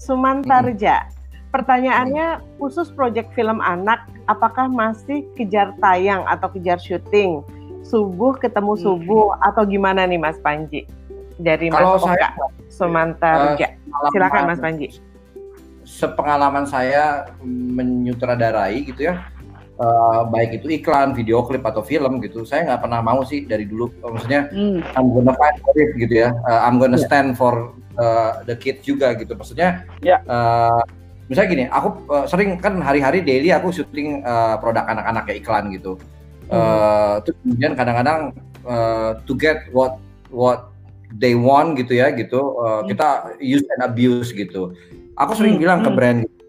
Sumantarja. 0.00 1.04
Hmm. 1.04 1.18
Pertanyaannya 1.50 2.26
khusus 2.62 2.94
proyek 2.94 3.26
film 3.34 3.58
anak, 3.58 4.06
apakah 4.30 4.70
masih 4.70 5.26
kejar 5.34 5.74
tayang 5.82 6.22
atau 6.30 6.46
kejar 6.46 6.78
syuting? 6.78 7.42
Subuh 7.84 8.36
ketemu 8.36 8.72
hmm. 8.76 8.82
subuh 8.82 9.26
hmm. 9.34 9.48
atau 9.48 9.62
gimana 9.66 10.04
nih 10.06 10.20
Mas 10.20 10.38
Panji? 10.40 10.86
Dari 11.40 11.72
Mas 11.72 11.80
Kalau 11.80 11.96
Oka, 11.96 12.12
saya, 12.12 12.28
Sumanta 12.68 13.56
uh, 13.56 14.08
Silakan 14.12 14.42
Mas 14.44 14.60
Panji. 14.60 14.88
Sepengalaman 15.88 16.68
saya 16.68 17.32
menyutradarai 17.42 18.84
gitu 18.84 19.08
ya, 19.08 19.24
uh, 19.80 20.28
baik 20.28 20.60
itu 20.60 20.76
iklan, 20.76 21.16
video 21.16 21.40
klip 21.42 21.64
atau 21.64 21.80
film 21.80 22.20
gitu, 22.20 22.44
saya 22.44 22.68
nggak 22.68 22.84
pernah 22.84 23.00
mau 23.00 23.24
sih 23.24 23.48
dari 23.48 23.64
dulu. 23.64 23.88
Maksudnya 24.04 24.52
hmm. 24.52 24.84
I'm 24.94 25.08
gonna 25.16 25.32
fight 25.34 25.56
for 25.64 25.74
it 25.80 25.96
gitu 25.96 26.28
ya, 26.28 26.36
uh, 26.44 26.60
I'm 26.68 26.76
gonna 26.76 27.00
yeah. 27.00 27.08
stand 27.08 27.40
for 27.40 27.72
uh, 27.96 28.44
the 28.44 28.54
kids 28.54 28.84
juga 28.84 29.16
gitu. 29.16 29.32
Maksudnya, 29.32 29.88
yeah. 30.04 30.20
Ya. 30.28 30.28
uh, 30.28 30.80
misalnya 31.32 31.48
gini, 31.48 31.64
aku 31.72 31.88
uh, 32.12 32.28
sering 32.28 32.60
kan 32.60 32.78
hari-hari 32.84 33.24
daily 33.24 33.50
aku 33.50 33.72
syuting 33.72 34.20
uh, 34.28 34.60
produk 34.60 34.84
anak-anak 34.86 35.24
kayak 35.24 35.40
iklan 35.42 35.72
gitu 35.72 35.96
uh, 36.50 37.14
terus 37.24 37.38
kemudian 37.42 37.72
kadang-kadang 37.78 38.20
uh, 38.66 39.16
to 39.24 39.32
get 39.38 39.70
what 39.72 39.96
what 40.30 40.70
they 41.18 41.34
want 41.34 41.74
gitu 41.74 41.98
ya 41.98 42.14
gitu 42.14 42.58
uh, 42.60 42.82
hmm. 42.82 42.90
kita 42.90 43.08
use 43.42 43.66
and 43.78 43.82
abuse 43.82 44.30
gitu 44.30 44.74
aku 45.18 45.32
sering 45.34 45.58
hmm. 45.58 45.62
bilang 45.66 45.80
ke 45.82 45.90
hmm. 45.90 45.98
brand 45.98 46.18
gitu, 46.26 46.42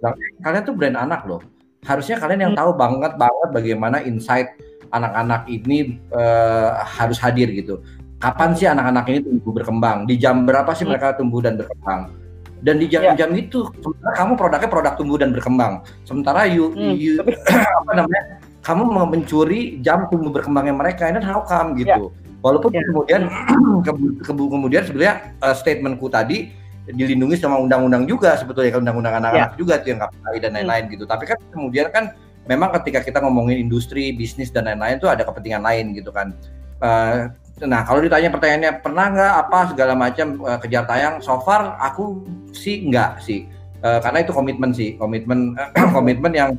kalian 0.45 0.64
tuh 0.66 0.76
brand 0.78 0.97
anak 0.97 1.22
loh 1.26 1.41
harusnya 1.86 2.22
kalian 2.22 2.49
yang 2.49 2.54
hmm. 2.54 2.62
tahu 2.62 2.72
banget 2.78 3.14
banget 3.18 3.49
bagaimana 3.49 3.97
insight 4.06 4.54
anak-anak 4.91 5.47
ini 5.47 5.97
uh, 6.14 6.84
harus 6.84 7.18
hadir 7.18 7.49
gitu 7.49 7.82
kapan 8.22 8.54
sih 8.54 8.70
anak-anak 8.70 9.10
ini 9.10 9.20
tumbuh 9.26 9.54
berkembang 9.56 10.06
di 10.06 10.20
jam 10.22 10.45
berapa 10.45 10.70
sih 10.78 10.86
hmm. 10.86 10.93
mereka 10.93 11.18
tumbuh 11.18 11.41
dan 11.41 11.58
berkembang 11.58 12.14
dan 12.62 12.78
di 12.78 12.86
jam-jam 12.86 13.34
yeah. 13.34 13.41
itu 13.41 13.66
sementara 13.82 14.14
kamu 14.14 14.34
produknya 14.38 14.70
produk 14.70 14.93
tumbuh 14.93 15.18
dan 15.18 15.34
berkembang 15.34 15.74
sementara 16.06 16.45
you, 16.45 16.70
hmm. 16.78 16.93
you 16.93 17.18
apa 17.82 17.91
namanya 17.97 18.51
kamu 18.62 18.84
mau 18.86 19.05
mencuri 19.09 19.82
jam 19.82 20.05
tumbuh 20.07 20.30
berkembangnya 20.30 20.74
mereka 20.78 21.09
ini 21.09 21.22
how 21.26 21.41
come 21.41 21.74
gitu. 21.78 22.14
Yeah. 22.14 22.39
Walaupun 22.41 22.70
yeah. 22.74 22.86
kemudian 22.89 23.22
ke, 23.86 23.91
ke, 24.22 24.32
kemudian 24.34 24.82
sebenarnya 24.86 25.16
uh, 25.41 25.55
statementku 25.57 26.09
tadi 26.09 26.53
dilindungi 26.89 27.38
sama 27.38 27.62
undang-undang 27.62 28.09
juga 28.09 28.34
sebetulnya 28.38 28.74
kan 28.74 28.82
undang-undang 28.82 29.16
anak-anak 29.22 29.53
yeah. 29.53 29.59
juga 29.59 29.74
tuh 29.82 29.89
yang 29.93 29.99
KPI 30.01 30.38
dan 30.41 30.51
lain-lain 30.57 30.84
hmm. 30.89 30.93
gitu. 30.97 31.03
Tapi 31.05 31.24
kan 31.30 31.38
kemudian 31.53 31.88
kan 31.93 32.03
memang 32.49 32.70
ketika 32.82 33.05
kita 33.05 33.18
ngomongin 33.22 33.62
industri, 33.62 34.14
bisnis 34.14 34.49
dan 34.49 34.66
lain-lain 34.66 34.97
itu 34.97 35.09
ada 35.09 35.22
kepentingan 35.26 35.62
lain 35.62 35.93
gitu 35.97 36.09
kan. 36.14 36.34
Uh, 36.82 37.30
nah 37.62 37.86
kalau 37.86 38.01
ditanya 38.01 38.34
pertanyaannya 38.34 38.72
pernah 38.82 39.05
nggak 39.14 39.34
apa 39.45 39.59
segala 39.70 39.93
macam 39.93 40.41
uh, 40.41 40.57
kejar 40.57 40.86
tayang, 40.89 41.22
so 41.22 41.38
far 41.45 41.78
aku 41.78 42.26
sih 42.53 42.89
nggak 42.89 43.22
sih. 43.22 43.45
Uh, 43.82 43.97
karena 44.01 44.26
itu 44.26 44.34
komitmen 44.34 44.74
sih, 44.74 44.97
komitmen 44.97 45.57
komitmen 45.97 46.34
yang 46.34 46.49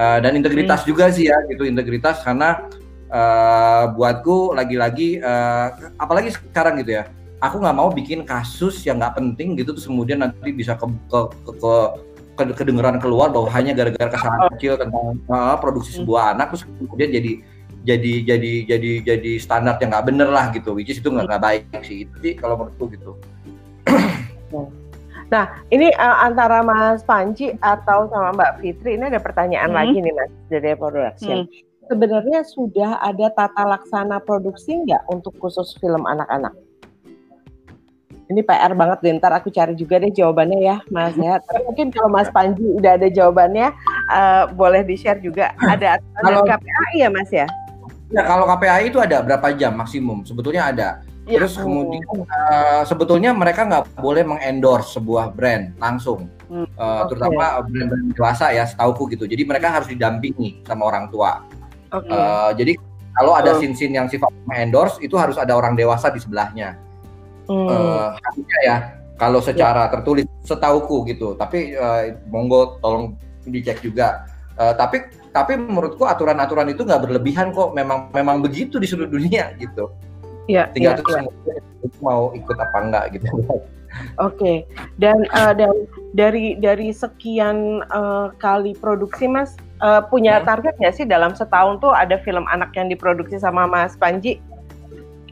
uh, 0.00 0.18
dan 0.24 0.32
integritas 0.40 0.82
hmm. 0.82 0.88
juga 0.88 1.12
sih 1.12 1.28
ya 1.28 1.36
gitu 1.52 1.68
integritas 1.68 2.24
karena 2.24 2.64
uh, 3.12 3.92
buatku 3.92 4.56
lagi-lagi 4.56 5.20
uh, 5.20 5.92
apalagi 6.00 6.32
sekarang 6.32 6.80
gitu 6.80 6.96
ya 7.02 7.04
aku 7.44 7.60
nggak 7.60 7.76
mau 7.76 7.92
bikin 7.92 8.24
kasus 8.24 8.80
yang 8.88 8.96
nggak 9.00 9.20
penting 9.20 9.60
gitu 9.60 9.76
terus 9.76 9.84
kemudian 9.84 10.24
nanti 10.24 10.50
bisa 10.56 10.76
ke 10.76 10.88
ke, 11.08 11.20
ke, 11.44 11.74
ke 12.40 12.42
kedengeran 12.56 12.96
keluar 12.96 13.28
bahwa 13.28 13.52
hanya 13.52 13.76
gara-gara 13.76 14.08
kesalahan 14.08 14.48
kecil 14.56 14.80
tentang 14.80 15.20
uh, 15.28 15.56
produksi 15.60 16.00
sebuah 16.00 16.36
anak 16.36 16.56
terus 16.56 16.64
kemudian 16.64 17.12
jadi 17.12 17.32
jadi 17.80 18.12
jadi 18.28 18.52
jadi 18.68 18.92
jadi 19.04 19.32
standar 19.40 19.80
yang 19.80 19.92
nggak 19.92 20.06
bener 20.08 20.28
lah 20.28 20.52
gitu 20.52 20.76
which 20.76 20.92
is 20.92 21.00
itu 21.00 21.08
nggak 21.08 21.40
baik 21.40 21.64
sih 21.80 22.04
itu 22.04 22.14
sih 22.20 22.32
kalau 22.36 22.56
menurutku 22.60 22.92
gitu 22.92 23.12
Nah, 25.30 25.62
ini 25.70 25.94
uh, 25.94 26.26
antara 26.26 26.60
Mas 26.66 27.06
Panji 27.06 27.54
atau 27.62 28.10
sama 28.10 28.34
Mbak 28.34 28.52
Fitri, 28.58 28.98
ini 28.98 29.06
ada 29.06 29.22
pertanyaan 29.22 29.70
hmm. 29.70 29.78
lagi 29.78 29.96
nih 30.02 30.14
Mas 30.18 30.30
dari 30.50 30.74
production. 30.74 31.46
Hmm. 31.46 31.48
Sebenarnya 31.86 32.40
sudah 32.46 32.98
ada 32.98 33.30
tata 33.34 33.62
laksana 33.66 34.18
produksi 34.22 34.74
nggak 34.82 35.06
untuk 35.10 35.34
khusus 35.38 35.78
film 35.78 36.02
anak-anak? 36.06 36.54
Ini 38.30 38.46
PR 38.46 38.78
banget 38.78 38.98
deh, 39.02 39.10
ntar 39.18 39.34
aku 39.34 39.50
cari 39.50 39.74
juga 39.74 39.98
deh 39.98 40.14
jawabannya 40.14 40.58
ya 40.62 40.76
Mas 40.90 41.18
ya. 41.18 41.42
Tapi 41.42 41.66
mungkin 41.66 41.90
kalau 41.90 42.10
Mas 42.10 42.30
Panji 42.30 42.62
udah 42.62 42.94
ada 42.94 43.10
jawabannya, 43.10 43.74
uh, 44.06 44.50
boleh 44.54 44.86
di-share 44.86 45.18
juga. 45.18 45.54
Ada 45.58 45.98
kalau, 46.22 46.46
KPAI 46.46 47.06
ya 47.06 47.08
Mas 47.10 47.30
ya? 47.30 47.46
Ya 48.10 48.22
kalau 48.26 48.46
KPAI 48.46 48.90
itu 48.90 48.98
ada 49.02 49.22
berapa 49.22 49.50
jam 49.54 49.78
maksimum? 49.78 50.22
Sebetulnya 50.22 50.70
ada. 50.70 50.88
Ya. 51.30 51.38
Terus 51.38 51.54
kemudian 51.62 52.02
uh, 52.26 52.82
sebetulnya 52.82 53.30
mereka 53.30 53.62
nggak 53.62 54.02
boleh 54.02 54.26
mengendorse 54.26 54.98
sebuah 54.98 55.30
brand 55.30 55.78
langsung, 55.78 56.26
hmm. 56.50 56.74
uh, 56.74 57.06
terutama 57.06 57.62
brand-brand 57.62 58.10
dewasa 58.10 58.50
ya, 58.50 58.66
setauku 58.66 59.06
gitu. 59.14 59.30
Jadi 59.30 59.46
mereka 59.46 59.70
harus 59.70 59.86
didampingi 59.86 60.66
sama 60.66 60.90
orang 60.90 61.06
tua. 61.06 61.46
Okay. 61.94 62.10
Uh, 62.10 62.50
jadi 62.58 62.74
kalau 63.14 63.32
ada 63.34 63.58
scene-scene 63.58 63.94
yang 63.94 64.06
sifat 64.06 64.30
mengendorse 64.46 65.02
itu 65.02 65.18
harus 65.18 65.36
ada 65.36 65.54
orang 65.58 65.74
dewasa 65.74 66.08
di 66.08 66.22
sebelahnya 66.22 66.78
hmm. 67.50 67.66
uh, 67.66 68.08
ya 68.64 68.96
kalau 69.18 69.42
secara 69.42 69.90
ya. 69.90 69.92
tertulis 69.98 70.26
setauku 70.46 71.04
gitu 71.10 71.34
tapi 71.34 71.74
uh, 71.74 72.14
monggo 72.30 72.78
tolong 72.78 73.18
dicek 73.44 73.82
juga 73.82 74.24
uh, 74.56 74.72
tapi 74.78 75.10
tapi 75.30 75.54
menurutku 75.58 76.06
aturan-aturan 76.06 76.70
itu 76.70 76.82
nggak 76.82 77.06
berlebihan 77.06 77.54
kok 77.54 77.74
memang 77.74 78.10
memang 78.10 78.42
begitu 78.42 78.78
di 78.78 78.86
seluruh 78.86 79.10
dunia 79.10 79.54
gitu 79.58 79.90
ya, 80.48 80.68
tinggal 80.72 80.96
ya, 80.96 81.02
terus 81.02 81.16
ya. 81.18 81.60
mau 82.00 82.30
ikut 82.32 82.56
apa 82.56 82.76
enggak 82.80 83.04
gitu 83.18 83.26
Oke, 84.22 84.38
okay. 84.38 84.56
dan 85.02 85.26
uh, 85.34 85.50
dan 85.50 85.74
dari 86.14 86.54
dari 86.62 86.94
sekian 86.94 87.82
uh, 87.90 88.30
kali 88.38 88.70
produksi, 88.78 89.26
Mas 89.26 89.58
uh, 89.82 89.98
punya 90.06 90.38
hmm. 90.38 90.46
target 90.46 90.78
nggak 90.78 90.94
sih 90.94 91.02
dalam 91.02 91.34
setahun 91.34 91.82
tuh 91.82 91.90
ada 91.90 92.14
film 92.22 92.46
anak 92.54 92.70
yang 92.78 92.86
diproduksi 92.86 93.42
sama 93.42 93.66
Mas 93.66 93.98
Panji? 93.98 94.38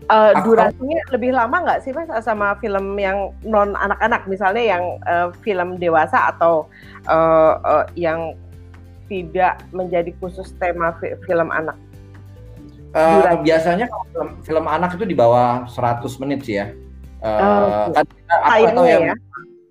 uh, 0.08 0.32
durasinya 0.42 0.98
lebih 1.12 1.36
lama 1.36 1.56
nggak 1.64 1.80
sih 1.84 1.92
mas 1.92 2.08
sama 2.24 2.56
film 2.58 2.96
yang 2.96 3.32
non 3.44 3.76
anak-anak 3.76 4.24
misalnya 4.26 4.64
yang 4.64 4.84
uh, 5.04 5.30
film 5.44 5.76
dewasa 5.76 6.32
atau 6.34 6.66
uh, 7.06 7.60
uh, 7.62 7.84
yang 7.94 8.34
tidak 9.08 9.60
menjadi 9.72 10.12
khusus 10.20 10.52
tema 10.60 10.92
fi 11.00 11.16
film 11.24 11.48
anak? 11.48 11.76
Uh, 12.88 13.36
biasanya 13.44 13.84
kalau 13.86 14.04
film, 14.08 14.28
film 14.40 14.64
anak 14.64 14.96
itu 14.96 15.04
di 15.04 15.12
bawah 15.12 15.68
100 15.68 16.08
menit 16.24 16.40
sih 16.44 16.56
ya. 16.56 16.72
Uh, 17.20 17.90
oh, 17.90 17.96
kan 17.96 18.06
aku 18.48 18.66
tahu 18.72 18.86
ya. 18.88 18.98
ya. 19.12 19.14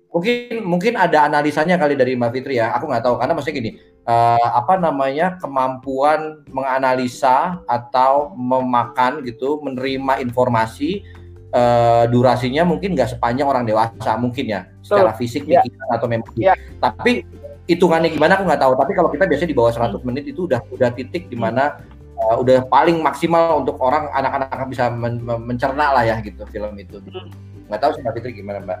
Mungkin 0.08 0.64
mungkin 0.64 0.92
ada 0.96 1.28
analisanya 1.28 1.76
kali 1.76 1.98
dari 1.98 2.14
Mbak 2.14 2.30
Fitri 2.30 2.62
ya. 2.62 2.72
Aku 2.78 2.86
nggak 2.86 3.04
tahu 3.04 3.18
karena 3.18 3.32
maksudnya 3.34 3.56
gini 3.58 3.70
uh, 4.08 4.48
apa 4.56 4.80
namanya 4.80 5.36
kemampuan 5.36 6.40
menganalisa 6.48 7.60
atau 7.68 8.32
memakan 8.34 9.20
gitu 9.22 9.60
menerima 9.60 10.24
informasi 10.24 11.04
uh, 11.52 12.08
durasinya 12.08 12.64
mungkin 12.64 12.96
nggak 12.96 13.16
sepanjang 13.18 13.46
orang 13.46 13.68
dewasa 13.68 14.16
mungkin 14.16 14.48
ya 14.48 14.60
secara 14.80 15.12
fisik 15.12 15.44
yeah. 15.44 15.62
atau 15.92 16.08
memori 16.08 16.48
yeah. 16.48 16.56
tapi 16.80 17.28
hitungannya 17.68 18.08
gimana 18.08 18.40
aku 18.40 18.48
nggak 18.48 18.62
tahu 18.64 18.72
tapi 18.80 18.92
kalau 18.96 19.12
kita 19.12 19.24
biasanya 19.28 19.50
di 19.52 19.58
bawah 19.58 19.72
100 19.76 19.92
hmm. 19.92 20.00
menit 20.08 20.24
itu 20.32 20.48
udah 20.48 20.60
udah 20.72 20.90
titik 20.96 21.28
di 21.28 21.36
mana 21.36 21.76
uh, 22.18 22.36
udah 22.42 22.66
paling 22.66 22.98
maksimal 23.00 23.62
untuk 23.62 23.78
orang 23.78 24.10
anak-anak 24.12 24.66
bisa 24.70 24.90
men 24.90 25.22
mencerna 25.22 25.94
lah 25.94 26.02
ya 26.04 26.18
gitu 26.20 26.42
film 26.50 26.74
itu 26.78 26.98
gitu. 27.02 27.18
nggak 27.70 27.80
tahu 27.80 27.90
sih 27.94 28.02
Mbak 28.02 28.14
Fitri 28.18 28.32
gimana 28.38 28.60
Mbak 28.64 28.80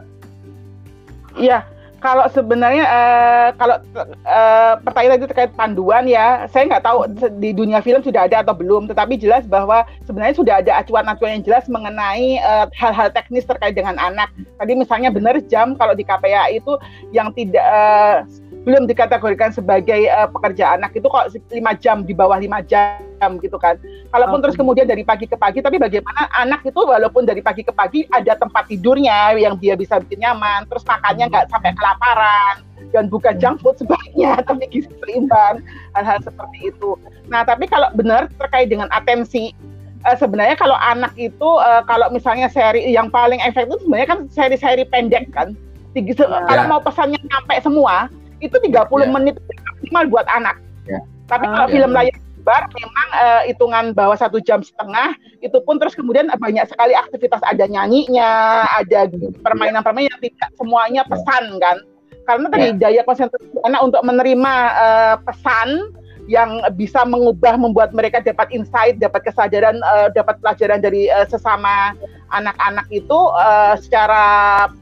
Iya, 1.38 1.62
kalau 2.02 2.26
sebenarnya 2.30 2.84
uh, 2.86 3.48
kalau 3.54 3.78
uh, 4.26 4.74
pertanyaan 4.82 5.22
itu 5.22 5.30
terkait 5.30 5.54
panduan 5.54 6.06
ya, 6.06 6.50
saya 6.50 6.66
nggak 6.66 6.82
tahu 6.82 6.98
di 7.38 7.54
dunia 7.54 7.78
film 7.78 8.02
sudah 8.02 8.26
ada 8.26 8.42
atau 8.42 8.58
belum, 8.58 8.90
tetapi 8.90 9.14
jelas 9.18 9.46
bahwa 9.46 9.86
sebenarnya 10.02 10.34
sudah 10.34 10.54
ada 10.58 10.82
acuan-acuan 10.82 11.38
yang 11.38 11.44
jelas 11.46 11.70
mengenai 11.70 12.42
hal-hal 12.74 13.08
uh, 13.10 13.14
teknis 13.14 13.46
terkait 13.46 13.78
dengan 13.78 13.94
anak. 13.98 14.30
Tadi 14.58 14.72
misalnya 14.74 15.14
benar 15.14 15.38
jam 15.46 15.78
kalau 15.78 15.94
di 15.94 16.02
KPA 16.02 16.50
itu 16.50 16.74
yang 17.14 17.30
tidak 17.34 17.66
uh, 17.66 18.26
belum 18.68 18.84
dikategorikan 18.84 19.48
sebagai 19.48 20.12
uh, 20.12 20.28
pekerja 20.28 20.76
anak 20.76 20.92
itu 20.92 21.08
kok 21.08 21.32
lima 21.48 21.72
jam 21.72 22.04
di 22.04 22.12
bawah 22.12 22.36
lima 22.36 22.60
jam 22.60 23.40
gitu 23.40 23.56
kan. 23.56 23.80
Kalaupun 24.12 24.44
okay. 24.44 24.44
terus 24.44 24.56
kemudian 24.60 24.84
dari 24.84 25.08
pagi 25.08 25.24
ke 25.24 25.40
pagi, 25.40 25.64
tapi 25.64 25.80
bagaimana 25.80 26.28
anak 26.36 26.60
itu 26.68 26.76
walaupun 26.76 27.24
dari 27.24 27.40
pagi 27.40 27.64
ke 27.64 27.72
pagi 27.72 28.04
ada 28.12 28.36
tempat 28.36 28.68
tidurnya 28.68 29.40
yang 29.40 29.56
dia 29.56 29.72
bisa 29.72 29.96
bikin 30.04 30.20
nyaman, 30.20 30.68
terus 30.68 30.84
makannya 30.84 31.32
nggak 31.32 31.48
sampai 31.48 31.72
kelaparan 31.72 32.60
dan 32.92 33.08
bukan 33.08 33.40
junk 33.40 33.56
food 33.64 33.80
sebaiknya, 33.80 34.36
tapi 34.48 34.68
gizi 34.68 34.92
seimbang 35.00 35.64
hal-hal 35.96 36.20
seperti 36.20 36.68
itu. 36.68 36.92
Nah 37.32 37.48
tapi 37.48 37.64
kalau 37.64 37.88
benar 37.96 38.28
terkait 38.36 38.68
dengan 38.68 38.92
atensi 38.92 39.56
uh, 40.04 40.16
sebenarnya 40.20 40.60
kalau 40.60 40.76
anak 40.76 41.16
itu 41.16 41.48
uh, 41.56 41.80
kalau 41.88 42.12
misalnya 42.12 42.52
seri 42.52 42.84
yang 42.92 43.08
paling 43.08 43.40
efektif 43.40 43.80
sebenarnya 43.80 44.08
kan 44.12 44.20
seri-seri 44.28 44.84
pendek 44.92 45.32
kan. 45.32 45.56
Tinggi, 45.96 46.12
ya. 46.20 46.44
Kalau 46.44 46.68
mau 46.68 46.84
pesannya 46.84 47.16
sampai 47.32 47.64
semua 47.64 48.12
itu 48.38 48.54
30 48.54 48.70
yeah. 48.70 49.10
menit 49.10 49.34
maksimal 49.38 50.04
buat 50.10 50.26
anak. 50.30 50.56
Yeah. 50.86 51.02
Tapi 51.26 51.44
oh, 51.46 51.52
kalau 51.52 51.66
yeah. 51.68 51.74
film 51.74 51.90
layar 51.92 52.16
lebar 52.48 52.64
memang 52.72 53.08
uh, 53.12 53.42
hitungan 53.44 53.84
bawah 53.92 54.16
satu 54.16 54.40
jam 54.40 54.64
setengah 54.64 55.12
itu 55.44 55.60
pun 55.68 55.76
terus 55.76 55.92
kemudian 55.92 56.32
banyak 56.32 56.64
sekali 56.64 56.96
aktivitas 56.96 57.44
ada 57.44 57.68
nyanyinya, 57.68 58.64
ada 58.72 59.04
permainan-permainan 59.44 60.16
yang 60.16 60.22
tidak 60.22 60.48
semuanya 60.56 61.02
ya. 61.04 61.10
pesan 61.12 61.44
kan. 61.60 61.76
Karena 62.24 62.46
tadi 62.48 62.66
yeah. 62.72 62.80
daya 62.80 63.02
konsentrasi 63.04 63.52
anak 63.68 63.80
untuk 63.84 64.00
menerima 64.00 64.54
uh, 64.80 65.16
pesan 65.28 65.92
yang 66.28 66.60
bisa 66.76 67.08
mengubah 67.08 67.56
membuat 67.56 67.96
mereka 67.96 68.20
dapat 68.20 68.52
insight, 68.52 69.00
dapat 69.00 69.24
kesadaran, 69.24 69.80
uh, 69.80 70.12
dapat 70.12 70.36
pelajaran 70.44 70.84
dari 70.84 71.08
uh, 71.08 71.24
sesama 71.24 71.96
anak-anak 72.36 72.84
itu 72.92 73.16
uh, 73.32 73.72
secara 73.80 74.22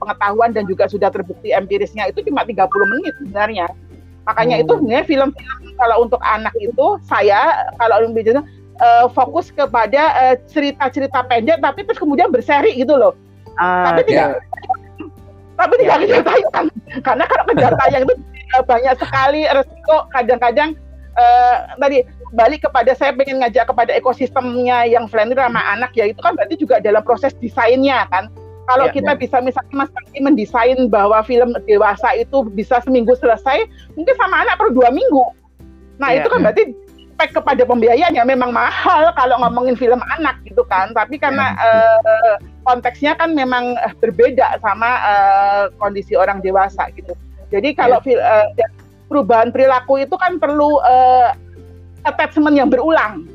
pengetahuan 0.03 0.51
dan 0.51 0.67
juga 0.67 0.91
sudah 0.91 1.07
terbukti 1.07 1.55
empirisnya 1.55 2.11
itu 2.11 2.27
cuma 2.27 2.43
30 2.43 2.67
menit 2.67 3.15
sebenarnya. 3.23 3.67
Makanya 4.27 4.59
hmm. 4.59 4.63
itu 4.67 4.73
sebenarnya 4.75 5.07
film-film 5.07 5.71
kalau 5.79 5.97
untuk 6.03 6.19
anak 6.27 6.53
itu 6.59 6.87
saya 7.07 7.71
kalau 7.79 8.03
lebih 8.03 8.43
uh, 8.83 9.07
fokus 9.15 9.55
kepada 9.55 10.35
cerita-cerita 10.51 11.23
uh, 11.23 11.27
pendek 11.31 11.63
tapi 11.63 11.87
terus 11.87 12.03
kemudian 12.03 12.35
berseri 12.35 12.75
gitu 12.75 12.99
loh. 12.99 13.15
Uh, 13.55 13.87
tapi 13.87 14.03
tidak 14.11 14.35
yeah. 14.35 15.07
tapi 15.55 15.75
tidak 15.79 15.97
kejar 16.05 16.23
tayang 16.27 16.67
karena 17.07 17.25
kalau 17.25 17.45
kejar 17.55 17.73
tayang 17.79 18.03
itu 18.03 18.15
banyak 18.67 18.95
sekali 18.99 19.41
resiko 19.49 19.97
kadang-kadang 20.13 20.71
uh, 21.17 21.57
tadi 21.81 22.05
balik 22.37 22.65
kepada 22.69 22.93
saya 22.93 23.17
pengen 23.17 23.43
ngajak 23.43 23.67
kepada 23.67 23.93
ekosistemnya 23.97 24.87
yang 24.87 25.09
friendly 25.09 25.37
sama 25.37 25.61
anak 25.73 25.91
ya 25.97 26.09
itu 26.09 26.21
kan 26.21 26.37
berarti 26.37 26.55
juga 26.61 26.79
dalam 26.79 27.03
proses 27.03 27.33
desainnya 27.41 28.05
kan 28.13 28.29
kalau 28.67 28.91
ya, 28.91 28.95
kita 28.99 29.13
ya. 29.15 29.19
bisa 29.19 29.37
misalnya 29.39 29.75
Mas 29.79 29.91
Pati 29.95 30.19
mendesain 30.19 30.79
bahwa 30.91 31.23
film 31.23 31.55
dewasa 31.71 32.19
itu 32.19 32.43
bisa 32.51 32.83
seminggu 32.83 33.15
selesai 33.19 33.67
mungkin 33.95 34.15
sama 34.19 34.43
anak 34.43 34.59
per 34.59 34.71
dua 34.75 34.91
minggu 34.93 35.25
nah 35.97 36.13
ya, 36.13 36.23
itu 36.23 36.29
kan 36.29 36.41
ya. 36.41 36.45
berarti 36.51 36.65
spek 37.17 37.33
kepada 37.33 37.63
pembiayaan 37.65 38.13
ya 38.13 38.29
memang 38.29 38.53
mahal 38.53 39.09
kalau 39.17 39.41
ngomongin 39.41 39.73
film 39.73 40.05
anak 40.21 40.37
gitu 40.45 40.61
kan 40.69 40.93
tapi 40.93 41.17
karena 41.17 41.57
ya. 41.57 41.65
uh, 42.05 42.35
konteksnya 42.69 43.17
kan 43.17 43.33
memang 43.33 43.73
berbeda 44.05 44.61
sama 44.61 45.01
uh, 45.01 45.63
kondisi 45.81 46.13
orang 46.13 46.45
dewasa 46.45 46.93
gitu 46.93 47.17
jadi 47.49 47.73
kalau 47.73 48.05
ya. 48.05 48.21
uh, 48.21 48.47
perubahan 49.07 49.55
perilaku 49.55 50.03
itu 50.03 50.15
kan 50.19 50.39
perlu 50.39 50.83
uh, 50.83 51.33
attachment 52.07 52.55
yang 52.55 52.71
berulang. 52.71 53.27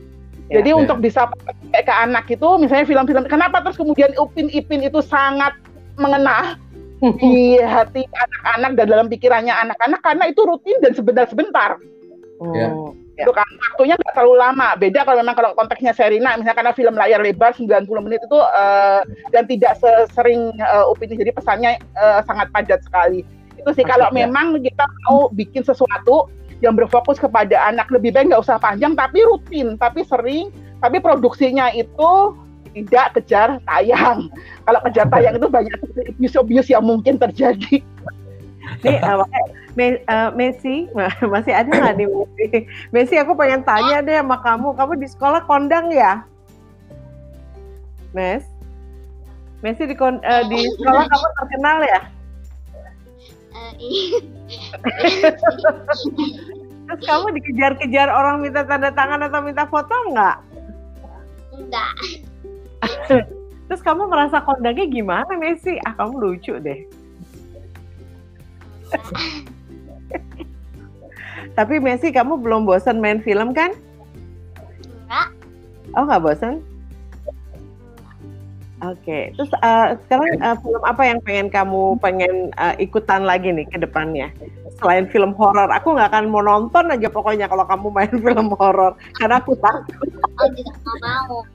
Ya, 0.52 0.60
Jadi 0.60 0.70
ya. 0.76 0.78
untuk 0.84 0.98
bisa 1.00 1.32
pakai 1.32 1.84
ke 1.88 1.94
anak 1.96 2.28
itu, 2.28 2.50
misalnya 2.60 2.84
film-film, 2.84 3.24
kenapa 3.32 3.64
terus 3.64 3.80
kemudian 3.80 4.12
Upin 4.20 4.52
Ipin 4.52 4.84
itu 4.84 5.00
sangat 5.00 5.56
mengena 5.96 6.60
di 7.24 7.56
hati 7.58 8.04
anak-anak 8.04 8.72
dan 8.76 8.86
dalam 8.88 9.08
pikirannya 9.08 9.54
anak-anak 9.56 10.00
karena 10.04 10.28
itu 10.28 10.44
rutin 10.44 10.76
dan 10.84 10.92
sebentar-sebentar. 10.92 11.80
Oh. 12.44 12.52
Ya. 12.52 12.68
Itu 13.22 13.32
kan 13.38 13.46
waktunya 13.46 13.96
nggak 13.96 14.14
terlalu 14.18 14.36
lama. 14.40 14.74
Beda 14.76 15.06
kalau 15.06 15.22
memang 15.22 15.38
kalau 15.38 15.54
konteksnya 15.54 15.94
Serina, 15.94 16.34
misalnya 16.36 16.58
karena 16.58 16.74
film 16.74 16.96
layar 16.98 17.22
lebar 17.22 17.54
90 17.54 17.86
menit 18.02 18.20
itu 18.26 18.40
uh, 18.40 19.06
dan 19.30 19.46
tidak 19.46 19.78
sesering 19.78 20.52
uh, 20.58 20.90
Upin 20.90 21.14
jadi 21.14 21.30
pesannya 21.30 21.78
uh, 21.96 22.26
sangat 22.26 22.50
padat 22.50 22.82
sekali 22.82 23.22
itu 23.62 23.70
sih 23.78 23.86
kalau 23.86 24.10
ya. 24.10 24.26
memang 24.26 24.58
kita 24.58 24.86
mau 25.08 25.30
bikin 25.30 25.62
sesuatu 25.62 26.28
yang 26.62 26.74
berfokus 26.74 27.18
kepada 27.18 27.58
anak 27.70 27.90
lebih 27.94 28.14
baik 28.14 28.34
nggak 28.34 28.42
usah 28.42 28.58
panjang 28.62 28.94
tapi 28.94 29.22
rutin 29.26 29.78
tapi 29.78 30.06
sering 30.06 30.50
tapi 30.82 30.98
produksinya 30.98 31.70
itu 31.74 32.34
tidak 32.72 33.20
kejar 33.20 33.60
tayang. 33.68 34.32
Kalau 34.64 34.80
kejar 34.88 35.08
tayang 35.12 35.36
itu 35.38 35.48
banyak 35.52 35.76
abuse-abuse 36.16 36.72
yang 36.72 36.84
mungkin 36.84 37.20
terjadi. 37.20 37.84
Nih, 38.82 38.98
uh, 40.08 40.32
Messi, 40.36 40.88
masih 41.34 41.54
ada 41.56 41.68
nggak 41.68 41.96
nih 42.00 42.08
Messi? 42.08 42.60
Messi, 42.92 43.16
aku 43.20 43.36
pengen 43.36 43.64
tanya 43.68 44.00
deh 44.00 44.16
sama 44.20 44.40
kamu, 44.40 44.76
kamu 44.76 44.94
di 45.00 45.08
sekolah 45.12 45.44
kondang 45.48 45.92
ya? 45.92 46.24
Mes? 48.16 48.44
Messi 49.62 49.86
di, 49.86 49.96
uh, 50.00 50.44
di 50.48 50.60
sekolah 50.80 51.04
kamu 51.08 51.28
terkenal 51.44 51.78
ya? 51.84 52.02
Uh, 53.62 53.74
iya. 53.94 54.20
Terus 56.92 57.02
kamu 57.08 57.28
dikejar-kejar 57.40 58.10
orang 58.10 58.42
minta 58.42 58.66
tanda 58.66 58.90
tangan 58.92 59.22
atau 59.30 59.40
minta 59.46 59.64
foto 59.70 59.94
nggak? 60.12 60.38
Enggak. 61.56 61.94
Terus 63.70 63.82
kamu 63.86 64.10
merasa 64.12 64.44
kondangnya 64.44 64.90
gimana 64.90 65.32
Messi? 65.40 65.80
Ah 65.88 65.96
kamu 65.96 66.20
lucu 66.20 66.58
deh. 66.60 66.84
Tapi 71.58 71.76
Messi 71.80 72.12
kamu 72.12 72.42
belum 72.42 72.68
bosan 72.68 73.00
main 73.00 73.22
film 73.24 73.54
kan? 73.56 73.72
Enggak. 75.08 75.30
Oh 75.96 76.04
nggak 76.04 76.24
bosan? 76.26 76.60
Oke, 78.82 78.98
okay. 79.06 79.24
terus 79.38 79.54
uh, 79.62 79.94
sekarang 79.94 80.42
uh, 80.42 80.58
film 80.58 80.82
apa 80.82 81.06
yang 81.06 81.22
pengen 81.22 81.54
kamu 81.54 82.02
pengen 82.02 82.50
uh, 82.58 82.74
ikutan 82.82 83.30
lagi 83.30 83.54
nih 83.54 83.70
ke 83.70 83.78
depannya? 83.78 84.34
Selain 84.82 85.06
film 85.14 85.38
horor, 85.38 85.70
aku 85.70 85.94
nggak 85.94 86.10
akan 86.10 86.34
mau 86.34 86.42
nonton 86.42 86.90
aja 86.90 87.06
pokoknya 87.14 87.46
kalau 87.46 87.62
kamu 87.70 87.94
main 87.94 88.10
film 88.26 88.50
horor 88.58 88.98
karena 89.22 89.38
aku 89.38 89.54
takut. 89.62 90.10
Oh, 90.34 90.50
tidak 90.50 90.78
mau. 90.82 91.46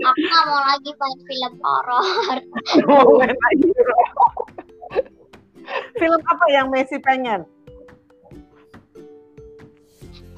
aku 0.00 0.20
nggak 0.24 0.44
mau 0.48 0.60
lagi 0.64 0.90
main 0.96 1.18
film 1.28 1.52
horor. 1.60 2.40
film 6.00 6.20
apa 6.24 6.44
yang 6.56 6.72
Messi 6.72 6.96
pengen? 7.04 7.44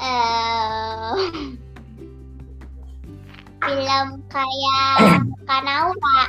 Uh, 0.03 1.15
film 3.63 4.09
kayak 4.31 4.97
Kanaura. 5.49 6.21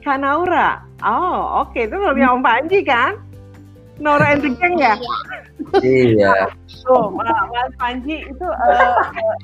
Kanaura? 0.00 0.68
Oh, 1.04 1.64
oke. 1.64 1.72
Okay. 1.72 1.88
Itu 1.88 1.96
filmnya 2.00 2.32
Om 2.32 2.42
Panji 2.44 2.80
kan? 2.84 3.20
Nora 4.00 4.32
and 4.32 4.40
the 4.40 4.50
Gang 4.56 4.74
ya? 4.80 4.96
Iya. 5.84 6.48
Oh, 6.88 7.12
Mas 7.12 7.72
Panji 7.76 8.24
itu 8.24 8.46
uh, 8.48 8.96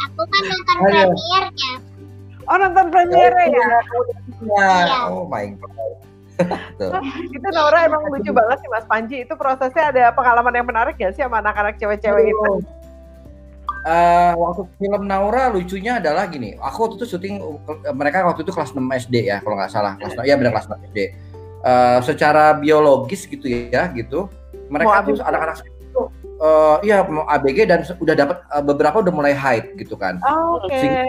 aku 0.08 0.22
kan 0.24 0.42
nonton 0.48 0.76
premiernya. 0.80 1.72
Oh, 2.48 2.56
nonton 2.56 2.86
premiernya 2.88 3.46
ya? 3.52 3.68
Iya. 4.40 4.96
Oh 5.12 5.28
my 5.28 5.52
god. 5.60 5.92
itu 7.32 7.48
Nora 7.52 7.88
emang 7.88 8.08
lucu 8.08 8.32
banget 8.32 8.64
sih 8.64 8.68
Mas 8.72 8.88
Panji. 8.88 9.16
Itu 9.28 9.36
prosesnya 9.36 9.92
ada 9.92 10.04
pengalaman 10.16 10.56
yang 10.56 10.66
menarik 10.68 10.96
ya 10.96 11.12
sih 11.12 11.20
sama 11.20 11.44
anak-anak 11.44 11.76
cewek-cewek 11.76 12.32
itu? 12.32 12.52
Uh, 13.86 14.34
waktu 14.34 14.66
film 14.82 15.06
Naura 15.06 15.46
lucunya 15.46 16.02
adalah 16.02 16.26
gini, 16.26 16.58
aku 16.58 16.90
waktu 16.90 16.96
itu 16.98 17.06
syuting 17.14 17.38
mereka 17.94 18.26
waktu 18.26 18.42
itu 18.42 18.50
kelas 18.50 18.74
6 18.74 18.82
SD 18.82 19.30
ya 19.30 19.38
kalau 19.38 19.54
nggak 19.54 19.70
salah 19.70 19.94
kelas 19.94 20.18
6, 20.18 20.26
ya 20.26 20.34
benar 20.34 20.58
kelas 20.58 20.66
6 20.74 20.90
SD. 20.90 20.98
Uh, 21.62 21.98
secara 22.02 22.58
biologis 22.58 23.30
gitu 23.30 23.46
ya 23.46 23.86
gitu, 23.94 24.26
mereka 24.66 25.06
tuh 25.06 25.22
anak-anak 25.22 25.62
itu 25.70 26.02
uh, 26.42 26.76
iya 26.82 27.04
mau 27.06 27.24
ABG 27.30 27.58
dan 27.68 27.80
udah 28.02 28.14
dapat 28.18 28.36
uh, 28.50 28.62
beberapa 28.64 28.96
udah 29.00 29.12
mulai 29.14 29.34
height 29.38 29.78
gitu 29.78 29.94
kan. 29.94 30.20
Oh, 30.24 30.60
Oke. 30.60 30.74
Okay. 30.74 31.06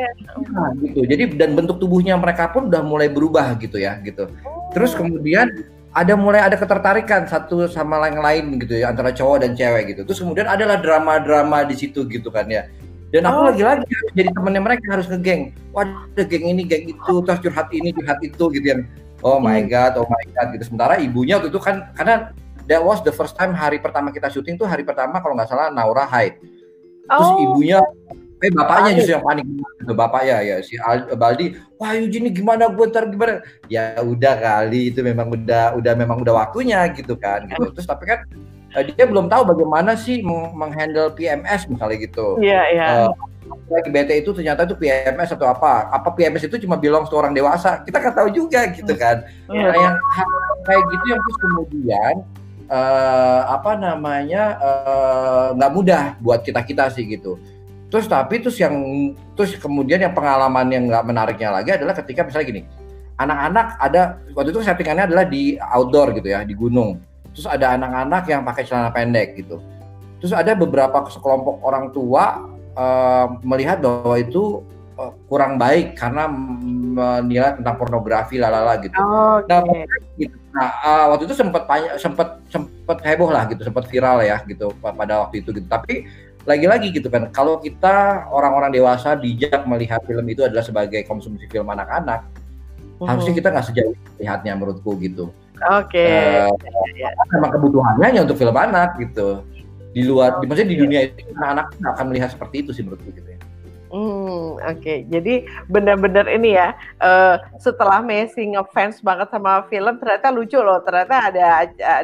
Nah, 0.53 0.71
gitu. 0.79 1.01
Jadi 1.03 1.23
dan 1.35 1.57
bentuk 1.57 1.81
tubuhnya 1.81 2.15
mereka 2.15 2.51
pun 2.51 2.69
udah 2.71 2.81
mulai 2.85 3.09
berubah 3.11 3.57
gitu 3.59 3.81
ya 3.81 3.99
gitu. 4.05 4.29
Terus 4.71 4.93
kemudian 4.93 5.65
ada 5.97 6.13
mulai 6.13 6.45
ada 6.45 6.53
ketertarikan 6.53 7.25
satu 7.25 7.65
sama 7.65 7.97
lain 8.05 8.21
lain 8.21 8.45
gitu 8.61 8.77
ya 8.77 8.93
antara 8.93 9.09
cowok 9.09 9.41
dan 9.41 9.51
cewek 9.57 9.97
gitu. 9.97 10.01
Terus 10.05 10.19
kemudian 10.21 10.45
adalah 10.45 10.77
drama-drama 10.77 11.65
di 11.65 11.73
situ 11.73 12.05
gitu 12.05 12.29
kan 12.29 12.45
ya. 12.45 12.69
Dan 13.09 13.25
aku 13.25 13.39
oh. 13.39 13.45
lagi-lagi 13.49 13.87
jadi 14.13 14.29
temennya 14.29 14.61
mereka 14.61 14.85
harus 14.93 15.09
ngegeng. 15.09 15.57
Wah, 15.73 15.89
ada 15.89 16.23
geng 16.27 16.45
ini, 16.45 16.67
geng 16.69 16.85
itu, 16.91 17.13
terus 17.25 17.39
curhat 17.41 17.71
ini, 17.73 17.89
curhat 17.95 18.19
itu 18.21 18.43
gitu 18.53 18.65
yang 18.67 18.85
oh 19.25 19.41
my 19.41 19.57
hmm. 19.57 19.71
god, 19.71 19.97
oh 19.97 20.05
my 20.05 20.23
god 20.37 20.53
gitu. 20.53 20.69
Sementara 20.69 21.01
ibunya 21.01 21.41
waktu 21.41 21.49
itu 21.49 21.57
kan 21.57 21.89
karena 21.97 22.29
that 22.69 22.83
was 22.83 23.01
the 23.01 23.13
first 23.15 23.33
time 23.33 23.57
hari 23.57 23.81
pertama 23.81 24.13
kita 24.13 24.29
syuting 24.29 24.59
tuh 24.59 24.69
hari 24.69 24.85
pertama 24.85 25.17
kalau 25.17 25.33
nggak 25.33 25.49
salah 25.49 25.73
Naura 25.73 26.05
Hyde. 26.05 26.37
Terus 27.07 27.29
oh. 27.33 27.41
ibunya 27.41 27.81
Eh 28.37 28.53
bapaknya 28.53 29.01
justru 29.01 29.17
yang 29.17 29.25
panik. 29.25 29.45
Bapak 29.87 30.21
ya 30.21 30.37
ya 30.45 30.57
si 30.61 30.77
Al, 30.77 31.09
Baldi 31.17 31.57
wah 31.81 31.97
Eugene 31.97 32.29
gimana 32.29 32.69
gue 32.69 32.85
ntar 32.89 33.09
gimana? 33.09 33.41
Ya 33.65 33.97
udah 33.97 34.35
kali 34.37 34.93
itu 34.93 35.01
memang 35.01 35.33
udah 35.33 35.73
udah 35.73 35.93
memang 35.97 36.21
udah 36.21 36.45
waktunya 36.45 36.85
gitu 36.93 37.17
kan 37.17 37.49
gitu. 37.49 37.73
Terus? 37.73 37.87
Tapi 37.89 38.03
kan 38.05 38.19
uh, 38.77 38.83
dia 38.85 39.05
belum 39.09 39.25
tahu 39.25 39.57
bagaimana 39.57 39.97
sih 39.97 40.21
menghandle 40.53 41.17
PMS 41.17 41.65
misalnya 41.65 41.97
gitu. 41.97 42.37
Iya 42.37 42.61
iya. 42.69 42.87
Uh, 43.09 43.11
lagi 43.73 43.89
BT 43.89 44.11
itu 44.21 44.31
ternyata 44.37 44.69
itu 44.69 44.77
PMS 44.77 45.33
atau 45.33 45.49
apa? 45.49 45.89
Apa 45.89 46.13
PMS 46.13 46.45
itu 46.45 46.61
cuma 46.61 46.77
bilang 46.77 47.09
ke 47.09 47.15
orang 47.17 47.33
dewasa? 47.33 47.81
Kita 47.81 47.97
kan 47.97 48.13
tahu 48.13 48.29
juga 48.29 48.69
gitu 48.69 48.93
kan. 48.93 49.25
Yeah. 49.49 49.73
nah, 49.73 49.77
yang 49.81 49.95
kayak 50.61 50.83
gitu 50.93 51.05
yang 51.09 51.21
terus 51.25 51.37
kemudian 51.41 52.15
uh, 52.69 53.41
apa 53.49 53.71
namanya 53.79 54.43
nggak 55.55 55.71
uh, 55.71 55.75
mudah 55.75 56.03
buat 56.21 56.43
kita 56.43 56.61
kita 56.63 56.91
sih 56.93 57.07
gitu 57.07 57.39
Terus 57.87 58.05
tapi 58.11 58.43
terus 58.43 58.59
yang 58.59 58.75
terus 59.31 59.55
kemudian 59.55 60.03
yang 60.03 60.11
pengalaman 60.11 60.67
yang 60.67 60.91
nggak 60.91 61.03
menariknya 61.07 61.55
lagi 61.55 61.71
adalah 61.71 61.95
ketika 61.95 62.27
misalnya 62.27 62.47
gini, 62.51 62.61
anak-anak 63.15 63.67
ada 63.79 64.01
waktu 64.35 64.49
itu 64.51 64.59
settingannya 64.59 65.07
adalah 65.07 65.25
di 65.25 65.55
outdoor 65.55 66.11
gitu 66.19 66.27
ya 66.35 66.43
di 66.43 66.51
gunung. 66.51 66.99
Terus 67.31 67.47
ada 67.47 67.79
anak-anak 67.79 68.23
yang 68.27 68.41
pakai 68.43 68.63
celana 68.67 68.91
pendek 68.91 69.39
gitu. 69.39 69.63
Terus 70.19 70.33
ada 70.33 70.51
beberapa 70.57 71.05
sekelompok 71.07 71.63
orang 71.63 71.93
tua 71.93 72.43
uh, 72.75 73.27
melihat 73.45 73.79
bahwa 73.79 74.17
itu 74.19 74.65
uh, 74.97 75.13
kurang 75.29 75.55
baik 75.55 75.95
karena 75.95 76.27
menilai 76.27 77.55
tentang 77.55 77.77
pornografi 77.77 78.41
lalala 78.41 78.81
gitu. 78.81 78.97
Oh, 78.97 79.39
okay. 79.39 79.85
Nah, 79.85 79.99
gitu. 80.17 80.35
nah 80.51 80.69
uh, 80.81 81.05
waktu 81.13 81.29
itu 81.29 81.35
sempat 81.37 81.63
sempat 82.01 82.41
sempat 82.49 82.97
heboh 83.05 83.29
lah 83.29 83.45
gitu, 83.47 83.61
sempat 83.63 83.85
viral 83.87 84.25
ya 84.25 84.41
gitu 84.43 84.73
pada 84.81 85.23
waktu 85.23 85.45
itu 85.45 85.53
gitu. 85.53 85.67
Tapi 85.69 86.09
lagi-lagi 86.47 86.95
gitu 86.95 87.11
kan 87.11 87.27
kalau 87.35 87.59
kita 87.59 88.23
orang-orang 88.31 88.71
dewasa 88.71 89.19
bijak 89.19 89.67
melihat 89.67 89.99
film 90.07 90.23
itu 90.31 90.47
adalah 90.47 90.63
sebagai 90.63 91.03
konsumsi 91.03 91.43
film 91.51 91.67
anak-anak 91.67 92.23
uh-huh. 92.97 93.07
harusnya 93.11 93.35
kita 93.35 93.51
nggak 93.51 93.67
sejauh 93.67 93.95
lihatnya 94.17 94.55
menurutku 94.55 94.95
gitu. 95.03 95.29
Oke. 95.57 95.99
Okay. 95.99 96.47
uh, 96.47 96.53
ya, 96.95 97.09
memang 97.33 97.51
kebutuhannya 97.51 98.05
hanya 98.05 98.21
untuk 98.23 98.37
film 98.39 98.55
anak 98.55 98.95
gitu. 99.01 99.43
Di 99.91 100.05
luar 100.05 100.39
di 100.39 100.45
maksudnya 100.45 100.71
di 100.71 100.79
dunia 100.79 100.99
itu 101.09 101.27
anak-anak 101.35 101.67
akan 101.81 102.05
melihat 102.13 102.29
seperti 102.31 102.63
itu 102.63 102.71
sih 102.71 102.85
menurutku 102.85 103.09
gitu 103.11 103.26
Hmm, 103.87 104.59
oke. 104.59 104.83
Okay. 104.83 105.07
Jadi 105.07 105.47
benar-benar 105.71 106.27
ini 106.27 106.59
ya. 106.59 106.75
Uh, 106.99 107.39
setelah 107.55 108.03
Messi 108.03 108.43
ngefans 108.43 108.99
banget 108.99 109.31
sama 109.31 109.63
film, 109.71 109.95
ternyata 109.99 110.27
lucu 110.35 110.59
loh. 110.59 110.83
Ternyata 110.83 111.31
ada 111.31 111.45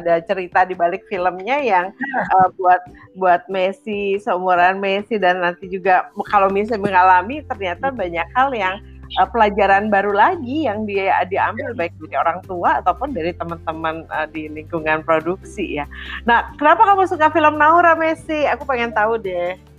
ada 0.00 0.14
cerita 0.24 0.64
di 0.64 0.72
balik 0.72 1.04
filmnya 1.12 1.60
yang 1.60 1.92
uh, 2.32 2.48
buat 2.56 2.80
buat 3.20 3.44
Messi 3.52 4.16
seumuran 4.16 4.80
Messi 4.80 5.20
dan 5.20 5.44
nanti 5.44 5.68
juga 5.68 6.08
kalau 6.32 6.48
Messi 6.48 6.72
mengalami 6.80 7.44
ternyata 7.44 7.92
banyak 7.92 8.26
hal 8.32 8.48
yang 8.56 8.80
uh, 9.20 9.28
pelajaran 9.28 9.92
baru 9.92 10.16
lagi 10.16 10.64
yang 10.64 10.88
dia 10.88 11.20
diambil 11.28 11.76
baik 11.76 11.92
dari 12.00 12.16
orang 12.16 12.40
tua 12.48 12.80
ataupun 12.80 13.12
dari 13.12 13.36
teman-teman 13.36 14.08
uh, 14.08 14.24
di 14.32 14.48
lingkungan 14.48 15.04
produksi 15.04 15.84
ya. 15.84 15.86
Nah, 16.24 16.48
kenapa 16.56 16.88
kamu 16.88 17.04
suka 17.12 17.28
film 17.28 17.60
Naura 17.60 17.92
Messi? 17.92 18.48
Aku 18.48 18.64
pengen 18.64 18.96
tahu 18.96 19.20
deh. 19.20 19.73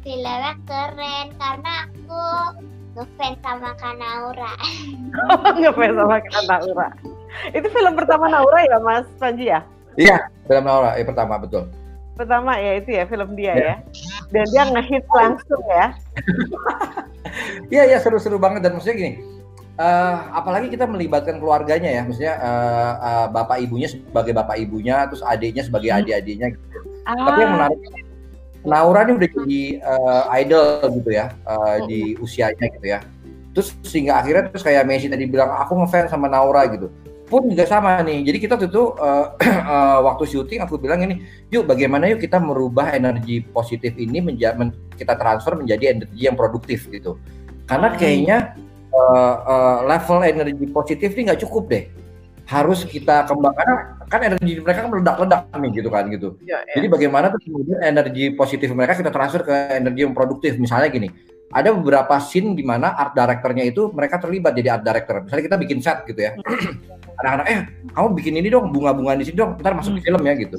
Filmnya 0.00 0.56
keren 0.64 1.26
karena 1.36 1.72
aku 1.88 2.24
ngefans 2.96 3.38
sama 3.44 3.70
Kanaura. 3.78 4.52
Oh, 5.30 5.52
ngefans 5.58 5.96
sama 5.96 6.18
Kanaura. 6.32 6.88
Itu 7.54 7.66
film 7.70 7.94
pertama 7.94 8.26
Naura 8.26 8.60
ya, 8.66 8.78
Mas 8.82 9.06
Panji 9.18 9.50
ya? 9.50 9.60
Iya, 9.94 10.30
film 10.48 10.64
Naura 10.66 10.96
ya 10.96 11.04
pertama 11.06 11.38
betul. 11.38 11.68
Pertama 12.16 12.58
ya 12.58 12.76
itu 12.76 12.90
ya 12.94 13.04
film 13.06 13.32
dia 13.36 13.54
ya. 13.54 13.64
ya. 13.64 13.76
Dan 14.30 14.46
dia 14.50 14.64
ngehit 14.68 15.04
langsung 15.12 15.62
ya. 15.68 15.86
Iya 17.70 17.86
iya 17.86 17.98
seru-seru 18.02 18.42
banget 18.42 18.66
dan 18.66 18.74
maksudnya 18.74 18.96
gini. 18.98 19.12
Uh, 19.78 20.18
apalagi 20.34 20.66
kita 20.66 20.82
melibatkan 20.82 21.38
keluarganya 21.38 21.86
ya, 21.86 22.02
maksudnya 22.02 22.34
uh, 22.42 22.92
uh, 22.98 23.26
bapak 23.30 23.62
ibunya 23.62 23.86
sebagai 23.86 24.34
bapak 24.34 24.58
ibunya, 24.58 25.06
terus 25.06 25.22
adiknya 25.22 25.62
sebagai 25.62 25.94
hmm. 25.94 25.98
adik-adiknya. 26.02 26.46
Gitu. 26.52 26.78
Ah. 27.06 27.30
Tapi 27.30 27.38
yang 27.38 27.52
menarik 27.54 27.78
Naura 28.64 29.08
ini 29.08 29.16
udah 29.16 29.28
jadi 29.32 29.62
uh, 29.80 30.22
idol 30.36 31.00
gitu 31.00 31.10
ya 31.16 31.32
uh, 31.48 31.80
di 31.88 32.16
usianya 32.20 32.66
gitu 32.76 32.86
ya. 32.92 33.00
Terus 33.56 33.74
sehingga 33.82 34.20
akhirnya 34.20 34.52
terus 34.52 34.62
kayak 34.62 34.84
Messi 34.86 35.08
tadi 35.08 35.26
bilang 35.26 35.50
aku 35.56 35.80
ngefans 35.80 36.12
sama 36.12 36.28
Naura 36.28 36.68
gitu. 36.68 36.92
pun 37.30 37.46
juga 37.46 37.64
sama 37.64 38.02
nih. 38.02 38.26
Jadi 38.26 38.38
kita 38.42 38.54
tuh 38.58 38.68
tuh 38.68 38.86
uh, 38.98 39.38
uh, 39.38 39.98
waktu 40.02 40.26
syuting 40.26 40.66
aku 40.66 40.82
bilang 40.82 41.06
ini, 41.06 41.22
yuk 41.54 41.70
bagaimana 41.70 42.10
yuk 42.10 42.18
kita 42.18 42.42
merubah 42.42 42.90
energi 42.90 43.46
positif 43.54 43.94
ini 43.94 44.18
menjadi 44.18 44.58
men, 44.58 44.74
kita 44.98 45.14
transfer 45.14 45.54
menjadi 45.54 45.94
energi 45.94 46.26
yang 46.26 46.34
produktif 46.34 46.90
gitu. 46.90 47.14
Karena 47.70 47.94
hmm. 47.94 47.96
kayaknya 47.96 48.38
uh, 48.90 49.36
uh, 49.46 49.78
level 49.86 50.26
energi 50.26 50.66
positif 50.74 51.14
ini 51.14 51.30
nggak 51.30 51.46
cukup 51.46 51.70
deh. 51.70 51.84
Harus 52.50 52.82
kita 52.82 53.30
kembangkan 53.30 53.99
kan 54.10 54.20
energi 54.26 54.58
mereka 54.58 54.78
kan 54.82 54.90
meledak-ledak 54.90 55.40
nih 55.54 55.70
gitu 55.78 55.88
kan 55.88 56.04
gitu. 56.10 56.28
Ya, 56.42 56.58
ya. 56.66 56.82
Jadi 56.82 56.86
bagaimana 56.90 57.30
tuh 57.30 57.40
kemudian 57.46 57.78
energi 57.78 58.34
positif 58.34 58.74
mereka 58.74 58.98
kita 58.98 59.14
transfer 59.14 59.46
ke 59.46 59.54
energi 59.78 60.02
yang 60.02 60.12
produktif. 60.12 60.58
Misalnya 60.58 60.90
gini, 60.90 61.08
ada 61.54 61.70
beberapa 61.70 62.18
scene 62.18 62.58
di 62.58 62.66
mana 62.66 62.98
art 62.98 63.14
directornya 63.14 63.70
itu 63.70 63.94
mereka 63.94 64.18
terlibat 64.18 64.58
jadi 64.58 64.74
art 64.74 64.82
director. 64.82 65.22
Misalnya 65.22 65.44
kita 65.46 65.56
bikin 65.62 65.78
set 65.78 66.02
gitu 66.10 66.20
ya. 66.26 66.34
Anak-anak, 67.22 67.46
eh 67.46 67.60
kamu 67.94 68.08
bikin 68.18 68.34
ini 68.42 68.48
dong, 68.50 68.74
bunga-bunga 68.74 69.14
di 69.14 69.30
sini 69.30 69.38
dong, 69.38 69.54
ntar 69.62 69.78
masuk 69.78 69.94
di 69.94 70.02
film 70.02 70.22
ya 70.26 70.34
gitu. 70.34 70.58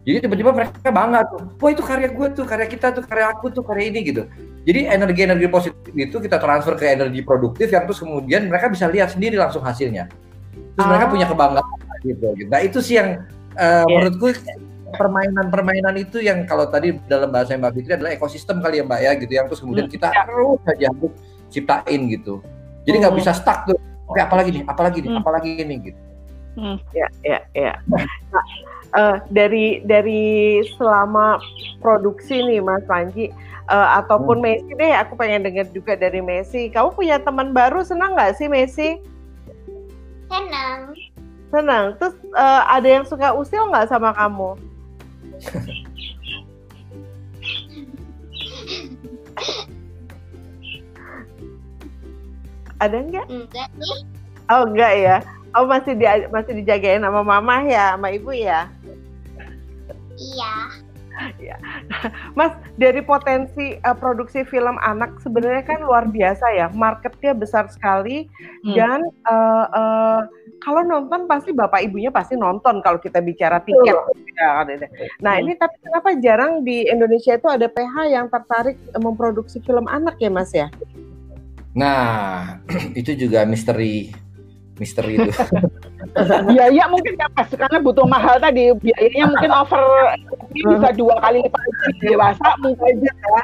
Jadi 0.00 0.16
tiba-tiba 0.24 0.50
mereka 0.56 0.88
bangga 0.88 1.28
tuh, 1.28 1.40
wah 1.60 1.70
itu 1.70 1.82
karya 1.84 2.08
gue 2.08 2.26
tuh, 2.32 2.44
karya 2.48 2.66
kita 2.66 2.88
tuh, 2.96 3.04
karya 3.04 3.36
aku 3.36 3.52
tuh, 3.52 3.60
karya 3.60 3.92
ini 3.92 4.00
gitu. 4.00 4.24
Jadi 4.64 4.88
energi-energi 4.88 5.46
positif 5.52 5.92
itu 5.92 6.16
kita 6.16 6.40
transfer 6.40 6.72
ke 6.78 6.88
energi 6.88 7.20
produktif 7.20 7.68
yang 7.68 7.84
terus 7.84 8.00
kemudian 8.00 8.48
mereka 8.48 8.72
bisa 8.72 8.88
lihat 8.88 9.12
sendiri 9.12 9.36
langsung 9.36 9.60
hasilnya. 9.60 10.08
Terus 10.74 10.84
ah. 10.84 10.88
mereka 10.88 11.06
punya 11.12 11.26
kebanggaan 11.28 11.89
gitu. 12.02 12.26
Nah 12.48 12.60
itu 12.64 12.78
sih 12.80 12.96
yang 13.00 13.24
uh, 13.56 13.84
yeah. 13.84 13.84
menurutku 13.86 14.34
permainan-permainan 14.90 15.94
itu 16.02 16.18
yang 16.18 16.42
kalau 16.50 16.66
tadi 16.66 16.98
dalam 17.06 17.30
bahasa 17.30 17.54
Mbak 17.54 17.72
Fitri 17.78 17.92
adalah 17.94 18.12
ekosistem 18.14 18.58
kali 18.58 18.82
ya 18.82 18.84
Mbak 18.86 19.00
ya 19.00 19.12
gitu 19.22 19.32
yang 19.32 19.46
terus 19.46 19.60
kemudian 19.62 19.86
hmm. 19.86 19.94
kita 19.94 20.08
terus 20.10 20.58
saja 20.66 20.88
ciptain 21.50 22.00
gitu. 22.10 22.34
Jadi 22.86 22.96
nggak 22.98 23.12
hmm. 23.14 23.20
bisa 23.22 23.32
stuck 23.36 23.68
tuh. 23.68 23.78
Oke, 24.10 24.18
apalagi 24.18 24.50
nih, 24.50 24.62
apalagi 24.66 24.98
nih, 25.06 25.10
hmm. 25.14 25.20
apalagi 25.22 25.50
ini 25.62 25.74
gitu. 25.86 26.00
Hmm. 26.58 26.76
Ya, 26.90 27.06
ya, 27.22 27.38
ya. 27.54 27.72
Nah, 27.86 28.44
uh, 28.98 29.16
dari 29.30 29.86
dari 29.86 30.58
selama 30.74 31.38
produksi 31.78 32.42
nih 32.42 32.58
Mas 32.58 32.82
Panji 32.90 33.30
uh, 33.70 34.02
ataupun 34.02 34.42
hmm. 34.42 34.44
Messi 34.44 34.72
deh, 34.74 34.92
aku 34.98 35.14
pengen 35.14 35.46
dengar 35.46 35.70
juga 35.70 35.94
dari 35.94 36.18
Messi. 36.18 36.66
Kamu 36.74 36.98
punya 36.98 37.22
teman 37.22 37.54
baru 37.54 37.86
senang 37.86 38.18
nggak 38.18 38.34
sih 38.34 38.50
Messi? 38.50 38.98
Senang. 40.26 40.94
Senang. 41.50 41.98
Terus 41.98 42.14
uh, 42.34 42.62
ada 42.70 42.88
yang 42.88 43.04
suka 43.04 43.34
usil 43.34 43.70
nggak 43.70 43.90
sama 43.90 44.14
kamu? 44.14 44.54
Ada 52.80 52.96
enggak? 52.96 53.26
Enggak 53.28 53.68
nih. 53.76 53.98
Oh 54.48 54.62
enggak 54.64 54.92
ya. 54.96 55.16
Oh 55.52 55.66
masih 55.66 55.98
di 55.98 56.06
masih 56.30 56.62
dijagain 56.62 57.02
sama 57.02 57.20
mama 57.26 57.66
ya, 57.66 57.98
sama 57.98 58.08
ibu 58.14 58.30
ya? 58.30 58.70
Iya. 60.16 60.54
ya. 61.42 61.56
Mas, 62.38 62.54
dari 62.78 63.02
potensi 63.02 63.76
uh, 63.82 63.96
produksi 63.98 64.46
film 64.46 64.78
anak 64.80 65.18
sebenarnya 65.20 65.66
kan 65.66 65.82
luar 65.82 66.06
biasa 66.08 66.46
ya, 66.54 66.66
marketnya 66.72 67.34
besar 67.34 67.66
sekali 67.68 68.30
hmm. 68.64 68.74
dan 68.78 69.00
uh, 69.26 69.66
uh, 69.74 70.20
kalau 70.60 70.84
nonton 70.84 71.24
pasti 71.24 71.56
bapak 71.56 71.88
ibunya 71.88 72.12
pasti 72.12 72.36
nonton 72.36 72.84
kalau 72.84 73.00
kita 73.00 73.24
bicara 73.24 73.64
tiket. 73.64 73.96
Ya, 74.36 74.64
nah 75.20 75.36
hmm. 75.36 75.42
ini 75.44 75.52
tapi 75.56 75.76
kenapa 75.80 76.16
jarang 76.20 76.64
di 76.64 76.84
Indonesia 76.88 77.36
itu 77.36 77.48
ada 77.48 77.66
PH 77.68 77.94
yang 78.08 78.26
tertarik 78.28 78.76
memproduksi 78.96 79.60
film 79.64 79.88
anak 79.88 80.20
ya 80.20 80.30
Mas 80.32 80.52
ya? 80.52 80.68
Nah 81.72 82.60
itu 83.00 83.16
juga 83.16 83.44
misteri 83.48 84.12
misteri 84.80 85.20
itu. 85.20 85.32
biaya 86.48 86.88
mungkin 86.92 87.12
ya 87.20 87.28
pas 87.36 87.48
karena 87.52 87.78
butuh 87.84 88.08
mahal 88.08 88.40
tadi 88.40 88.72
biayanya 88.80 89.28
mungkin 89.28 89.52
over 89.52 89.84
bisa 90.56 90.88
dua 90.96 91.20
kali 91.20 91.44
lipat 91.44 91.62
dewasa 92.00 92.48
mungkin 92.64 92.96
aja 92.96 93.12
ya. 93.12 93.42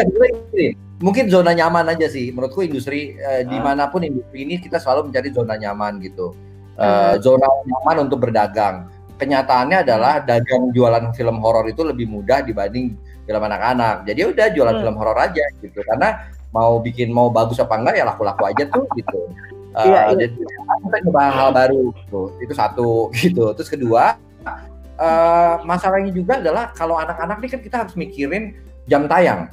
mungkin 1.00 1.28
zona 1.28 1.52
nyaman 1.52 1.92
aja 1.92 2.08
sih. 2.08 2.32
Menurutku 2.32 2.64
industri 2.64 3.16
eh, 3.16 3.42
uh. 3.44 3.48
di 3.48 3.58
mana 3.60 3.88
pun 3.88 4.04
industri 4.04 4.44
ini 4.48 4.60
kita 4.60 4.80
selalu 4.80 5.10
mencari 5.12 5.28
zona 5.32 5.54
nyaman 5.56 6.00
gitu. 6.00 6.32
Uh, 6.76 7.16
zona 7.24 7.48
nyaman 7.64 8.08
untuk 8.08 8.28
berdagang. 8.28 8.92
Kenyataannya 9.16 9.80
adalah 9.80 10.20
dagang 10.20 10.68
jualan 10.76 11.08
film 11.16 11.40
horor 11.40 11.64
itu 11.72 11.80
lebih 11.80 12.04
mudah 12.04 12.44
dibanding 12.44 12.92
film 13.24 13.42
anak-anak. 13.42 14.04
Jadi 14.04 14.20
udah 14.28 14.46
jualan 14.52 14.74
hmm. 14.76 14.82
film 14.84 14.96
horor 15.00 15.16
aja 15.16 15.44
gitu. 15.64 15.80
Karena 15.80 16.28
mau 16.52 16.76
bikin 16.84 17.08
mau 17.08 17.32
bagus 17.32 17.56
apa 17.60 17.80
enggak 17.80 17.96
ya 17.96 18.04
laku-laku 18.04 18.44
aja 18.44 18.64
tuh 18.68 18.84
gitu. 18.92 19.20
Uh, 19.72 19.84
iya, 19.88 20.00
iya. 20.12 20.28
jadi 20.28 20.34
kita 20.84 20.98
coba 21.08 21.20
hal 21.32 21.48
baru 21.52 21.82
gitu. 21.96 22.20
itu 22.44 22.52
satu 22.52 22.88
gitu. 23.16 23.56
Terus 23.56 23.72
kedua 23.72 24.20
uh, 25.00 25.54
masalahnya 25.64 26.12
juga 26.12 26.40
adalah 26.40 26.72
kalau 26.76 27.00
anak-anak 27.00 27.40
ini 27.40 27.48
kan 27.48 27.60
kita 27.60 27.76
harus 27.84 27.94
mikirin 27.96 28.56
jam 28.84 29.08
tayang 29.08 29.48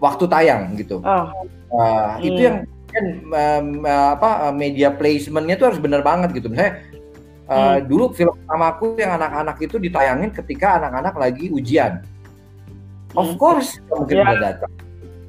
waktu 0.00 0.24
tayang 0.26 0.74
gitu. 0.80 1.04
Oh. 1.04 1.30
Uh, 1.70 2.16
hmm. 2.18 2.26
Itu 2.26 2.40
yang 2.40 2.56
kan 2.90 3.06
um, 3.22 3.66
apa 3.86 4.50
media 4.50 4.90
placementnya 4.90 5.54
tuh 5.54 5.70
harus 5.70 5.80
benar 5.80 6.02
banget 6.02 6.34
gitu. 6.34 6.50
Misalnya 6.50 6.82
uh, 7.46 7.78
hmm. 7.78 7.86
dulu 7.86 8.10
film 8.16 8.34
pertama 8.42 8.74
aku 8.74 8.98
yang 8.98 9.14
anak-anak 9.14 9.56
itu 9.62 9.76
ditayangin 9.78 10.34
ketika 10.34 10.82
anak-anak 10.82 11.14
lagi 11.14 11.52
ujian. 11.52 12.02
Of 13.14 13.36
hmm. 13.36 13.38
course 13.38 13.78
mungkin 13.92 14.24
yeah. 14.24 14.40
datang. 14.40 14.72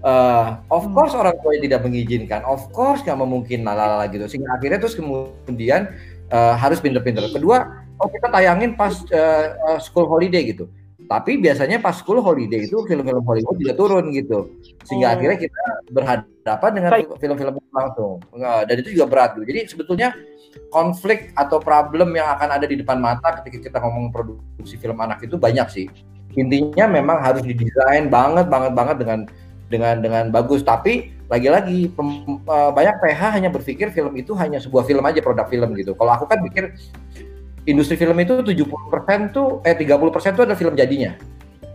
Uh, 0.02 0.58
of 0.74 0.90
hmm. 0.90 0.98
course 0.98 1.14
orang 1.14 1.38
tua 1.46 1.54
tidak 1.62 1.86
mengizinkan, 1.86 2.42
of 2.50 2.66
course 2.74 3.06
nggak 3.06 3.22
memungkin 3.22 3.62
lalala 3.62 4.10
gitu. 4.10 4.26
Sehingga 4.26 4.58
akhirnya 4.58 4.82
terus 4.82 4.98
kemudian 4.98 5.94
uh, 6.34 6.58
harus 6.58 6.82
pinter-pinter. 6.82 7.30
Kedua, 7.30 7.86
oh 8.02 8.10
kita 8.10 8.34
tayangin 8.34 8.74
pas 8.74 8.98
uh, 9.14 9.78
school 9.78 10.10
holiday 10.10 10.42
gitu 10.50 10.66
tapi 11.12 11.44
biasanya 11.44 11.84
pas 11.84 12.00
school 12.00 12.24
holiday 12.24 12.64
itu 12.64 12.88
film-film 12.88 13.20
Hollywood 13.28 13.60
juga 13.60 13.76
turun 13.76 14.16
gitu. 14.16 14.48
Sehingga 14.88 15.12
oh. 15.12 15.14
akhirnya 15.20 15.38
kita 15.44 15.64
berhadapan 15.92 16.72
dengan 16.72 16.92
film-film 17.20 17.54
langsung. 17.76 18.24
Dan 18.40 18.76
itu 18.80 18.96
juga 18.96 19.12
berat 19.12 19.36
gitu. 19.36 19.44
Jadi 19.44 19.60
sebetulnya 19.68 20.16
konflik 20.72 21.36
atau 21.36 21.60
problem 21.60 22.16
yang 22.16 22.32
akan 22.40 22.56
ada 22.56 22.64
di 22.64 22.80
depan 22.80 23.04
mata 23.04 23.44
ketika 23.44 23.60
kita 23.60 23.78
ngomong 23.84 24.16
produksi 24.16 24.80
film 24.80 25.04
anak 25.04 25.20
itu 25.20 25.36
banyak 25.36 25.68
sih. 25.68 25.92
Intinya 26.40 26.88
memang 26.88 27.20
harus 27.20 27.44
didesain 27.44 28.08
banget 28.08 28.48
banget 28.48 28.72
banget 28.72 28.96
dengan 29.04 29.20
dengan 29.68 29.96
dengan 30.00 30.24
bagus. 30.32 30.64
Tapi 30.64 31.12
lagi-lagi 31.28 31.92
eh, 31.92 32.72
banyak 32.72 32.96
PH 33.04 33.22
hanya 33.36 33.52
berpikir 33.52 33.92
film 33.92 34.16
itu 34.16 34.32
hanya 34.40 34.64
sebuah 34.64 34.88
film 34.88 35.04
aja 35.04 35.20
produk 35.20 35.44
film 35.52 35.76
gitu. 35.76 35.92
Kalau 35.92 36.12
aku 36.16 36.24
kan 36.32 36.40
pikir 36.40 36.72
industri 37.70 37.98
film 37.98 38.18
itu 38.18 38.42
70% 38.42 39.36
tuh 39.36 39.62
eh 39.62 39.78
30% 39.78 40.38
tuh 40.38 40.44
ada 40.46 40.56
film 40.58 40.74
jadinya. 40.74 41.14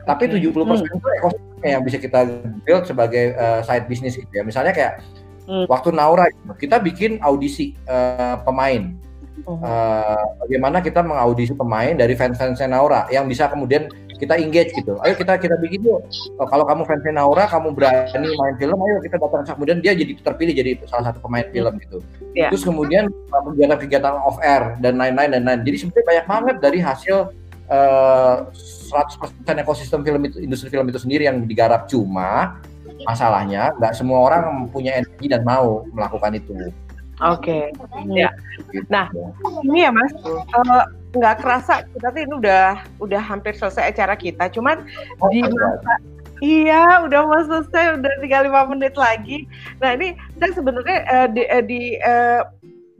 Tapi 0.06 0.30
70% 0.30 0.54
hmm. 0.54 0.86
itu 0.86 1.06
ekosistem 1.18 1.66
yang 1.66 1.82
bisa 1.82 1.98
kita 1.98 2.20
build 2.62 2.84
sebagai 2.86 3.34
uh, 3.34 3.60
side 3.66 3.90
business 3.90 4.14
gitu 4.14 4.30
ya. 4.30 4.46
Misalnya 4.46 4.70
kayak 4.70 5.02
hmm. 5.50 5.66
waktu 5.66 5.90
Naura 5.90 6.30
kita 6.58 6.78
bikin 6.78 7.18
audisi 7.22 7.74
uh, 7.90 8.38
pemain. 8.46 8.94
Uh, 9.44 10.24
bagaimana 10.40 10.80
kita 10.80 11.04
mengaudisi 11.04 11.52
pemain 11.52 11.92
dari 11.92 12.16
fans-fansnya 12.16 12.72
Naura 12.72 13.04
yang 13.12 13.28
bisa 13.28 13.52
kemudian 13.52 13.92
kita 14.16 14.34
engage 14.40 14.72
gitu. 14.72 14.96
Ayo 15.04 15.12
kita 15.14 15.36
kita 15.36 15.60
bikin 15.60 15.84
yuk. 15.84 16.00
Oh, 16.40 16.48
kalau 16.48 16.64
kamu 16.64 16.88
fans 16.88 17.04
Naura, 17.12 17.44
kamu 17.46 17.76
berani 17.76 18.28
main 18.32 18.54
film, 18.56 18.76
ayo 18.80 18.96
kita 19.04 19.16
datang. 19.20 19.44
Kemudian 19.44 19.78
dia 19.84 19.92
jadi 19.92 20.16
terpilih 20.16 20.54
jadi 20.56 20.70
salah 20.88 21.12
satu 21.12 21.20
pemain 21.20 21.44
film 21.52 21.76
gitu. 21.84 21.98
Yeah. 22.32 22.48
Terus 22.48 22.64
kemudian 22.64 23.12
kegiatan-kegiatan 23.28 24.14
off 24.24 24.40
air 24.40 24.80
dan 24.80 24.96
lain-lain 24.96 25.36
dan 25.36 25.42
lain. 25.44 25.60
Jadi 25.68 25.76
sebenarnya 25.84 26.06
banyak 26.08 26.26
banget 26.26 26.56
dari 26.64 26.78
hasil 26.80 27.16
uh, 27.68 28.36
eh, 28.48 29.52
100% 29.52 29.62
ekosistem 29.62 30.00
film 30.00 30.22
itu 30.24 30.40
industri 30.40 30.72
film 30.72 30.88
itu 30.88 30.98
sendiri 31.02 31.28
yang 31.28 31.44
digarap 31.44 31.84
cuma 31.90 32.56
masalahnya 33.04 33.74
nggak 33.76 33.92
semua 33.92 34.18
orang 34.24 34.70
punya 34.72 34.96
energi 34.96 35.28
dan 35.28 35.44
mau 35.44 35.84
melakukan 35.92 36.32
itu. 36.40 36.56
Oke, 37.24 37.72
okay. 37.72 38.12
ya. 38.12 38.28
Nah, 38.92 39.08
ini 39.64 39.88
ya 39.88 39.90
Mas, 39.94 40.12
uh, 40.20 40.84
nggak 41.16 41.40
kerasa 41.40 41.88
kita 41.96 42.12
tuh 42.12 42.20
ini 42.28 42.34
udah 42.36 42.84
udah 43.00 43.20
hampir 43.24 43.56
selesai 43.56 43.88
acara 43.88 44.12
kita. 44.20 44.52
Cuman 44.52 44.84
oh, 45.24 45.32
di 45.32 45.40
masa 45.40 45.96
Iya, 46.44 47.00
udah 47.08 47.20
mau 47.24 47.40
selesai, 47.48 47.96
udah 47.96 48.12
tinggal 48.20 48.44
lima 48.44 48.68
menit 48.68 48.92
lagi. 48.92 49.48
Nah 49.80 49.96
ini 49.96 50.12
saya 50.36 50.52
sebenarnya 50.52 50.98
uh, 51.08 51.28
di, 51.32 51.42
uh, 51.48 51.64
di 51.64 51.80
uh, 52.04 52.44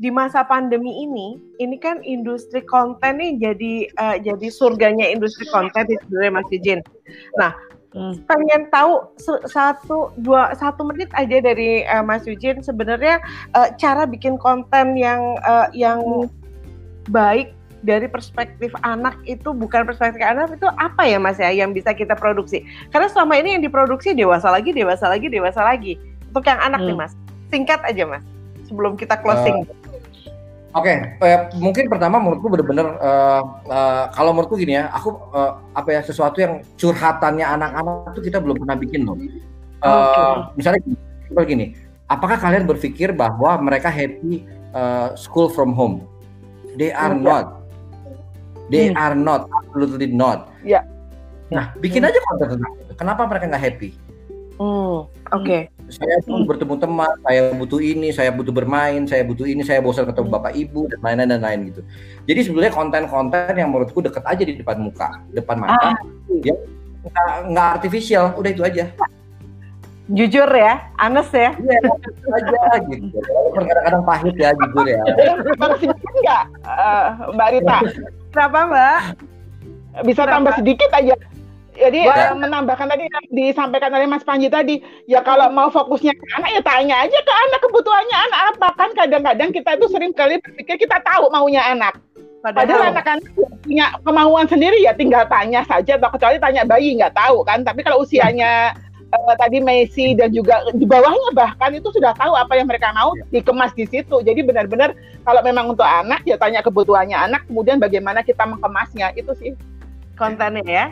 di 0.01 0.09
masa 0.09 0.45
pandemi 0.45 1.05
ini, 1.05 1.37
ini 1.61 1.77
kan 1.77 2.01
industri 2.01 2.65
konten 2.65 3.21
nih 3.21 3.33
jadi 3.37 3.75
uh, 3.97 4.17
jadi 4.21 4.49
surganya 4.49 5.09
industri 5.09 5.45
konten 5.53 5.85
di 5.85 6.01
sebenarnya 6.05 6.33
Mas 6.33 6.49
Jin. 6.65 6.81
Nah, 7.37 7.53
hmm. 7.97 8.15
pengen 8.29 8.69
tahu 8.69 9.09
satu 9.49 10.13
dua 10.21 10.53
satu 10.53 10.85
menit 10.85 11.09
aja 11.17 11.41
dari 11.41 11.89
uh, 11.89 12.05
Mas 12.05 12.29
Yujin 12.29 12.61
sebenarnya 12.61 13.19
uh, 13.57 13.73
cara 13.81 14.05
bikin 14.05 14.37
konten 14.37 14.95
yang 15.01 15.41
uh, 15.49 15.73
yang 15.73 16.29
baik 17.09 17.57
dari 17.87 18.11
perspektif 18.11 18.75
anak 18.83 19.15
itu 19.25 19.55
bukan 19.55 19.87
perspektif 19.87 20.19
anak 20.21 20.59
itu 20.59 20.67
apa 20.75 21.07
ya 21.07 21.23
mas 21.23 21.39
ya 21.39 21.55
yang 21.55 21.71
bisa 21.71 21.95
kita 21.95 22.19
produksi? 22.19 22.67
Karena 22.91 23.07
selama 23.07 23.39
ini 23.39 23.55
yang 23.57 23.63
diproduksi 23.63 24.11
dewasa 24.11 24.51
lagi 24.51 24.75
dewasa 24.75 25.07
lagi 25.07 25.31
dewasa 25.31 25.63
lagi. 25.63 25.95
Untuk 26.35 26.51
yang 26.51 26.59
anak 26.59 26.83
hmm. 26.83 26.89
nih 26.93 26.97
mas. 26.99 27.13
Singkat 27.49 27.81
aja 27.87 28.05
mas 28.05 28.25
sebelum 28.67 28.99
kita 28.99 29.15
closing. 29.23 29.63
Uh, 29.63 29.86
Oke, 30.77 30.93
eh, 30.93 31.41
mungkin 31.57 31.89
pertama 31.89 32.21
menurutku 32.21 32.53
benar-benar 32.53 33.01
uh, 33.01 33.43
uh, 33.65 34.05
kalau 34.13 34.37
menurutku 34.37 34.61
gini 34.61 34.77
ya, 34.77 34.93
aku 34.93 35.09
uh, 35.33 35.57
apa 35.73 35.89
ya 35.89 36.01
sesuatu 36.05 36.37
yang 36.37 36.61
curhatannya 36.77 37.49
anak-anak 37.49 38.13
itu 38.13 38.29
kita 38.29 38.45
belum 38.45 38.61
pernah 38.61 38.77
bikin 38.77 39.09
loh. 39.09 39.17
Uh, 39.81 39.89
okay. 39.89 40.33
Misalnya 40.61 40.81
gini, 41.49 41.67
apakah 42.13 42.37
kalian 42.37 42.69
berpikir 42.69 43.17
bahwa 43.17 43.57
mereka 43.57 43.89
happy 43.89 44.45
uh, 44.77 45.17
school 45.17 45.49
from 45.49 45.73
home? 45.73 46.05
They 46.77 46.93
are 46.93 47.17
not. 47.17 47.65
They 48.69 48.93
hmm. 48.93 49.01
are 49.01 49.17
not, 49.17 49.49
absolutely 49.49 50.13
not. 50.13 50.53
Ya. 50.61 50.85
Nah, 51.49 51.73
bikin 51.81 52.05
hmm. 52.05 52.11
aja 52.13 52.19
konten 52.21 52.47
tentang 52.59 52.73
itu. 52.85 52.93
Kenapa 53.01 53.25
mereka 53.25 53.45
nggak 53.49 53.65
happy? 53.65 53.91
Hmm, 54.61 55.09
oke. 55.33 55.45
Okay. 55.47 55.63
Saya 55.87 56.19
butuh 56.27 56.43
hmm. 56.43 56.51
bertemu 56.51 56.75
teman, 56.83 57.13
saya 57.23 57.41
butuh 57.55 57.81
ini, 57.81 58.09
saya 58.11 58.31
butuh 58.35 58.55
bermain, 58.55 59.03
saya 59.07 59.23
butuh 59.23 59.47
ini, 59.47 59.63
saya 59.63 59.79
bosan 59.79 60.07
ketemu 60.07 60.29
hmm. 60.31 60.37
bapak 60.39 60.53
ibu 60.59 60.91
dan 60.91 60.99
lain-lain 61.03 61.31
dan 61.31 61.43
lain 61.43 61.61
gitu. 61.71 61.81
Jadi 62.27 62.41
sebenarnya 62.43 62.75
konten-konten 62.75 63.55
yang 63.55 63.71
menurutku 63.71 64.03
deket 64.03 64.25
aja 64.27 64.43
di 64.43 64.55
depan 64.59 64.83
muka, 64.83 65.23
depan 65.31 65.57
mata, 65.63 65.95
ah. 65.95 65.97
ya 66.43 66.55
nggak 67.47 67.67
artifisial, 67.79 68.35
udah 68.35 68.51
itu 68.51 68.63
aja. 68.67 68.85
Jujur 70.07 70.47
ya, 70.47 70.87
Anes 71.03 71.31
ya. 71.35 71.51
Iya, 71.55 71.79
aja 72.31 72.79
gitu. 72.87 73.19
Kadang-kadang 73.55 74.03
pahit 74.07 74.35
ya, 74.39 74.55
jujur 74.55 74.87
ya. 74.87 75.03
sedikit 75.83 76.15
nggak, 76.23 76.45
uh, 76.63 77.07
Mbak 77.35 77.49
Rita? 77.59 77.79
Kenapa 78.31 78.59
Mbak? 78.71 78.99
Bisa 80.07 80.23
Kenapa? 80.23 80.33
tambah 80.35 80.53
sedikit 80.63 80.91
aja 80.95 81.15
jadi 81.77 82.01
ya. 82.09 82.33
menambahkan 82.33 82.89
tadi 82.89 83.07
yang 83.07 83.25
disampaikan 83.31 83.93
oleh 83.93 84.09
Mas 84.09 84.25
Panji 84.25 84.49
tadi, 84.49 84.81
ya 85.05 85.21
kalau 85.21 85.53
mau 85.53 85.69
fokusnya 85.69 86.17
ke 86.17 86.25
anak 86.41 86.51
ya 86.57 86.63
tanya 86.65 86.97
aja 87.05 87.19
ke 87.21 87.33
anak 87.49 87.61
kebutuhannya 87.63 88.17
anak 88.17 88.41
apa 88.57 88.69
kan 88.75 88.91
kadang-kadang 88.97 89.51
kita 89.53 89.71
itu 89.77 89.87
sering 89.93 90.13
kali 90.17 90.41
berpikir 90.41 90.77
kita 90.81 90.99
tahu 91.05 91.29
maunya 91.29 91.63
anak. 91.63 92.01
Padahal, 92.47 92.95
anak-anak 92.95 93.27
punya 93.67 93.91
kemauan 94.07 94.47
sendiri 94.47 94.79
ya 94.79 94.95
tinggal 94.95 95.27
tanya 95.27 95.67
saja 95.67 95.99
atau 95.99 96.15
kecuali 96.15 96.39
tanya 96.39 96.63
bayi 96.63 96.95
nggak 96.95 97.19
tahu 97.19 97.43
kan. 97.43 97.67
Tapi 97.67 97.83
kalau 97.83 98.07
usianya 98.07 98.71
uh, 99.11 99.35
tadi 99.35 99.59
Messi 99.59 100.15
dan 100.15 100.31
juga 100.31 100.63
di 100.71 100.87
bawahnya 100.87 101.35
bahkan 101.35 101.75
itu 101.75 101.91
sudah 101.91 102.15
tahu 102.15 102.39
apa 102.39 102.55
yang 102.55 102.71
mereka 102.71 102.95
mau 102.95 103.19
ya. 103.19 103.41
dikemas 103.43 103.75
di 103.75 103.91
situ. 103.91 104.23
Jadi 104.23 104.47
benar-benar 104.47 104.95
kalau 105.27 105.43
memang 105.43 105.75
untuk 105.75 105.87
anak 105.87 106.23
ya 106.23 106.39
tanya 106.39 106.63
kebutuhannya 106.63 107.19
anak, 107.19 107.43
kemudian 107.51 107.83
bagaimana 107.83 108.23
kita 108.23 108.47
mengemasnya 108.47 109.11
itu 109.19 109.33
sih 109.35 109.51
kontennya 110.15 110.63
ya. 110.63 110.87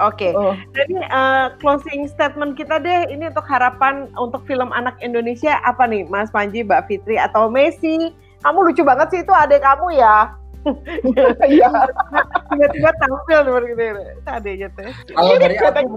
Oke. 0.00 0.30
Okay. 0.30 0.32
Oh. 0.32 0.56
Jadi 0.72 0.96
uh, 1.12 1.52
closing 1.60 2.08
statement 2.08 2.56
kita 2.56 2.80
deh 2.80 3.12
ini 3.12 3.28
untuk 3.28 3.44
harapan 3.44 4.08
untuk 4.16 4.40
film 4.48 4.72
anak 4.72 4.96
Indonesia 5.04 5.60
apa 5.66 5.84
nih 5.84 6.08
Mas 6.08 6.32
Panji, 6.32 6.64
Mbak 6.64 6.88
Fitri 6.88 7.20
atau 7.20 7.52
Messi? 7.52 8.14
Kamu 8.40 8.64
lucu 8.64 8.80
banget 8.84 9.08
sih 9.12 9.20
itu 9.20 9.32
adik 9.32 9.60
kamu 9.60 10.00
ya. 10.00 10.32
Iya. 11.44 11.68
Tiba-tiba 12.48 12.90
tampil 12.96 13.38
seperti 13.44 13.72
itu. 13.76 14.02
Adiknya 14.24 14.68
tuh. 14.72 14.88
Kalau 15.12 15.34
dari 15.42 15.56
aku 15.60 15.96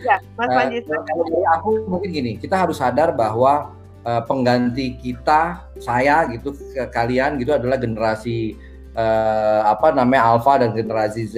ya, 0.00 0.16
Mas 0.40 0.50
Panji. 0.54 0.78
Uh, 0.88 1.02
kalau 1.04 1.24
dari 1.28 1.44
aku 1.52 1.70
mungkin 1.84 2.08
gini, 2.14 2.32
kita 2.40 2.56
harus 2.56 2.80
sadar 2.80 3.12
bahwa 3.12 3.76
uh, 4.08 4.22
pengganti 4.24 4.96
kita, 4.96 5.68
saya 5.76 6.24
gitu, 6.32 6.54
ke 6.54 6.84
kalian 6.88 7.36
gitu 7.36 7.52
adalah 7.52 7.76
generasi 7.76 8.56
uh, 8.98 9.68
apa 9.68 9.94
namanya 9.94 10.34
Alpha 10.34 10.62
dan 10.62 10.72
generasi 10.72 11.22
Z 11.28 11.36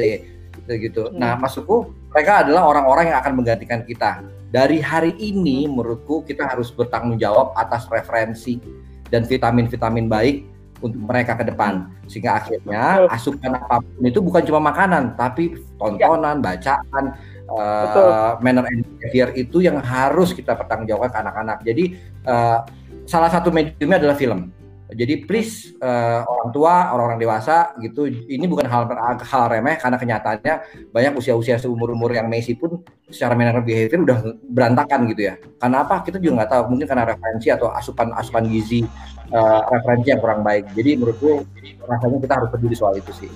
gitu. 0.68 1.08
Hmm. 1.08 1.18
Nah, 1.18 1.32
maksudku 1.38 1.94
mereka 2.10 2.44
adalah 2.44 2.66
orang-orang 2.68 3.14
yang 3.14 3.18
akan 3.22 3.32
menggantikan 3.38 3.80
kita. 3.86 4.24
Dari 4.50 4.82
hari 4.82 5.14
ini 5.22 5.70
menurutku 5.70 6.26
kita 6.26 6.42
harus 6.42 6.74
bertanggung 6.74 7.16
jawab 7.22 7.54
atas 7.54 7.86
referensi 7.86 8.58
dan 9.06 9.22
vitamin-vitamin 9.22 10.10
baik 10.10 10.36
untuk 10.80 11.00
mereka 11.06 11.36
ke 11.36 11.44
depan 11.46 11.86
sehingga 12.08 12.40
akhirnya 12.40 13.06
asupan 13.12 13.52
apa 13.52 13.84
pun 13.84 14.02
itu 14.02 14.18
bukan 14.24 14.42
cuma 14.48 14.72
makanan 14.72 15.14
tapi 15.14 15.60
tontonan, 15.76 16.40
ya. 16.40 16.42
bacaan, 16.42 17.04
uh, 17.52 18.34
manner 18.40 18.64
and 18.66 18.82
behavior 18.96 19.28
itu 19.36 19.60
yang 19.62 19.78
harus 19.78 20.32
kita 20.32 20.56
pertanggungjawabkan 20.56 21.12
ke 21.12 21.18
anak-anak. 21.20 21.58
Jadi 21.62 21.84
uh, 22.26 22.64
salah 23.04 23.30
satu 23.30 23.52
mediumnya 23.52 24.00
adalah 24.00 24.16
film. 24.16 24.50
Jadi 24.90 25.24
please 25.24 25.74
uh, 25.78 26.26
orang 26.26 26.50
tua, 26.50 26.74
orang-orang 26.90 27.20
dewasa 27.22 27.74
gitu, 27.78 28.10
ini 28.10 28.44
bukan 28.50 28.66
hal 28.66 28.90
hal 29.22 29.44
remeh 29.46 29.78
karena 29.78 29.96
kenyataannya 29.96 30.54
banyak 30.90 31.12
usia-usia 31.14 31.62
seumur-umur 31.62 32.10
yang 32.10 32.26
Messi 32.26 32.58
pun 32.58 32.82
secara 33.06 33.38
manner 33.38 33.62
behavior 33.62 34.02
udah 34.02 34.18
berantakan 34.50 35.06
gitu 35.10 35.30
ya. 35.30 35.34
Karena 35.62 35.86
apa? 35.86 36.02
Kita 36.02 36.18
juga 36.18 36.42
nggak 36.42 36.50
tahu, 36.50 36.62
mungkin 36.74 36.86
karena 36.90 37.04
referensi 37.06 37.48
atau 37.54 37.70
asupan-asupan 37.70 38.44
gizi 38.50 38.82
uh, 39.30 39.62
referensi 39.70 40.08
yang 40.10 40.20
kurang 40.22 40.40
baik. 40.42 40.70
Jadi 40.74 40.90
menurutku 40.98 41.46
rasanya 41.86 42.18
kita 42.18 42.34
harus 42.40 42.48
peduli 42.50 42.74
soal 42.74 42.98
itu 42.98 43.12
sih. 43.14 43.30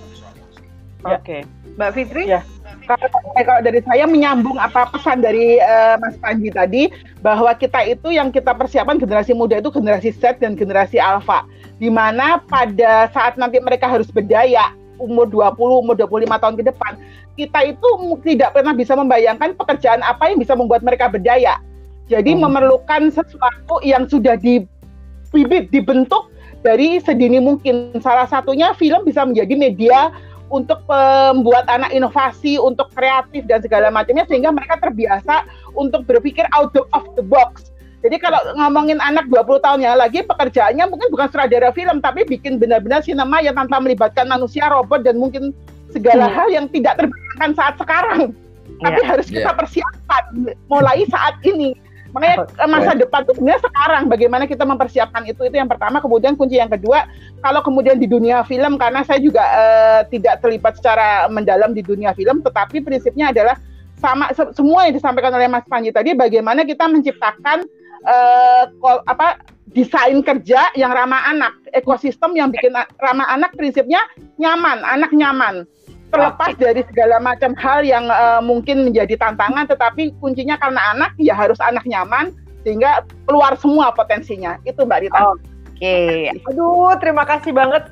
Oke, 1.05 1.21
okay. 1.21 1.41
Mbak 1.77 1.91
Fitri? 1.95 2.25
Ya 2.33 2.43
kalau 2.87 3.61
dari 3.65 3.81
saya 3.85 4.05
menyambung 4.05 4.57
apa 4.61 4.89
pesan 4.93 5.25
dari 5.25 5.59
uh, 5.59 5.97
Mas 5.99 6.17
Panji 6.21 6.53
tadi 6.53 6.83
bahwa 7.25 7.53
kita 7.57 7.81
itu 7.89 8.13
yang 8.13 8.29
kita 8.31 8.53
persiapan 8.53 9.01
generasi 9.01 9.33
muda 9.33 9.59
itu 9.59 9.73
generasi 9.73 10.13
Z 10.13 10.41
dan 10.41 10.55
generasi 10.55 11.01
Alpha 11.01 11.49
di 11.81 11.89
mana 11.91 12.39
pada 12.47 13.11
saat 13.11 13.41
nanti 13.41 13.59
mereka 13.59 13.91
harus 13.91 14.09
berdaya 14.13 14.71
umur 15.01 15.27
20, 15.27 15.59
umur 15.59 15.95
25 15.99 16.43
tahun 16.43 16.55
ke 16.55 16.65
depan 16.71 16.93
kita 17.35 17.61
itu 17.67 17.89
tidak 18.23 18.55
pernah 18.55 18.73
bisa 18.73 18.95
membayangkan 18.95 19.59
pekerjaan 19.59 20.01
apa 20.07 20.31
yang 20.31 20.39
bisa 20.39 20.55
membuat 20.55 20.87
mereka 20.87 21.11
berdaya. 21.11 21.59
Jadi 22.07 22.37
hmm. 22.37 22.41
memerlukan 22.47 23.11
sesuatu 23.11 23.83
yang 23.83 24.07
sudah 24.07 24.39
dibibit, 24.39 25.71
dibentuk 25.75 26.31
dari 26.63 27.03
sedini 27.03 27.43
mungkin. 27.43 27.91
Salah 27.99 28.31
satunya 28.31 28.71
film 28.79 29.03
bisa 29.03 29.27
menjadi 29.27 29.55
media 29.59 30.15
untuk 30.55 30.87
membuat 30.87 31.67
anak 31.67 31.91
inovasi, 31.91 32.55
untuk 32.63 32.87
kreatif 32.95 33.43
dan 33.51 33.59
segala 33.59 33.91
macamnya 33.91 34.23
sehingga 34.31 34.55
mereka 34.55 34.79
terbiasa 34.79 35.43
untuk 35.75 36.07
berpikir 36.07 36.47
out 36.55 36.71
of 36.95 37.05
the 37.19 37.25
box. 37.27 37.75
Jadi 38.05 38.21
kalau 38.21 38.37
ngomongin 38.61 39.01
anak 39.01 39.27
20 39.33 39.65
tahun 39.65 39.81
yang 39.81 39.97
lagi 39.97 40.21
pekerjaannya 40.23 40.85
mungkin 40.93 41.09
bukan 41.09 41.27
sutradara 41.33 41.73
film 41.73 42.05
tapi 42.05 42.23
bikin 42.29 42.61
benar-benar 42.61 43.01
sinema 43.01 43.41
yang 43.41 43.57
tanpa 43.57 43.81
melibatkan 43.81 44.29
manusia, 44.29 44.69
robot 44.69 45.03
dan 45.03 45.17
mungkin 45.17 45.57
segala 45.89 46.29
hmm. 46.29 46.37
hal 46.37 46.49
yang 46.53 46.67
tidak 46.71 47.01
terbayangkan 47.01 47.51
saat 47.57 47.75
sekarang. 47.81 48.21
Yeah. 48.31 48.85
Tapi 48.85 49.01
harus 49.09 49.27
yeah. 49.33 49.37
kita 49.41 49.51
persiapkan 49.57 50.25
mulai 50.69 51.09
saat 51.09 51.35
ini. 51.49 51.73
Makanya 52.15 52.47
masa 52.71 52.95
depan 52.95 53.27
itu 53.27 53.35
sebenarnya 53.35 53.63
sekarang 53.67 54.03
bagaimana 54.07 54.47
kita 54.47 54.63
mempersiapkan 54.63 55.27
itu 55.27 55.43
itu 55.43 55.57
yang 55.59 55.67
pertama. 55.67 55.99
Kemudian 55.99 56.39
kunci 56.39 56.63
yang 56.63 56.71
kedua, 56.71 57.11
kalau 57.43 57.59
kemudian 57.67 57.99
di 57.99 58.07
dunia 58.07 58.47
film 58.47 58.79
karena 58.79 59.03
saya 59.03 59.19
juga 59.19 59.43
uh, 59.43 60.01
tidak 60.07 60.39
terlibat 60.39 60.79
secara 60.79 61.27
mendalam 61.27 61.75
di 61.75 61.83
dunia 61.83 62.15
film, 62.15 62.39
tetapi 62.47 62.87
prinsipnya 62.87 63.35
adalah 63.35 63.59
sama 63.99 64.31
se 64.31 64.47
semua 64.55 64.87
yang 64.87 64.95
disampaikan 64.95 65.35
oleh 65.35 65.51
Mas 65.51 65.67
Panji 65.67 65.91
tadi 65.91 66.15
bagaimana 66.15 66.63
kita 66.63 66.87
menciptakan 66.87 67.67
uh, 68.07 68.65
apa 69.11 69.43
desain 69.75 70.23
kerja 70.23 70.71
yang 70.79 70.95
ramah 70.95 71.35
anak, 71.35 71.59
ekosistem 71.75 72.39
yang 72.39 72.55
bikin 72.55 72.71
ramah 73.03 73.27
anak 73.27 73.51
prinsipnya 73.59 73.99
nyaman, 74.39 74.87
anak 74.87 75.11
nyaman 75.11 75.67
terlepas 76.15 76.53
dari 76.55 76.83
segala 76.87 77.17
macam 77.19 77.53
hal 77.59 77.83
yang 77.83 78.07
uh, 78.07 78.39
mungkin 78.39 78.87
menjadi 78.87 79.19
tantangan 79.19 79.67
tetapi 79.67 80.15
kuncinya 80.23 80.55
karena 80.57 80.81
anak 80.95 81.11
ya 81.19 81.35
harus 81.35 81.59
anak 81.59 81.83
nyaman 81.85 82.31
sehingga 82.63 83.03
keluar 83.27 83.59
semua 83.59 83.93
potensinya 83.93 84.57
itu 84.65 84.79
Mbak 84.87 85.01
Rita. 85.05 85.21
Oke, 85.21 85.43
okay. 85.77 86.31
aduh 86.49 86.95
terima 87.03 87.27
kasih 87.27 87.53
banget 87.53 87.91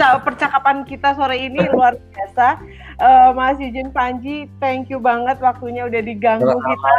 percakapan 0.00 0.82
kita 0.88 1.14
sore 1.14 1.36
ini 1.36 1.60
luar 1.74 1.94
biasa. 2.10 2.58
Uh, 3.00 3.30
Mas 3.32 3.56
Yujin 3.56 3.92
Panji, 3.92 4.50
thank 4.60 4.92
you 4.92 5.00
banget 5.00 5.40
waktunya 5.40 5.88
udah 5.88 6.02
diganggu 6.04 6.52
kita 6.52 6.96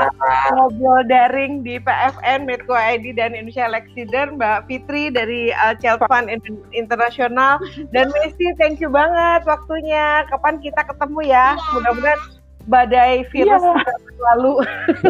ngobrol 0.55 1.01
daring 1.05 1.61
di 1.61 1.77
PFN, 1.81 2.49
Medco 2.49 2.73
ID 2.73 3.13
dan 3.17 3.37
Indonesia 3.37 3.69
Lexider, 3.69 4.33
Mbak 4.33 4.69
Fitri 4.69 5.13
dari 5.13 5.53
uh, 5.53 5.73
Child 5.77 6.05
Fund 6.09 6.27
Internasional 6.73 7.61
dan 7.93 8.09
Messi, 8.13 8.53
thank 8.57 8.81
you 8.81 8.89
banget 8.89 9.45
waktunya. 9.45 10.25
Kapan 10.29 10.61
kita 10.61 10.81
ketemu 10.85 11.19
ya? 11.29 11.57
Mudah-mudahan 11.75 12.42
badai 12.63 13.27
virus 13.31 13.59
yeah. 13.59 13.75
sudah 13.75 13.97
berlalu 14.07 14.53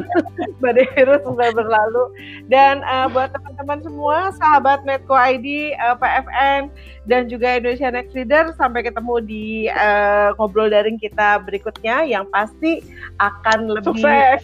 badai 0.64 0.88
virus 0.97 1.22
sudah 1.22 1.49
berlalu 1.54 2.04
dan 2.49 2.82
uh, 2.86 3.06
buat 3.14 3.30
teman-teman 3.30 3.80
semua 3.86 4.34
sahabat 4.41 4.82
Medco 4.86 5.14
ID 5.14 5.78
uh, 5.78 5.93
eh, 5.93 5.95
PFN 6.01 6.62
dan 7.06 7.22
juga 7.30 7.62
Indonesia 7.62 7.93
Next 7.93 8.14
Leader 8.18 8.56
sampai 8.58 8.82
ketemu 8.89 9.16
di 9.22 9.45
uh, 9.70 10.34
ngobrol 10.41 10.72
daring 10.74 10.97
kita 10.97 11.45
berikutnya 11.45 12.10
yang 12.10 12.26
pasti 12.34 12.82
akan 13.22 13.70
lebih 13.70 14.01
Sukses. 14.01 14.41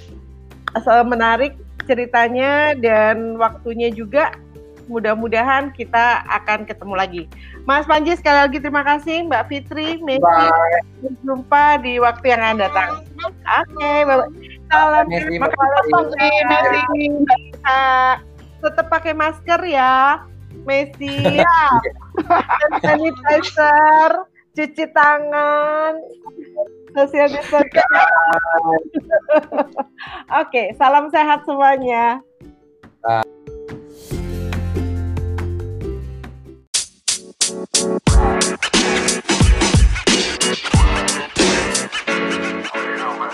menarik 1.10 1.58
ceritanya 1.90 2.78
dan 2.78 3.42
waktunya 3.42 3.90
juga 3.90 4.38
mudah-mudahan 4.90 5.70
kita 5.72 6.26
akan 6.26 6.66
ketemu 6.66 6.94
lagi. 6.98 7.24
Mas 7.64 7.86
Panji 7.86 8.18
sekali 8.18 8.50
lagi 8.50 8.58
terima 8.58 8.82
kasih 8.82 9.30
Mbak 9.30 9.46
Fitri, 9.48 10.02
Messi. 10.02 10.46
Jumpa 11.22 11.80
di 11.86 12.02
waktu 12.02 12.26
yang 12.34 12.42
akan 12.42 12.58
datang. 12.58 12.90
Oke, 13.22 13.78
okay, 13.78 13.98
Salam 14.70 15.06
terima 15.08 15.48
kasih. 15.48 17.10
Tetap 18.60 18.86
pakai 18.90 19.14
masker 19.14 19.62
ya. 19.70 20.26
Messi, 20.66 21.16
hand 22.28 22.76
sanitizer, 22.84 24.12
cuci 24.58 24.86
tangan, 24.92 25.94
social 26.94 27.30
distancing. 27.32 27.88
Oke, 30.36 30.76
salam 30.76 31.08
sehat 31.14 31.46
semuanya. 31.48 32.20
You 37.80 37.88
know, 37.88 38.00
man. 43.18 43.32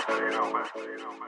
You. 0.76 1.25